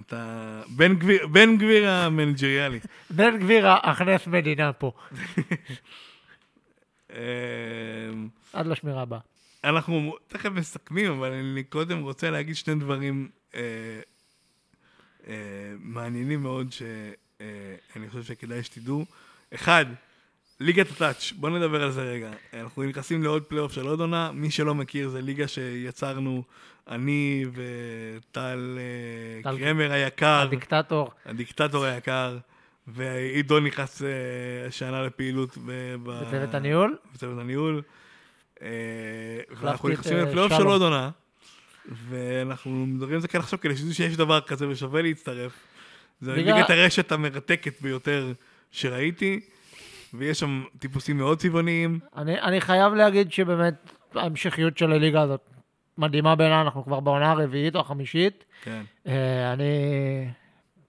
אתה 0.00 0.62
בן 0.76 0.94
גביר, 0.94 1.26
בן 1.26 1.56
גביר 1.56 1.88
המנג'ריאלי. 1.88 2.80
בן 3.16 3.38
גביר 3.38 3.68
הכנס 3.68 4.26
מדינה 4.26 4.72
פה, 4.72 4.92
אה, 7.12 7.18
עד 8.52 8.66
לשמירה 8.66 9.02
הבאה. 9.02 9.18
אנחנו 9.64 10.16
תכף 10.28 10.50
מסכמים, 10.50 11.12
אבל 11.12 11.32
אני 11.32 11.64
קודם 11.64 12.02
רוצה 12.02 12.30
להגיד 12.30 12.56
שני 12.56 12.74
דברים 12.74 13.28
אה, 13.54 13.60
אה, 15.26 15.34
מעניינים 15.78 16.42
מאוד 16.42 16.72
שאני 16.72 18.08
חושב 18.08 18.22
שכדאי 18.22 18.62
שתדעו. 18.62 19.04
אחד, 19.54 19.86
ליגת 20.60 20.90
הטאץ', 20.90 21.32
בואו 21.36 21.58
נדבר 21.58 21.82
על 21.82 21.90
זה 21.90 22.02
רגע. 22.02 22.30
אנחנו 22.54 22.82
נכנסים 22.82 23.22
לעוד 23.22 23.42
פלייאוף 23.42 23.72
של 23.72 23.86
עוד 23.86 24.00
עונה, 24.00 24.30
מי 24.32 24.50
שלא 24.50 24.74
מכיר 24.74 25.08
זה 25.08 25.20
ליגה 25.22 25.48
שיצרנו 25.48 26.42
אני 26.88 27.44
וטל 27.52 28.78
אה, 28.78 29.42
טל- 29.52 29.58
קרמר 29.58 29.92
היקר, 29.92 30.40
הדיקטטור, 30.42 31.10
הדיקטטור 31.26 31.84
היקר, 31.84 32.38
ועידו 32.86 33.60
נכנס 33.60 34.02
אה, 34.02 34.08
השנה 34.68 35.02
לפעילות 35.02 35.58
ב- 35.66 35.94
בצוות 36.02 36.54
הניהול. 36.54 36.96
בצוות 37.14 37.38
הניהול. 37.38 37.82
אה, 38.62 38.68
ואנחנו 39.60 39.88
נכנסים 39.88 40.16
אה, 40.16 40.22
לפלייאוף 40.22 40.52
של. 40.56 40.62
עוד 40.62 40.82
עונה, 40.82 41.10
ואנחנו 42.08 42.86
מדברים 42.86 43.14
על 43.14 43.20
זה 43.20 43.28
כאן 43.28 43.40
עכשיו 43.40 43.60
כדי 43.60 43.76
שתדעו 43.76 43.94
שיש 43.94 44.16
דבר 44.16 44.40
כזה 44.40 44.68
ושווה 44.68 45.02
להצטרף. 45.02 45.52
זה 46.20 46.34
ליגה- 46.34 46.54
ליגת 46.56 46.70
הרשת 46.70 47.12
המרתקת 47.12 47.80
ביותר 47.82 48.32
שראיתי, 48.72 49.40
ויש 50.14 50.40
שם 50.40 50.62
טיפוסים 50.78 51.16
מאוד 51.16 51.38
צבעוניים. 51.38 51.98
אני, 52.16 52.40
אני 52.40 52.60
חייב 52.60 52.94
להגיד 52.94 53.32
שבאמת 53.32 53.74
ההמשכיות 54.14 54.78
של 54.78 54.92
הליגה 54.92 55.20
הזאת 55.22 55.40
מדהימה 55.98 56.34
בעיניי, 56.34 56.60
אנחנו 56.60 56.84
כבר 56.84 57.00
בעונה 57.00 57.30
הרביעית 57.30 57.74
או 57.74 57.80
החמישית. 57.80 58.44
כן. 58.62 58.82
אה, 59.06 59.52
אני... 59.52 59.64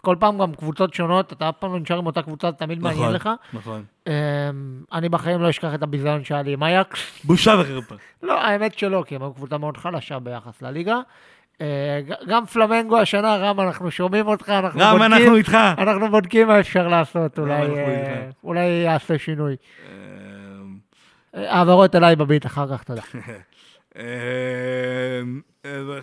כל 0.02 0.16
פעם 0.20 0.38
גם 0.38 0.56
קבוצות 0.56 0.94
שונות, 0.94 1.34
אתה 1.34 1.50
אף 1.50 1.56
פעם 1.60 1.74
לא 1.74 1.80
נשאר 1.80 1.98
עם 1.98 2.06
אותה 2.06 2.22
קבוצה, 2.22 2.52
זה 2.52 2.58
תמיד 2.58 2.80
מעניין 2.80 3.12
לך. 3.12 3.30
נכון. 3.54 3.84
אה, 4.08 4.14
אני 4.94 5.10
בחיים 5.10 5.42
לא 5.42 5.50
אשכח 5.50 5.74
את 5.74 5.84
הביזיון 5.84 6.24
שהיה 6.24 6.42
לי 6.42 6.54
עם 6.54 6.64
אייקס. 6.64 7.00
בושה 7.24 7.56
וחרפה. 7.62 7.96
לא, 8.24 8.42
האמת 8.42 8.78
שלא, 8.78 9.04
כי 9.08 9.16
הם 9.16 9.22
היו 9.22 9.34
קבוצה 9.34 9.58
מאוד 9.58 9.78
חלשה 9.78 10.20
ביחס 10.20 10.62
לליגה. 10.62 11.00
אה, 11.64 12.02
גם 12.28 12.46
פלמנגו 12.46 12.98
השנה, 12.98 13.36
רם, 13.38 13.60
אנחנו 13.60 13.92
שומעים 13.92 14.28
אותך, 14.28 14.50
אנחנו 14.50 14.80
רם, 14.82 14.98
בודקים. 14.98 15.14
אנחנו 15.14 15.36
איתך. 15.36 15.58
אנחנו 15.78 16.10
בודקים 16.12 16.48
מה 16.48 16.60
אפשר 16.60 16.88
לעשות, 16.88 17.40
אולי, 17.40 17.62
אה. 17.62 18.30
אולי 18.44 18.66
יעשה 18.66 19.18
שינוי. 19.18 19.56
אה, 21.36 21.52
העברות 21.52 21.96
אליי 21.96 22.16
בביט 22.16 22.46
אחר 22.46 22.78
כך, 22.78 22.84
תודה. 22.84 23.02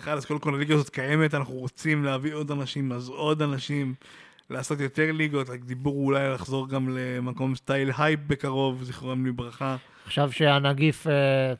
אז 0.07 0.25
קודם 0.25 0.39
כל 0.39 0.55
הליגה 0.55 0.75
הזאת 0.75 0.89
קיימת, 0.89 1.33
אנחנו 1.33 1.53
רוצים 1.53 2.03
להביא 2.03 2.33
עוד 2.33 2.51
אנשים, 2.51 2.91
אז 2.91 3.09
עוד 3.09 3.41
אנשים, 3.41 3.93
לעשות 4.51 4.79
יותר 4.79 5.11
ליגות, 5.11 5.49
רק 5.49 5.59
דיבור 5.59 6.05
אולי 6.05 6.29
לחזור 6.33 6.69
גם 6.69 6.97
למקום 6.97 7.55
סטייל 7.55 7.91
הייפ 7.97 8.19
בקרוב, 8.27 8.83
זיכרונם 8.83 9.25
לברכה. 9.25 9.75
עכשיו 10.05 10.31
שהנגיף 10.31 11.07
אה, 11.07 11.13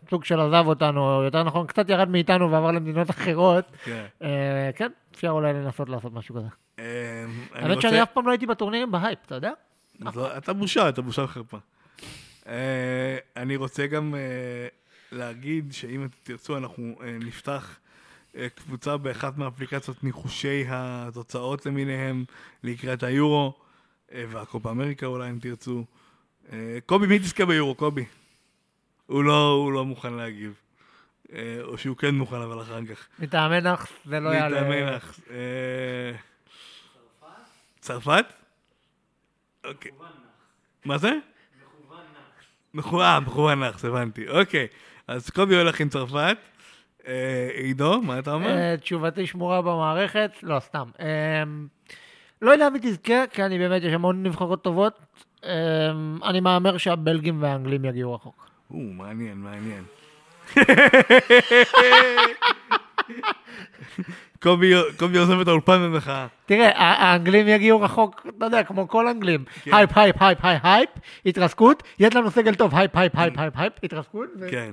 סוג 0.09 0.25
של 0.25 0.39
עזב 0.39 0.63
אותנו, 0.67 1.17
או 1.17 1.23
יותר 1.23 1.43
נכון, 1.43 1.67
קצת 1.67 1.89
ירד 1.89 2.09
מאיתנו 2.09 2.51
ועבר 2.51 2.71
למדינות 2.71 3.09
אחרות, 3.09 3.65
כן. 3.83 4.05
אה, 4.21 4.69
כן, 4.75 4.91
אפשר 5.15 5.29
אולי 5.29 5.53
לנסות 5.53 5.89
לעשות 5.89 6.13
משהו 6.13 6.35
כזה. 6.35 6.47
אה, 6.79 7.25
האמת 7.53 7.81
שאני 7.81 8.03
אף 8.03 8.09
פעם 8.13 8.25
לא 8.25 8.31
הייתי 8.31 8.45
בטורנירים 8.45 8.91
בהייפ, 8.91 9.19
אתה 9.25 9.35
יודע? 9.35 9.51
לא- 9.99 10.37
אתה 10.37 10.53
בושה, 10.53 10.89
אתה 10.89 11.01
בושה 11.01 11.21
וחרפה. 11.21 11.57
אני 13.37 13.55
רוצה 13.55 13.87
גם 13.87 14.15
להגיד 15.11 15.73
שאם 15.73 16.07
תרצו, 16.23 16.57
אנחנו 16.57 16.95
נפתח 17.19 17.79
קבוצה 18.55 18.97
באחת 18.97 19.38
מאפליקציות 19.38 20.03
ניחושי 20.03 20.63
התוצאות 20.67 21.65
למיניהם 21.65 22.25
לקראת 22.63 23.03
היורו, 23.03 23.53
אה, 24.13 24.25
והקופה 24.29 24.71
אמריקה 24.71 25.05
אולי 25.05 25.29
אם 25.29 25.39
תרצו. 25.39 25.86
אה, 26.51 26.77
קובי, 26.86 27.07
מי 27.07 27.19
תזכה 27.19 27.45
ביורו, 27.45 27.75
קובי? 27.75 28.05
הוא 29.05 29.23
לא, 29.23 29.51
הוא 29.51 29.71
לא 29.71 29.86
מוכן 29.86 30.13
להגיב. 30.13 30.53
אה, 31.34 31.57
או 31.63 31.77
שהוא 31.77 31.97
כן 31.97 32.15
מוכן, 32.15 32.36
אבל 32.36 32.61
אחר 32.61 32.86
כך. 32.86 33.07
מטעמי 33.19 33.61
נאחס 33.61 33.89
זה 34.05 34.19
לא 34.19 34.29
יעלה. 34.29 34.61
מטעמי 34.61 34.82
לך. 34.82 35.19
אה, 35.29 36.11
צרפת? 37.79 38.25
אוקיי. 39.65 39.91
מה 40.86 40.97
זה? 40.97 41.11
מכוון 42.73 43.13
נאחס. 43.13 43.27
מכוון 43.27 43.59
נאחס, 43.59 43.86
הבנתי. 43.86 44.27
אוקיי. 44.27 44.67
אז 45.07 45.29
קובי 45.29 45.55
הולך 45.55 45.79
עם 45.82 45.89
צרפת. 45.89 46.38
אה, 47.07 47.49
עידו, 47.53 48.01
מה 48.01 48.19
אתה 48.19 48.33
אומר? 48.33 48.57
אה, 48.57 48.75
תשובתי 48.77 49.27
שמורה 49.27 49.61
במערכת, 49.61 50.31
לא, 50.43 50.59
סתם. 50.59 50.83
אה, 50.99 51.43
לא 52.41 52.51
יודע 52.51 52.69
מי 52.69 52.79
תזכה, 52.81 53.27
כי 53.27 53.43
אני 53.43 53.57
באמת, 53.59 53.83
יש 53.83 53.93
המון 53.93 54.23
נבחרות 54.23 54.63
טובות. 54.63 54.99
אני 56.23 56.39
מהמר 56.39 56.77
שהבלגים 56.77 57.43
והאנגלים 57.43 57.85
יגיעו 57.85 58.13
רחוק. 58.13 58.49
או, 58.71 58.77
מעניין, 58.77 59.37
מעניין. 59.37 59.83
קובי 64.97 65.17
עוזב 65.17 65.39
את 65.39 65.47
האולפן 65.47 65.77
במחאה. 65.77 66.27
תראה, 66.45 66.71
האנגלים 66.75 67.47
יגיעו 67.47 67.81
רחוק, 67.81 68.27
אתה 68.37 68.45
יודע, 68.45 68.63
כמו 68.63 68.87
כל 68.87 69.07
אנגלים. 69.07 69.45
hype, 69.65 69.97
hype, 69.97 70.15
hype, 70.21 70.45
hype, 70.45 70.61
hype, 70.65 70.89
התרסקות, 71.25 71.83
יש 71.99 72.15
לנו 72.15 72.31
סגל 72.31 72.55
טוב, 72.55 72.75
hype, 72.75 72.97
hype, 72.97 73.15
hype, 73.15 73.39
hype, 73.39 73.53
hype, 73.57 73.73
התרסקות. 73.83 74.29
כן. 74.51 74.71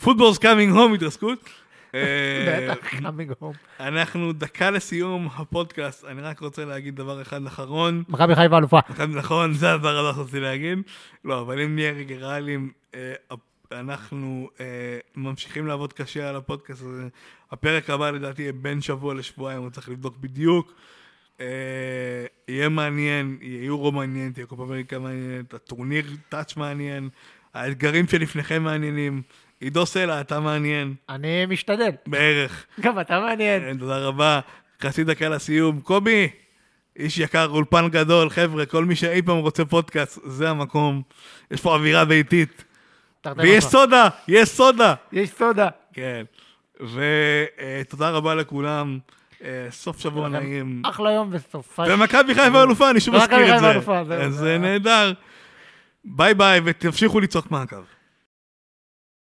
football's 0.00 0.38
coming 0.38 0.72
home, 0.72 0.94
התרסקות. 0.94 1.48
אה, 1.94 2.68
בטח, 2.70 2.94
coming 2.94 3.42
home. 3.42 3.80
אנחנו 3.80 4.32
דקה 4.32 4.70
לסיום 4.70 5.28
הפודקאסט, 5.36 6.04
אני 6.04 6.22
רק 6.22 6.40
רוצה 6.40 6.64
להגיד 6.64 6.96
דבר 6.96 7.22
אחד 7.22 7.46
אחרון. 7.46 8.02
מכבי 8.08 8.34
חיפה 8.34 8.58
אלופה. 8.58 8.78
נכון, 9.08 9.54
זה 9.54 9.72
הדבר 9.72 9.98
הבא 9.98 10.12
שרציתי 10.16 10.40
להגיד. 10.40 10.78
לא, 11.24 11.40
אבל 11.40 11.60
אם 11.60 11.74
נהיה 11.74 11.92
רגע 11.92 12.16
ריאליים, 12.16 12.70
אה, 12.94 13.12
אנחנו 13.72 14.50
אה, 14.60 14.64
ממשיכים 15.16 15.66
לעבוד 15.66 15.92
קשה 15.92 16.28
על 16.28 16.36
הפודקאסט 16.36 16.82
הזה. 16.82 17.08
הפרק 17.50 17.90
הבא 17.90 18.10
לדעתי 18.10 18.42
יהיה 18.42 18.52
בין 18.52 18.80
שבוע 18.80 19.14
לשבועיים, 19.14 19.62
הוא 19.62 19.70
צריך 19.70 19.88
לבדוק 19.88 20.16
בדיוק. 20.20 20.72
יהיה 22.48 22.68
מעניין, 22.70 23.38
יהיה 23.40 23.64
יורו 23.64 23.92
מעניין, 23.92 24.32
תהיה 24.32 24.46
קופה 24.46 24.62
אמריקה 24.64 24.98
מעניינת, 24.98 25.54
הטורניר 25.54 26.04
טאץ' 26.28 26.56
מעניין, 26.56 27.08
האתגרים 27.54 28.08
שלפניכם 28.08 28.62
מעניינים. 28.62 29.22
עידו 29.60 29.86
סלע, 29.86 30.20
אתה 30.20 30.40
מעניין, 30.40 30.94
אני 31.08 31.46
משתדל. 31.46 31.90
בערך. 32.06 32.66
גם 32.80 33.00
אתה 33.00 33.20
מעניין. 33.20 33.62
כן, 33.62 33.78
תודה 33.78 33.98
רבה. 33.98 34.40
חצי 34.82 35.04
דקה 35.04 35.28
לסיום. 35.28 35.80
קובי, 35.80 36.28
איש 36.98 37.18
יקר, 37.18 37.46
אולפן 37.50 37.88
גדול, 37.88 38.30
חבר'ה, 38.30 38.66
כל 38.66 38.84
מי 38.84 38.96
שאי 38.96 39.22
פעם 39.22 39.36
רוצה 39.38 39.64
פודקאסט, 39.64 40.18
זה 40.24 40.50
המקום. 40.50 41.02
יש 41.50 41.60
פה 41.60 41.74
אווירה 41.74 42.04
ביתית. 42.04 42.64
ויש. 43.36 43.64
סודה, 43.64 44.08
יש 44.28 44.48
סודה. 44.48 44.94
יש 45.12 45.30
סודה. 45.30 45.68
כן. 45.92 46.22
ותודה 46.80 48.10
רבה 48.10 48.34
לכולם. 48.34 48.98
אה, 49.44 49.66
סוף 49.70 50.00
שבוע 50.00 50.28
נעים. 50.28 50.82
אחלה 50.86 51.10
יום 51.12 51.28
וסופה. 51.32 51.84
ומכבי 51.88 52.34
חיפה 52.34 52.62
אלופה, 52.62 52.90
אני 52.90 53.00
שוב 53.00 53.16
מזכיר 53.16 53.54
את 53.56 53.60
זה. 53.60 53.92
אז 53.94 54.06
זה- 54.06 54.30
זה 54.30 54.58
נהדר. 54.58 55.12
ביי 56.04 56.34
ביי, 56.34 56.60
ותמשיכו 56.64 57.20
לצעוק 57.20 57.50
מעקב. 57.50 57.76